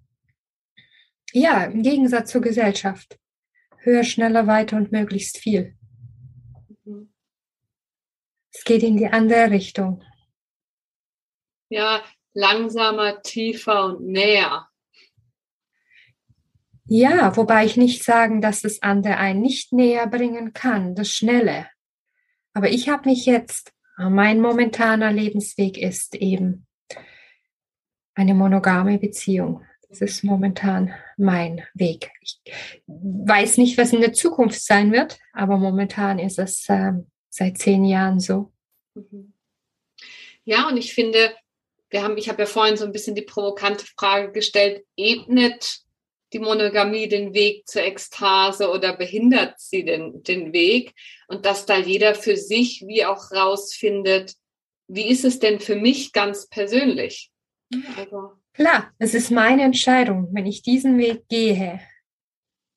ja, 1.40 1.64
im 1.64 1.82
Gegensatz 1.82 2.30
zur 2.30 2.40
Gesellschaft 2.40 3.18
höher, 3.80 4.04
schneller, 4.04 4.46
weiter 4.46 4.76
und 4.76 4.90
möglichst 4.90 5.38
viel. 5.38 5.76
Mhm. 6.84 7.12
Es 8.52 8.64
geht 8.64 8.82
in 8.82 8.96
die 8.96 9.08
andere 9.08 9.50
Richtung. 9.50 10.02
Ja, 11.68 12.02
langsamer, 12.32 13.22
tiefer 13.22 13.84
und 13.84 14.06
näher. 14.06 14.68
Ja, 16.86 17.36
wobei 17.36 17.66
ich 17.66 17.76
nicht 17.76 18.02
sagen, 18.02 18.40
dass 18.40 18.62
das 18.62 18.80
andere 18.80 19.18
einen 19.18 19.42
nicht 19.42 19.72
näher 19.72 20.06
bringen 20.06 20.52
kann, 20.52 20.94
das 20.94 21.10
Schnelle. 21.10 21.68
Aber 22.54 22.70
ich 22.70 22.88
habe 22.88 23.10
mich 23.10 23.26
jetzt, 23.26 23.72
mein 23.98 24.40
momentaner 24.40 25.12
Lebensweg 25.12 25.76
ist 25.76 26.14
eben 26.14 26.66
eine 28.14 28.34
monogame 28.34 28.98
Beziehung. 28.98 29.66
Das 29.88 30.00
ist 30.00 30.24
momentan 30.24 30.94
mein 31.16 31.64
Weg. 31.74 32.10
Ich 32.20 32.40
weiß 32.86 33.58
nicht, 33.58 33.78
was 33.78 33.92
in 33.92 34.00
der 34.00 34.12
Zukunft 34.12 34.60
sein 34.62 34.92
wird, 34.92 35.18
aber 35.32 35.56
momentan 35.56 36.18
ist 36.18 36.38
es 36.38 36.68
äh, 36.68 36.92
seit 37.28 37.58
zehn 37.58 37.84
Jahren 37.84 38.20
so. 38.20 38.52
Mhm. 38.94 39.32
Ja, 40.44 40.68
und 40.68 40.76
ich 40.76 40.94
finde, 40.94 41.34
wir 41.90 42.02
haben, 42.02 42.16
ich 42.16 42.28
habe 42.28 42.42
ja 42.42 42.46
vorhin 42.46 42.76
so 42.76 42.84
ein 42.84 42.92
bisschen 42.92 43.14
die 43.14 43.22
provokante 43.22 43.84
Frage 43.96 44.32
gestellt, 44.32 44.84
ebnet 44.96 45.80
die 46.32 46.38
Monogamie 46.38 47.08
den 47.08 47.34
Weg 47.34 47.68
zur 47.68 47.82
Ekstase 47.82 48.70
oder 48.70 48.96
behindert 48.96 49.54
sie 49.58 49.84
den, 49.84 50.22
den 50.22 50.52
Weg? 50.52 50.94
Und 51.28 51.46
dass 51.46 51.66
da 51.66 51.78
jeder 51.78 52.14
für 52.14 52.36
sich 52.36 52.84
wie 52.86 53.04
auch 53.04 53.30
rausfindet, 53.30 54.34
wie 54.88 55.08
ist 55.08 55.24
es 55.24 55.38
denn 55.38 55.60
für 55.60 55.76
mich 55.76 56.12
ganz 56.12 56.48
persönlich? 56.48 57.30
Also. 57.96 58.32
Klar, 58.56 58.90
es 58.98 59.12
ist 59.12 59.30
meine 59.30 59.64
Entscheidung. 59.64 60.28
Wenn 60.32 60.46
ich 60.46 60.62
diesen 60.62 60.96
Weg 60.96 61.28
gehe, 61.28 61.78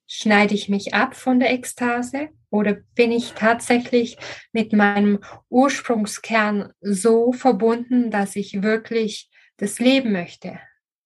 schneide 0.10 0.54
ich 0.54 0.68
mich 0.68 0.94
ab 0.94 1.16
von 1.16 1.40
der 1.40 1.54
Ekstase 1.54 2.32
oder 2.50 2.80
bin 2.96 3.14
ich 3.14 3.32
tatsächlich 3.32 4.18
mit 4.52 4.74
meinem 4.74 5.20
Ursprungskern 5.48 6.74
so 6.82 7.32
verbunden, 7.32 8.12
dass 8.12 8.36
ich 8.36 8.62
wirklich 8.62 9.32
das 9.56 9.80
leben 9.80 10.12
möchte? 10.12 10.60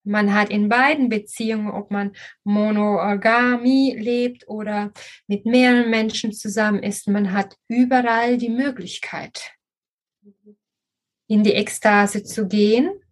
Man 0.04 0.34
hat 0.34 0.50
in 0.50 0.70
beiden 0.70 1.08
Beziehungen, 1.08 1.70
ob 1.70 1.92
man 1.92 2.14
Monogamie 2.44 3.96
lebt 3.96 4.48
oder 4.48 4.92
mit 5.28 5.46
mehreren 5.46 5.92
Menschen 5.92 6.34
zusammen 6.34 6.82
ist, 6.82 7.08
man 7.08 7.32
hat 7.32 7.58
überall 7.68 8.38
die 8.40 8.50
Möglichkeit, 8.50 9.54
in 11.28 11.44
die 11.44 11.54
Ekstase 11.54 12.24
zu 12.24 12.48
gehen 12.48 13.03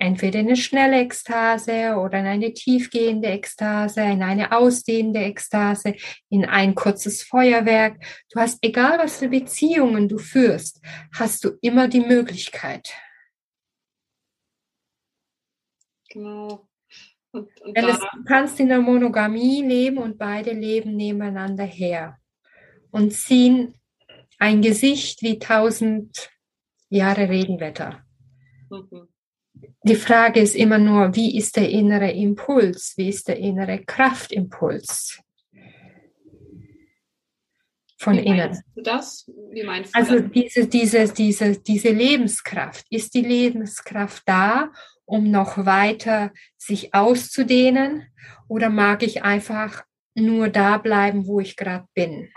entweder 0.00 0.40
in 0.40 0.46
eine 0.46 0.56
schnelle 0.56 0.98
Ekstase 1.00 1.96
oder 1.96 2.20
in 2.20 2.26
eine 2.26 2.54
tiefgehende 2.54 3.28
Ekstase, 3.28 4.00
in 4.00 4.22
eine 4.22 4.52
ausdehnende 4.52 5.20
Ekstase, 5.20 5.94
in 6.30 6.46
ein 6.46 6.74
kurzes 6.74 7.22
Feuerwerk. 7.22 8.02
Du 8.30 8.40
hast, 8.40 8.58
egal 8.62 8.98
was 8.98 9.18
für 9.18 9.28
Beziehungen 9.28 10.08
du 10.08 10.18
führst, 10.18 10.82
hast 11.14 11.44
du 11.44 11.50
immer 11.60 11.86
die 11.86 12.00
Möglichkeit. 12.00 12.94
Genau. 16.08 16.66
Und, 17.32 17.48
und 17.60 17.76
es, 17.76 17.98
du 17.98 18.24
kannst 18.26 18.58
in 18.58 18.68
der 18.68 18.80
Monogamie 18.80 19.62
leben 19.62 19.98
und 19.98 20.18
beide 20.18 20.52
leben 20.52 20.96
nebeneinander 20.96 21.64
her 21.64 22.18
und 22.90 23.12
ziehen 23.12 23.74
ein 24.38 24.62
Gesicht 24.62 25.22
wie 25.22 25.38
tausend 25.38 26.30
Jahre 26.88 27.28
Regenwetter. 27.28 28.02
Mhm 28.70 29.08
die 29.82 29.96
Frage 29.96 30.40
ist 30.40 30.54
immer 30.54 30.78
nur, 30.78 31.14
wie 31.14 31.36
ist 31.38 31.56
der 31.56 31.68
innere 31.68 32.10
Impuls, 32.10 32.94
wie 32.96 33.08
ist 33.08 33.28
der 33.28 33.38
innere 33.38 33.80
Kraftimpuls 33.84 35.20
von 38.00 38.16
wie 38.16 38.26
innen. 38.26 38.58
Du 38.74 38.82
das? 38.82 39.30
Wie 39.52 39.62
meinst 39.62 39.94
du 39.94 39.98
also 39.98 40.20
das? 40.20 40.30
Diese, 40.32 40.66
diese, 40.66 41.08
diese, 41.12 41.58
diese 41.58 41.90
Lebenskraft, 41.90 42.86
ist 42.90 43.14
die 43.14 43.22
Lebenskraft 43.22 44.22
da, 44.26 44.70
um 45.04 45.30
noch 45.30 45.66
weiter 45.66 46.32
sich 46.56 46.94
auszudehnen 46.94 48.06
oder 48.48 48.70
mag 48.70 49.02
ich 49.02 49.22
einfach 49.22 49.84
nur 50.14 50.48
da 50.48 50.78
bleiben, 50.78 51.26
wo 51.26 51.40
ich 51.40 51.56
gerade 51.56 51.86
bin? 51.94 52.30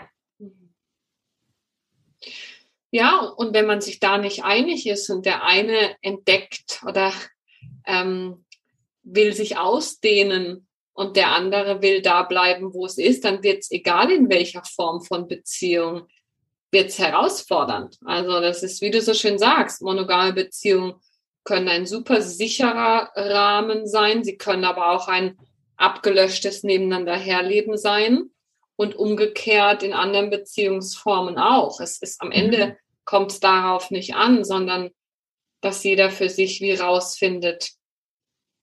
Ja, 2.94 3.22
und 3.22 3.54
wenn 3.54 3.66
man 3.66 3.80
sich 3.80 3.98
da 3.98 4.18
nicht 4.18 4.44
einig 4.44 4.86
ist 4.86 5.10
und 5.10 5.26
der 5.26 5.42
eine 5.42 5.96
entdeckt 6.00 6.80
oder 6.86 7.12
ähm, 7.86 8.44
will 9.02 9.32
sich 9.32 9.58
ausdehnen 9.58 10.68
und 10.92 11.16
der 11.16 11.32
andere 11.32 11.82
will 11.82 12.02
da 12.02 12.22
bleiben, 12.22 12.72
wo 12.72 12.86
es 12.86 12.96
ist, 12.96 13.24
dann 13.24 13.42
wird 13.42 13.62
es, 13.62 13.72
egal 13.72 14.12
in 14.12 14.30
welcher 14.30 14.62
Form 14.62 15.02
von 15.02 15.26
Beziehung, 15.26 16.06
wird 16.70 16.90
es 16.90 17.00
herausfordernd. 17.00 17.98
Also 18.04 18.40
das 18.40 18.62
ist, 18.62 18.80
wie 18.80 18.92
du 18.92 19.00
so 19.00 19.12
schön 19.12 19.40
sagst, 19.40 19.82
monogame 19.82 20.32
Beziehungen 20.32 20.94
können 21.42 21.66
ein 21.66 21.86
super 21.86 22.22
sicherer 22.22 23.10
Rahmen 23.16 23.88
sein. 23.88 24.22
Sie 24.22 24.36
können 24.36 24.64
aber 24.64 24.92
auch 24.92 25.08
ein 25.08 25.36
abgelöschtes 25.76 26.62
Nebeneinander 26.62 27.16
herleben 27.16 27.76
sein 27.76 28.30
und 28.76 28.94
umgekehrt 28.94 29.82
in 29.82 29.92
anderen 29.92 30.30
Beziehungsformen 30.30 31.38
auch. 31.38 31.80
Es 31.80 31.98
ist 32.00 32.22
am 32.22 32.30
Ende 32.30 32.66
mhm 32.66 32.76
kommt 33.04 33.32
es 33.32 33.40
darauf 33.40 33.90
nicht 33.90 34.14
an, 34.14 34.44
sondern 34.44 34.90
dass 35.60 35.82
jeder 35.84 36.10
für 36.10 36.28
sich 36.28 36.60
wie 36.60 36.74
rausfindet, 36.74 37.70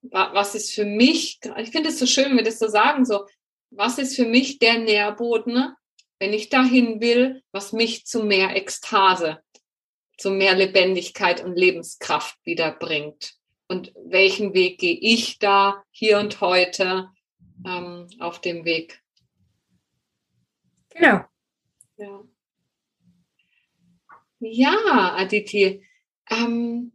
was 0.03 0.55
ist 0.55 0.73
für 0.73 0.85
mich, 0.85 1.39
ich 1.57 1.69
finde 1.69 1.89
es 1.89 1.99
so 1.99 2.05
schön, 2.05 2.25
wenn 2.25 2.37
wir 2.37 2.43
das 2.43 2.59
so 2.59 2.67
sagen, 2.67 3.05
so, 3.05 3.25
was 3.69 3.97
ist 3.97 4.15
für 4.15 4.25
mich 4.25 4.59
der 4.59 4.79
Nährboden, 4.79 5.73
wenn 6.19 6.33
ich 6.33 6.49
dahin 6.49 7.01
will, 7.01 7.43
was 7.51 7.71
mich 7.71 8.05
zu 8.05 8.23
mehr 8.23 8.55
Ekstase, 8.55 9.41
zu 10.17 10.31
mehr 10.31 10.55
Lebendigkeit 10.55 11.43
und 11.43 11.55
Lebenskraft 11.55 12.37
wiederbringt? 12.43 13.33
Und 13.67 13.93
welchen 13.95 14.53
Weg 14.53 14.79
gehe 14.79 14.97
ich 14.99 15.39
da 15.39 15.83
hier 15.91 16.19
und 16.19 16.41
heute 16.41 17.09
ähm, 17.65 18.07
auf 18.19 18.41
dem 18.41 18.65
Weg? 18.65 19.01
Genau. 20.89 21.21
Ja, 21.95 22.23
ja 24.41 25.15
Aditi. 25.15 25.83
Ähm, 26.29 26.91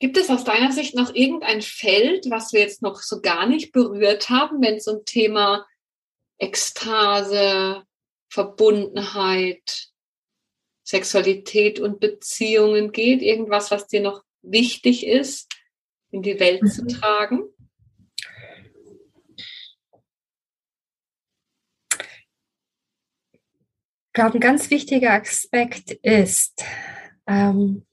Gibt 0.00 0.16
es 0.16 0.30
aus 0.30 0.44
deiner 0.44 0.70
Sicht 0.70 0.94
noch 0.94 1.12
irgendein 1.12 1.60
Feld, 1.60 2.30
was 2.30 2.52
wir 2.52 2.60
jetzt 2.60 2.82
noch 2.82 3.02
so 3.02 3.20
gar 3.20 3.46
nicht 3.46 3.72
berührt 3.72 4.30
haben, 4.30 4.62
wenn 4.62 4.76
es 4.76 4.86
um 4.86 5.04
Thema 5.04 5.66
Ekstase, 6.38 7.82
Verbundenheit, 8.28 9.88
Sexualität 10.84 11.80
und 11.80 11.98
Beziehungen 11.98 12.92
geht? 12.92 13.22
Irgendwas, 13.22 13.72
was 13.72 13.88
dir 13.88 14.00
noch 14.00 14.22
wichtig 14.42 15.04
ist, 15.04 15.52
in 16.12 16.22
die 16.22 16.38
Welt 16.38 16.62
mhm. 16.62 16.68
zu 16.68 16.86
tragen? 16.86 17.42
Glaube, 24.18 24.38
ein 24.38 24.40
ganz 24.40 24.68
wichtiger 24.70 25.12
Aspekt 25.12 25.92
ist, 25.92 26.64
ähm, 27.28 27.86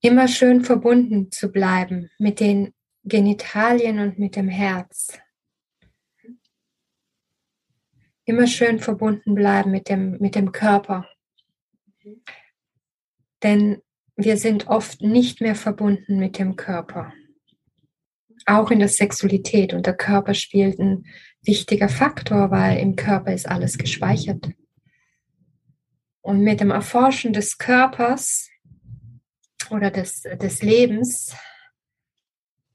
immer 0.00 0.26
schön 0.26 0.64
verbunden 0.64 1.30
zu 1.30 1.52
bleiben 1.52 2.10
mit 2.18 2.40
den 2.40 2.74
Genitalien 3.04 4.00
und 4.00 4.18
mit 4.18 4.34
dem 4.34 4.48
Herz. 4.48 5.16
Immer 8.24 8.48
schön 8.48 8.80
verbunden 8.80 9.36
bleiben 9.36 9.70
mit 9.70 9.88
dem, 9.88 10.18
mit 10.18 10.34
dem 10.34 10.50
Körper. 10.50 11.08
Denn 13.44 13.80
wir 14.16 14.38
sind 14.38 14.66
oft 14.66 15.02
nicht 15.02 15.40
mehr 15.40 15.54
verbunden 15.54 16.18
mit 16.18 16.40
dem 16.40 16.56
Körper. 16.56 17.12
Auch 18.44 18.72
in 18.72 18.80
der 18.80 18.88
Sexualität. 18.88 19.72
Und 19.72 19.86
der 19.86 19.96
Körper 19.96 20.34
spielt 20.34 20.80
ein 20.80 21.06
wichtiger 21.46 21.88
Faktor, 21.88 22.50
weil 22.50 22.78
im 22.78 22.96
Körper 22.96 23.32
ist 23.32 23.48
alles 23.48 23.78
gespeichert. 23.78 24.50
Und 26.22 26.40
mit 26.40 26.60
dem 26.60 26.70
Erforschen 26.70 27.32
des 27.32 27.58
Körpers 27.58 28.48
oder 29.70 29.90
des, 29.90 30.22
des 30.22 30.62
Lebens, 30.62 31.36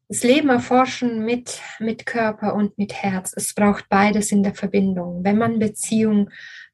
das 0.07 0.23
Leben 0.23 0.49
erforschen 0.49 1.23
mit, 1.23 1.61
mit 1.79 2.07
Körper 2.07 2.55
und 2.55 2.77
mit 2.79 2.93
Herz. 2.93 3.31
Es 3.35 3.53
braucht 3.53 3.89
beides 3.89 4.31
in 4.31 4.41
der 4.41 4.55
Verbindung. 4.55 5.23
Wenn 5.23 5.37
man 5.37 5.59
Beziehung 5.59 6.31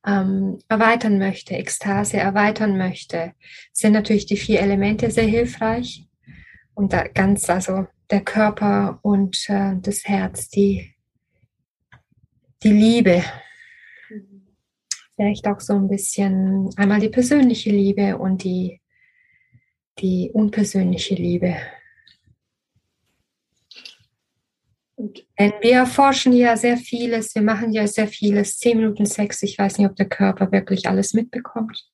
ähm, 0.08 0.60
erweitern 0.70 1.18
möchte, 1.18 1.54
Ekstase 1.56 2.16
erweitern 2.18 2.78
möchte, 2.78 3.34
sind 3.74 3.92
natürlich 3.92 4.26
die 4.26 4.38
vier 4.38 4.62
Elemente 4.62 5.12
sehr 5.12 5.26
hilfreich. 5.26 6.08
Und 6.76 6.94
da 6.94 7.08
ganz, 7.08 7.50
also 7.50 7.88
der 8.10 8.22
Körper 8.22 9.00
und 9.02 9.50
äh, 9.50 9.74
das 9.82 10.06
Herz, 10.06 10.48
die, 10.48 10.95
die 12.66 12.72
Liebe. 12.72 13.24
Vielleicht 15.16 15.48
auch 15.48 15.62
so 15.62 15.74
ein 15.74 15.88
bisschen 15.88 16.70
einmal 16.76 17.00
die 17.00 17.10
persönliche 17.10 17.70
Liebe 17.70 18.18
und 18.18 18.44
die 18.44 18.82
die 20.00 20.30
unpersönliche 20.34 21.16
Liebe. 21.16 21.56
Und 24.96 25.26
Denn 25.40 25.54
wir 25.62 25.76
erforschen 25.76 26.34
ja 26.34 26.58
sehr 26.58 26.78
vieles, 26.78 27.36
wir 27.36 27.42
machen 27.42 27.72
ja 27.72 27.88
sehr 27.88 28.08
vieles. 28.08 28.58
Zehn 28.58 28.78
Minuten 28.78 29.06
Sex, 29.06 29.44
ich 29.44 29.58
weiß 29.58 29.78
nicht, 29.78 29.90
ob 29.90 29.96
der 29.96 30.10
Körper 30.10 30.52
wirklich 30.52 30.88
alles 30.88 31.14
mitbekommt. 31.14 31.90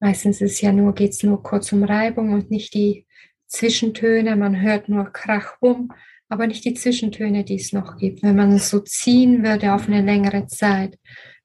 Meistens 0.00 0.40
ist 0.40 0.60
ja 0.60 0.72
nur, 0.72 0.94
geht 0.94 1.10
es 1.10 1.22
nur 1.22 1.42
kurz 1.42 1.72
um 1.72 1.84
Reibung 1.84 2.32
und 2.32 2.50
nicht 2.50 2.72
die 2.74 3.06
Zwischentöne. 3.46 4.36
Man 4.36 4.60
hört 4.60 4.88
nur 4.88 5.10
Krach 5.12 5.60
rum, 5.60 5.92
aber 6.28 6.46
nicht 6.46 6.64
die 6.64 6.74
Zwischentöne, 6.74 7.44
die 7.44 7.56
es 7.56 7.72
noch 7.72 7.96
gibt. 7.96 8.22
Wenn 8.22 8.36
man 8.36 8.52
es 8.52 8.70
so 8.70 8.80
ziehen 8.80 9.42
würde 9.44 9.72
auf 9.74 9.86
eine 9.86 10.02
längere 10.02 10.46
Zeit, 10.46 10.98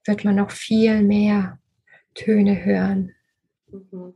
wird 0.06 0.26
man 0.26 0.36
noch 0.36 0.52
viel 0.52 1.02
mehr 1.04 1.60
Töne 2.14 2.64
hören. 2.66 3.16
Mhm. 3.72 4.14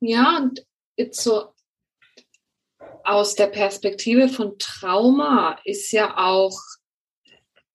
Ja, 0.00 0.38
und 0.38 0.64
jetzt 0.96 1.22
so 1.22 1.52
aus 3.04 3.34
der 3.34 3.48
Perspektive 3.48 4.28
von 4.28 4.58
Trauma 4.58 5.58
ist 5.64 5.92
ja 5.92 6.16
auch 6.18 6.58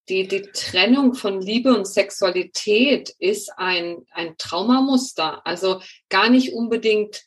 die, 0.10 0.28
die 0.28 0.42
Trennung 0.42 1.14
von 1.14 1.42
Liebe 1.42 1.76
und 1.76 1.88
Sexualität 1.88 3.16
ist 3.20 3.52
ein, 3.58 4.06
ein 4.12 4.36
Traumamuster. 4.38 5.46
Also 5.46 5.82
gar 6.10 6.30
nicht 6.30 6.54
unbedingt 6.54 7.24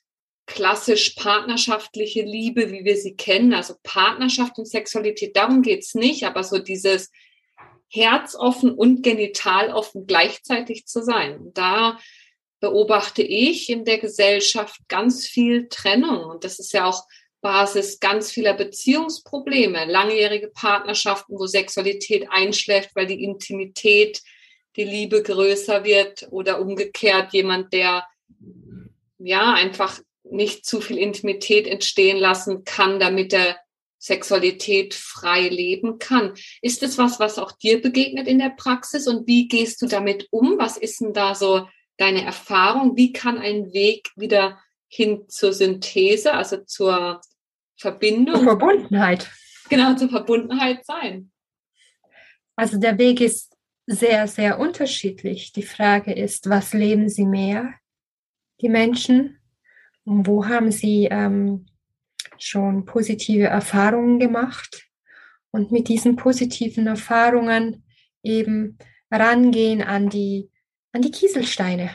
klassisch 0.46 1.10
partnerschaftliche 1.10 2.22
Liebe, 2.22 2.70
wie 2.72 2.84
wir 2.84 2.96
sie 2.96 3.16
kennen. 3.16 3.52
Also 3.52 3.74
Partnerschaft 3.82 4.58
und 4.58 4.66
Sexualität, 4.66 5.36
darum 5.36 5.62
geht's 5.62 5.94
nicht, 5.94 6.24
aber 6.24 6.44
so 6.44 6.58
dieses 6.58 7.10
herzoffen 7.88 8.72
und 8.72 9.02
genitaloffen 9.02 10.06
gleichzeitig 10.06 10.86
zu 10.86 11.02
sein. 11.02 11.50
Da 11.54 11.98
beobachte 12.60 13.22
ich 13.22 13.68
in 13.68 13.84
der 13.84 13.98
Gesellschaft 13.98 14.80
ganz 14.88 15.26
viel 15.26 15.68
Trennung. 15.68 16.24
Und 16.24 16.44
das 16.44 16.58
ist 16.58 16.72
ja 16.72 16.86
auch 16.86 17.04
Basis 17.40 18.00
ganz 18.00 18.32
vieler 18.32 18.54
Beziehungsprobleme, 18.54 19.84
langjährige 19.84 20.48
Partnerschaften, 20.48 21.38
wo 21.38 21.46
Sexualität 21.46 22.26
einschläft, 22.30 22.90
weil 22.94 23.06
die 23.06 23.22
Intimität, 23.22 24.22
die 24.74 24.84
Liebe 24.84 25.22
größer 25.22 25.84
wird 25.84 26.26
oder 26.30 26.60
umgekehrt 26.60 27.32
jemand, 27.32 27.72
der 27.72 28.04
ja 29.18 29.52
einfach 29.52 30.00
nicht 30.30 30.66
zu 30.66 30.80
viel 30.80 30.98
Intimität 30.98 31.66
entstehen 31.66 32.16
lassen 32.16 32.64
kann, 32.64 32.98
damit 33.00 33.32
er 33.32 33.56
Sexualität 33.98 34.94
frei 34.94 35.48
leben 35.48 35.98
kann. 35.98 36.34
Ist 36.62 36.82
das 36.82 36.98
was, 36.98 37.18
was 37.18 37.38
auch 37.38 37.52
dir 37.52 37.80
begegnet 37.80 38.28
in 38.28 38.38
der 38.38 38.50
Praxis 38.50 39.08
und 39.08 39.26
wie 39.26 39.48
gehst 39.48 39.82
du 39.82 39.86
damit 39.86 40.28
um? 40.30 40.58
Was 40.58 40.76
ist 40.76 41.00
denn 41.00 41.12
da 41.12 41.34
so 41.34 41.68
deine 41.96 42.24
Erfahrung? 42.24 42.96
Wie 42.96 43.12
kann 43.12 43.38
ein 43.38 43.72
Weg 43.72 44.10
wieder 44.16 44.60
hin 44.88 45.24
zur 45.28 45.52
Synthese, 45.52 46.34
also 46.34 46.58
zur 46.64 47.20
Verbindung? 47.76 48.36
Zur 48.36 48.44
Verbundenheit. 48.44 49.30
Genau, 49.68 49.94
zur 49.96 50.10
Verbundenheit 50.10 50.84
sein. 50.84 51.32
Also 52.54 52.78
der 52.78 52.98
Weg 52.98 53.20
ist 53.20 53.56
sehr, 53.86 54.26
sehr 54.28 54.58
unterschiedlich. 54.58 55.52
Die 55.52 55.62
Frage 55.62 56.12
ist, 56.12 56.48
was 56.48 56.72
leben 56.72 57.08
sie 57.08 57.26
mehr, 57.26 57.74
die 58.60 58.68
Menschen? 58.68 59.35
Wo 60.06 60.46
haben 60.46 60.70
sie 60.70 61.08
ähm, 61.10 61.66
schon 62.38 62.84
positive 62.84 63.46
Erfahrungen 63.46 64.18
gemacht? 64.18 64.88
Und 65.50 65.72
mit 65.72 65.88
diesen 65.88 66.16
positiven 66.16 66.86
Erfahrungen 66.86 67.84
eben 68.22 68.78
rangehen 69.10 69.82
an 69.82 70.08
die 70.08 70.50
an 70.92 71.02
die 71.02 71.10
Kieselsteine. 71.10 71.90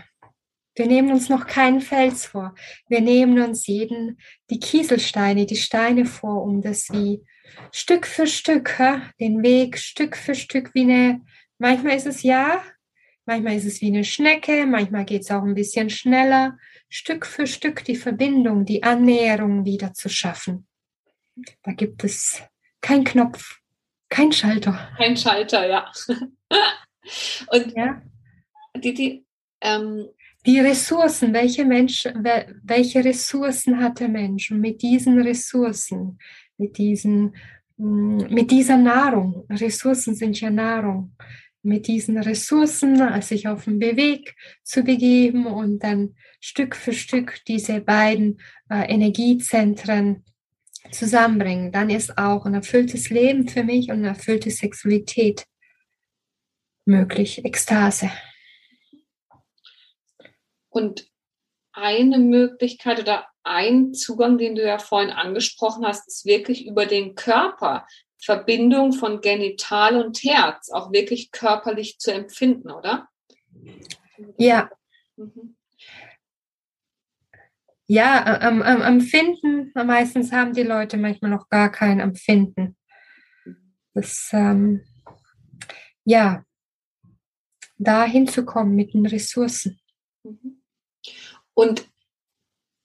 Wir 0.76 0.86
nehmen 0.86 1.12
uns 1.12 1.28
noch 1.28 1.48
keinen 1.48 1.82
Fels 1.82 2.26
vor. 2.26 2.54
Wir 2.88 3.02
nehmen 3.02 3.42
uns 3.42 3.66
jeden 3.68 4.20
die 4.50 4.60
Kieselsteine, 4.60 5.46
die 5.46 5.58
Steine 5.58 6.06
vor, 6.06 6.44
um 6.44 6.62
das 6.62 6.90
wie 6.92 7.24
Stück 7.72 8.06
für 8.06 8.28
Stück, 8.28 8.78
den 9.20 9.44
Weg 9.44 9.78
Stück 9.78 10.16
für 10.16 10.36
Stück 10.36 10.74
wie 10.74 10.84
eine, 10.84 11.22
manchmal 11.58 11.98
ist 11.98 12.08
es 12.08 12.24
ja, 12.24 12.64
manchmal 13.26 13.56
ist 13.56 13.66
es 13.66 13.82
wie 13.82 13.88
eine 13.88 14.04
Schnecke, 14.04 14.66
manchmal 14.66 15.04
geht 15.04 15.24
es 15.24 15.32
auch 15.32 15.44
ein 15.44 15.56
bisschen 15.56 15.90
schneller, 15.90 16.58
Stück 16.94 17.26
für 17.26 17.48
Stück 17.48 17.84
die 17.86 17.96
Verbindung, 17.96 18.66
die 18.66 18.84
Annäherung 18.84 19.66
wieder 19.66 19.94
zu 19.94 20.10
schaffen. 20.10 20.68
Da 21.64 21.72
gibt 21.72 22.04
es 22.04 22.44
keinen 22.82 23.06
Knopf, 23.06 23.60
kein 24.10 24.32
Schalter. 24.32 24.92
Kein 24.98 25.18
Schalter, 25.18 25.68
ja. 25.68 25.92
Und 27.52 27.74
ja 27.76 28.02
die, 28.76 28.94
die, 28.94 29.26
ähm, 29.62 30.08
die 30.46 30.60
Ressourcen, 30.60 31.34
welche 31.34 31.66
Menschen, 31.66 32.24
welche 32.64 33.04
Ressourcen 33.04 33.80
hat 33.80 34.00
der 34.00 34.10
Mensch? 34.10 34.52
Und 34.52 34.60
mit 34.60 34.82
diesen 34.82 35.22
Ressourcen, 35.22 36.18
mit 36.58 36.78
diesen, 36.78 37.36
mm, 37.78 38.34
mit 38.34 38.50
dieser 38.52 38.78
Nahrung, 38.78 39.46
Ressourcen 39.50 40.16
sind 40.16 40.40
ja 40.40 40.50
Nahrung, 40.50 41.16
mit 41.64 41.88
diesen 41.88 42.18
Ressourcen 42.18 43.22
sich 43.22 43.48
auf 43.48 43.66
den 43.66 43.80
Weg 43.80 44.36
zu 44.64 44.84
begeben 44.84 45.46
und 45.46 45.84
dann 45.84 46.16
Stück 46.40 46.76
für 46.76 46.94
Stück 46.94 47.44
diese 47.48 47.82
beiden 47.82 48.42
äh, 48.70 48.92
Energiezentren 48.92 50.24
zusammenbringen, 50.92 51.72
dann 51.72 51.90
ist 51.90 52.18
auch 52.18 52.46
ein 52.46 52.56
erfülltes 52.56 53.10
Leben 53.10 53.48
für 53.48 53.64
mich 53.64 53.90
und 53.90 53.98
eine 53.98 54.10
erfüllte 54.10 54.50
Sexualität 54.50 55.46
möglich, 56.86 57.46
Ekstase. 57.46 58.12
Und 60.70 61.08
eine 61.74 62.18
Möglichkeit 62.18 63.00
oder 63.00 63.28
ein 63.44 63.94
Zugang, 63.94 64.38
den 64.38 64.56
du 64.56 64.64
ja 64.64 64.78
vorhin 64.80 65.12
angesprochen 65.12 65.86
hast, 65.86 66.08
ist 66.08 66.26
wirklich 66.26 66.66
über 66.66 66.86
den 66.86 67.16
Körper. 67.16 67.88
Verbindung 68.24 68.94
von 68.94 69.22
Genital 69.22 70.04
und 70.04 70.24
Herz 70.24 70.70
auch 70.70 70.92
wirklich 70.92 71.32
körperlich 71.32 71.98
zu 72.00 72.14
empfinden, 72.14 72.70
oder? 72.70 73.10
Ja. 74.38 74.70
Mhm. 75.18 75.56
Ja, 77.88 78.40
am, 78.42 78.62
am 78.62 78.82
Empfinden, 78.82 79.72
meistens 79.74 80.32
haben 80.32 80.54
die 80.54 80.64
Leute 80.64 80.96
manchmal 80.96 81.32
noch 81.32 81.50
gar 81.50 81.70
kein 81.70 82.00
Empfinden. 82.00 82.78
Das, 83.94 84.30
ähm, 84.32 84.86
ja, 86.06 86.46
da 87.78 88.06
hinzukommen 88.06 88.76
mit 88.76 88.94
den 88.94 89.06
Ressourcen. 89.06 89.82
Mhm. 90.24 90.62
Und 91.54 91.90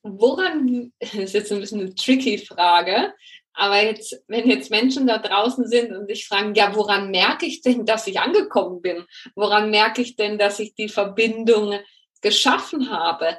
woran, 0.03 0.93
das 0.99 1.14
ist 1.14 1.34
jetzt 1.34 1.53
ein 1.53 1.61
bisschen 1.61 1.82
eine 1.82 1.95
tricky 1.95 2.39
Frage, 2.39 3.14
aber 3.57 3.83
jetzt, 3.83 4.23
wenn 4.29 4.51
jetzt 4.51 4.71
Menschen 4.71 5.07
da 5.07 5.17
draußen 5.17 5.67
sind 5.67 5.91
und 5.97 6.09
sich 6.09 6.29
fragen, 6.29 6.55
ja, 6.55 6.77
woran 6.77 7.11
merke 7.11 7.47
ich 7.47 7.63
denn, 7.63 7.87
dass 7.87 8.07
ich 8.07 8.21
angekommen 8.21 8.83
bin? 8.83 9.07
Woran 9.35 9.71
merke 9.71 10.03
ich 10.03 10.15
denn, 10.15 10.39
dass 10.39 10.59
ich 10.59 10.75
die 10.75 10.91
Verbindung 10.91 11.81
geschaffen 12.21 12.91
habe? 12.91 13.39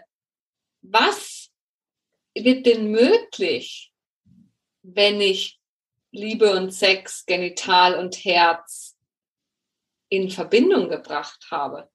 Was 0.82 1.51
wird 2.34 2.65
denn 2.65 2.89
möglich, 2.89 3.93
wenn 4.82 5.22
ich 5.22 5.59
Liebe 6.09 6.51
und 6.55 6.72
Sex, 6.72 7.24
Genital 7.28 7.99
und 7.99 8.15
Herz 8.26 8.97
in 10.09 10.32
Verbindung 10.32 10.89
gebracht 10.89 11.45
habe? 11.51 11.91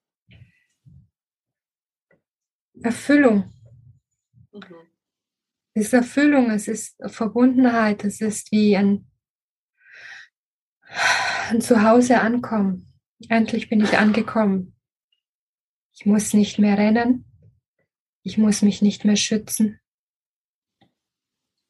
Erfüllung. 2.80 3.52
Mhm. 4.52 4.91
Es 5.74 5.86
ist 5.86 5.92
Erfüllung, 5.94 6.50
es 6.50 6.68
ist 6.68 6.96
Verbundenheit, 7.06 8.04
es 8.04 8.20
ist 8.20 8.52
wie 8.52 8.76
ein, 8.76 9.06
ein 11.48 11.60
Zuhause 11.60 12.20
ankommen. 12.20 12.92
Endlich 13.28 13.70
bin 13.70 13.80
ich 13.80 13.96
angekommen. 13.96 14.74
Ich 15.94 16.04
muss 16.04 16.34
nicht 16.34 16.58
mehr 16.58 16.76
rennen. 16.76 17.24
Ich 18.22 18.38
muss 18.38 18.62
mich 18.62 18.82
nicht 18.82 19.04
mehr 19.04 19.16
schützen, 19.16 19.80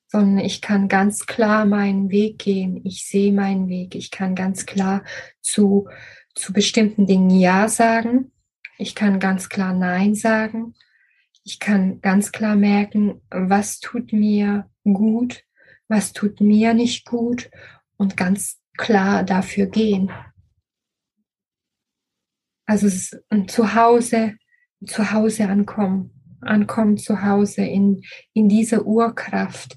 sondern 0.07 0.45
ich 0.45 0.61
kann 0.61 0.89
ganz 0.89 1.27
klar 1.27 1.65
meinen 1.65 2.11
Weg 2.11 2.39
gehen. 2.39 2.85
Ich 2.85 3.07
sehe 3.07 3.33
meinen 3.33 3.69
Weg. 3.69 3.95
Ich 3.95 4.11
kann 4.11 4.35
ganz 4.35 4.67
klar 4.67 5.05
zu, 5.41 5.89
zu 6.35 6.53
bestimmten 6.53 7.07
Dingen 7.07 7.31
Ja 7.31 7.69
sagen. 7.69 8.33
Ich 8.79 8.95
kann 8.95 9.21
ganz 9.21 9.49
klar 9.49 9.73
Nein 9.73 10.15
sagen. 10.15 10.75
Ich 11.45 11.59
kann 11.59 12.01
ganz 12.01 12.30
klar 12.30 12.55
merken, 12.55 13.20
was 13.30 13.80
tut 13.80 14.12
mir 14.12 14.70
gut, 14.84 15.45
was 15.88 16.12
tut 16.12 16.40
mir 16.40 16.72
nicht 16.72 17.05
gut 17.05 17.51
und 17.97 18.16
ganz 18.16 18.61
klar 18.76 19.24
dafür 19.24 19.66
gehen. 19.66 20.12
Also 22.66 22.86
es 22.86 23.12
ist 23.12 23.24
ein 23.28 23.49
Zuhause, 23.49 24.36
zu 24.86 25.12
Hause 25.12 25.49
ankommen, 25.49 26.38
ankommen 26.40 26.97
zu 26.97 27.22
Hause 27.22 27.62
in, 27.62 28.03
in 28.32 28.49
dieser 28.49 28.86
Urkraft, 28.86 29.76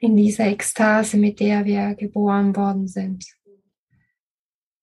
in 0.00 0.16
dieser 0.16 0.46
Ekstase, 0.46 1.16
mit 1.16 1.40
der 1.40 1.64
wir 1.64 1.94
geboren 1.94 2.54
worden 2.56 2.88
sind. 2.88 3.24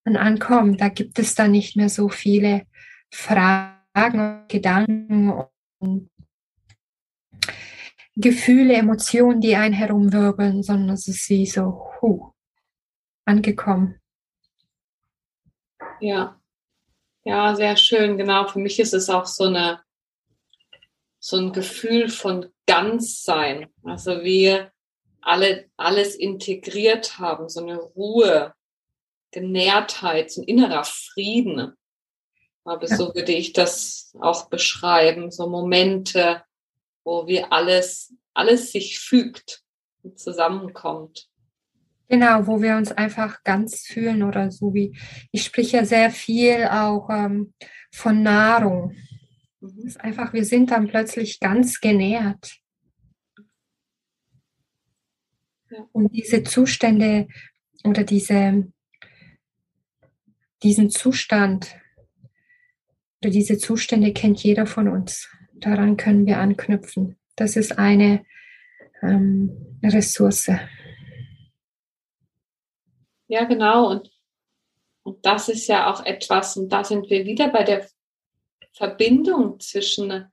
Ein 0.03 0.17
Ankommen, 0.17 0.77
da 0.77 0.89
gibt 0.89 1.17
es 1.19 1.35
dann 1.35 1.51
nicht 1.51 1.77
mehr 1.77 1.89
so 1.89 2.09
viele 2.09 2.65
Fragen 3.09 3.72
und 3.95 4.47
Gedanken 4.47 5.45
und 5.79 6.09
Gefühle, 8.15 8.75
Emotionen, 8.75 9.41
die 9.41 9.55
einen 9.55 9.73
herumwirbeln, 9.73 10.61
sondern 10.61 10.91
es 10.91 11.07
ist 11.07 11.29
wie 11.29 11.45
so, 11.45 11.91
huh, 12.01 12.31
angekommen. 13.25 13.99
Ja, 15.99 16.39
ja, 17.23 17.55
sehr 17.55 17.77
schön. 17.77 18.17
Genau, 18.17 18.47
für 18.47 18.59
mich 18.59 18.79
ist 18.79 18.93
es 18.93 19.09
auch 19.09 19.25
so 19.25 19.45
eine, 19.45 19.81
so 21.19 21.37
ein 21.37 21.53
Gefühl 21.53 22.09
von 22.09 22.51
Ganzsein. 22.67 23.67
Also 23.83 24.23
wir 24.23 24.71
alle 25.21 25.69
alles 25.77 26.15
integriert 26.15 27.17
haben, 27.17 27.47
so 27.47 27.61
eine 27.61 27.77
Ruhe, 27.77 28.53
Genährtheit, 29.31 30.31
so 30.31 30.41
ein 30.41 30.47
innerer 30.47 30.83
Frieden. 30.83 31.75
Aber 32.65 32.87
ja. 32.87 32.95
so 32.95 33.13
würde 33.13 33.33
ich 33.33 33.53
das 33.53 34.13
auch 34.19 34.49
beschreiben. 34.49 35.31
So 35.31 35.49
Momente, 35.49 36.43
wo 37.03 37.27
wir 37.27 37.51
alles, 37.51 38.13
alles 38.33 38.71
sich 38.71 38.99
fügt 38.99 39.63
und 40.01 40.17
zusammenkommt. 40.19 41.29
Genau, 42.09 42.45
wo 42.47 42.61
wir 42.61 42.77
uns 42.77 42.91
einfach 42.91 43.43
ganz 43.43 43.81
fühlen 43.81 44.23
oder 44.23 44.51
so 44.51 44.73
wie, 44.73 44.95
ich 45.31 45.43
spreche 45.43 45.77
ja 45.77 45.85
sehr 45.85 46.11
viel 46.11 46.65
auch 46.65 47.09
ähm, 47.09 47.53
von 47.91 48.21
Nahrung. 48.21 48.95
Mhm. 49.59 49.87
Ist 49.87 49.99
einfach, 50.01 50.33
wir 50.33 50.45
sind 50.45 50.71
dann 50.71 50.87
plötzlich 50.87 51.39
ganz 51.39 51.79
genährt. 51.79 52.57
Ja. 55.69 55.87
Und 55.91 56.13
diese 56.13 56.43
Zustände 56.43 57.27
oder 57.83 58.03
diese, 58.03 58.71
diesen 60.61 60.89
Zustand, 60.89 61.75
diese 63.29 63.57
Zustände 63.57 64.13
kennt 64.13 64.43
jeder 64.43 64.65
von 64.65 64.87
uns. 64.87 65.29
Daran 65.53 65.97
können 65.97 66.25
wir 66.25 66.39
anknüpfen. 66.39 67.17
Das 67.35 67.55
ist 67.55 67.77
eine 67.77 68.25
ähm, 69.01 69.79
Ressource. 69.83 70.51
Ja, 73.27 73.45
genau. 73.45 73.89
Und, 73.89 74.11
und 75.03 75.25
das 75.25 75.49
ist 75.49 75.67
ja 75.67 75.91
auch 75.91 76.05
etwas, 76.05 76.57
und 76.57 76.69
da 76.69 76.83
sind 76.83 77.09
wir 77.09 77.25
wieder 77.25 77.49
bei 77.49 77.63
der 77.63 77.87
Verbindung 78.73 79.59
zwischen, 79.59 80.25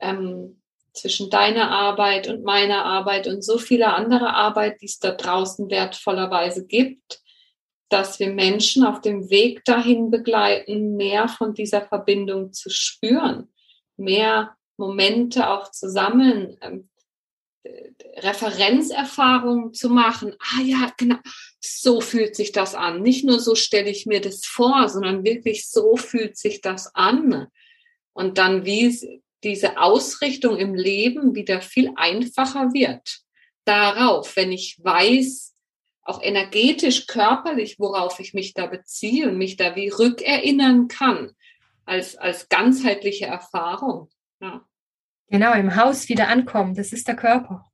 ähm, 0.00 0.60
zwischen 0.92 1.30
deiner 1.30 1.70
Arbeit 1.70 2.28
und 2.28 2.42
meiner 2.42 2.84
Arbeit 2.84 3.26
und 3.26 3.42
so 3.42 3.58
vieler 3.58 3.94
anderer 3.94 4.34
Arbeit, 4.34 4.80
die 4.80 4.86
es 4.86 4.98
da 4.98 5.12
draußen 5.12 5.70
wertvollerweise 5.70 6.66
gibt 6.66 7.20
dass 7.88 8.18
wir 8.18 8.32
Menschen 8.32 8.84
auf 8.84 9.00
dem 9.00 9.30
Weg 9.30 9.64
dahin 9.64 10.10
begleiten, 10.10 10.96
mehr 10.96 11.28
von 11.28 11.54
dieser 11.54 11.82
Verbindung 11.82 12.52
zu 12.52 12.68
spüren, 12.70 13.48
mehr 13.96 14.56
Momente 14.76 15.48
auch 15.48 15.70
zu 15.70 15.88
sammeln, 15.88 16.56
ähm, 16.60 16.88
Referenzerfahrungen 18.18 19.74
zu 19.74 19.90
machen. 19.90 20.34
Ah 20.38 20.62
ja, 20.62 20.92
genau, 20.96 21.18
so 21.60 22.00
fühlt 22.00 22.36
sich 22.36 22.52
das 22.52 22.74
an. 22.74 23.02
Nicht 23.02 23.24
nur 23.24 23.40
so 23.40 23.54
stelle 23.54 23.90
ich 23.90 24.06
mir 24.06 24.20
das 24.20 24.44
vor, 24.44 24.88
sondern 24.88 25.24
wirklich 25.24 25.68
so 25.68 25.96
fühlt 25.96 26.36
sich 26.36 26.60
das 26.60 26.94
an. 26.94 27.48
Und 28.12 28.38
dann 28.38 28.64
wie 28.64 29.22
diese 29.44 29.78
Ausrichtung 29.78 30.56
im 30.56 30.74
Leben 30.74 31.34
wieder 31.34 31.60
viel 31.60 31.90
einfacher 31.96 32.72
wird. 32.72 33.20
Darauf, 33.64 34.36
wenn 34.36 34.52
ich 34.52 34.78
weiß, 34.82 35.54
auch 36.08 36.22
energetisch, 36.22 37.06
körperlich, 37.06 37.78
worauf 37.78 38.20
ich 38.20 38.34
mich 38.34 38.54
da 38.54 38.66
beziehe 38.66 39.28
und 39.28 39.38
mich 39.38 39.56
da 39.56 39.76
wie 39.76 39.88
rückerinnern 39.88 40.88
kann, 40.88 41.32
als, 41.84 42.16
als 42.16 42.48
ganzheitliche 42.48 43.26
Erfahrung. 43.26 44.10
Ja. 44.40 44.66
Genau, 45.28 45.54
im 45.54 45.74
Haus 45.76 46.08
wieder 46.08 46.28
ankommen, 46.28 46.74
das 46.74 46.92
ist 46.92 47.08
der 47.08 47.16
Körper. 47.16 47.70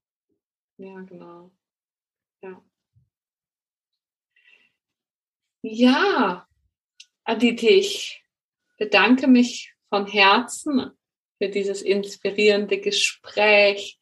Ja, 0.78 1.00
genau. 1.02 1.52
Ja. 2.42 2.62
Ja, 5.62 6.48
Aditi, 7.24 7.68
ich 7.68 8.24
bedanke 8.78 9.28
mich 9.28 9.74
von 9.88 10.06
Herzen 10.06 10.90
für 11.38 11.48
dieses 11.48 11.82
inspirierende 11.82 12.80
Gespräch 12.80 14.00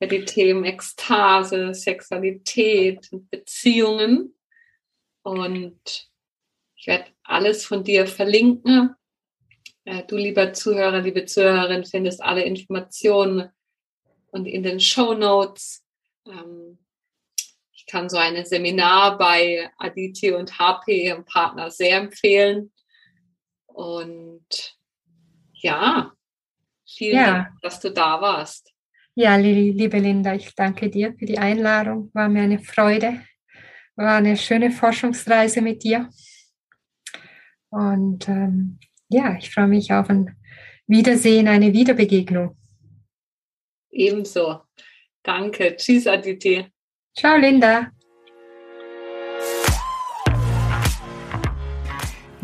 ja 0.00 0.06
die 0.06 0.24
Themen 0.24 0.64
Ekstase, 0.64 1.74
Sexualität 1.74 3.10
und 3.12 3.30
Beziehungen. 3.30 4.34
Und 5.22 6.10
ich 6.76 6.86
werde 6.86 7.06
alles 7.22 7.64
von 7.64 7.84
dir 7.84 8.06
verlinken. 8.06 8.94
Äh, 9.84 10.04
du, 10.04 10.16
lieber 10.16 10.52
Zuhörer, 10.52 11.00
liebe 11.00 11.24
Zuhörerin, 11.24 11.84
findest 11.84 12.22
alle 12.22 12.42
Informationen 12.42 13.50
und 14.30 14.46
in 14.46 14.62
den 14.62 14.80
Show 14.80 15.14
Notes. 15.14 15.84
Ähm, 16.26 16.78
ich 17.72 17.86
kann 17.86 18.08
so 18.08 18.16
ein 18.16 18.44
Seminar 18.44 19.18
bei 19.18 19.70
Aditi 19.78 20.32
und 20.32 20.58
HP, 20.58 21.04
ihrem 21.04 21.24
Partner, 21.24 21.70
sehr 21.70 21.98
empfehlen. 21.98 22.72
Und 23.66 24.76
ja, 25.52 26.12
vielen 26.86 27.16
ja. 27.16 27.26
Dank, 27.26 27.60
dass 27.62 27.80
du 27.80 27.90
da 27.90 28.20
warst. 28.20 28.73
Ja, 29.16 29.36
liebe 29.36 29.98
Linda, 29.98 30.34
ich 30.34 30.54
danke 30.56 30.90
dir 30.90 31.14
für 31.16 31.24
die 31.24 31.38
Einladung. 31.38 32.10
War 32.14 32.28
mir 32.28 32.42
eine 32.42 32.58
Freude. 32.58 33.20
War 33.94 34.16
eine 34.16 34.36
schöne 34.36 34.72
Forschungsreise 34.72 35.60
mit 35.60 35.84
dir. 35.84 36.10
Und 37.70 38.28
ähm, 38.28 38.78
ja, 39.08 39.36
ich 39.36 39.54
freue 39.54 39.68
mich 39.68 39.92
auf 39.92 40.10
ein 40.10 40.36
Wiedersehen, 40.88 41.46
eine 41.46 41.72
Wiederbegegnung. 41.72 42.56
Ebenso. 43.90 44.62
Danke. 45.22 45.76
Tschüss, 45.76 46.08
Aditi. 46.08 46.66
Ciao, 47.16 47.36
Linda. 47.36 47.92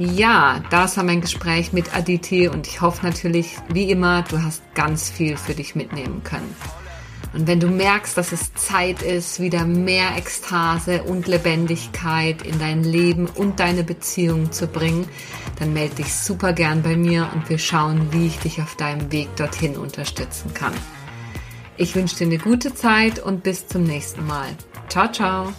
Ja, 0.01 0.63
das 0.71 0.97
war 0.97 1.05
mein 1.05 1.21
Gespräch 1.21 1.75
mit 1.75 1.95
Aditi 1.95 2.49
und 2.49 2.67
ich 2.67 2.81
hoffe 2.81 3.05
natürlich, 3.05 3.57
wie 3.71 3.91
immer, 3.91 4.23
du 4.23 4.43
hast 4.43 4.63
ganz 4.75 5.11
viel 5.11 5.37
für 5.37 5.53
dich 5.53 5.75
mitnehmen 5.75 6.23
können. 6.25 6.57
Und 7.35 7.47
wenn 7.47 7.61
du 7.61 7.67
merkst, 7.67 8.17
dass 8.17 8.33
es 8.33 8.55
Zeit 8.55 9.03
ist, 9.03 9.41
wieder 9.41 9.67
mehr 9.67 10.17
Ekstase 10.17 11.03
und 11.03 11.27
Lebendigkeit 11.27 12.41
in 12.41 12.59
dein 12.59 12.83
Leben 12.83 13.27
und 13.27 13.61
deine 13.61 13.85
Beziehungen 13.85 14.53
zu 14.53 14.69
bringen, 14.69 15.07
dann 15.59 15.75
melde 15.75 15.97
dich 15.97 16.15
super 16.15 16.55
gern 16.55 16.83
bei 16.83 16.97
mir 16.97 17.29
und 17.35 17.51
wir 17.51 17.59
schauen, 17.59 18.11
wie 18.11 18.29
ich 18.29 18.39
dich 18.39 18.63
auf 18.63 18.77
deinem 18.77 19.13
Weg 19.13 19.37
dorthin 19.37 19.77
unterstützen 19.77 20.55
kann. 20.55 20.73
Ich 21.77 21.95
wünsche 21.95 22.17
dir 22.17 22.25
eine 22.25 22.39
gute 22.39 22.75
Zeit 22.75 23.19
und 23.19 23.43
bis 23.43 23.67
zum 23.67 23.83
nächsten 23.83 24.27
Mal. 24.27 24.49
Ciao, 24.89 25.13
ciao. 25.13 25.53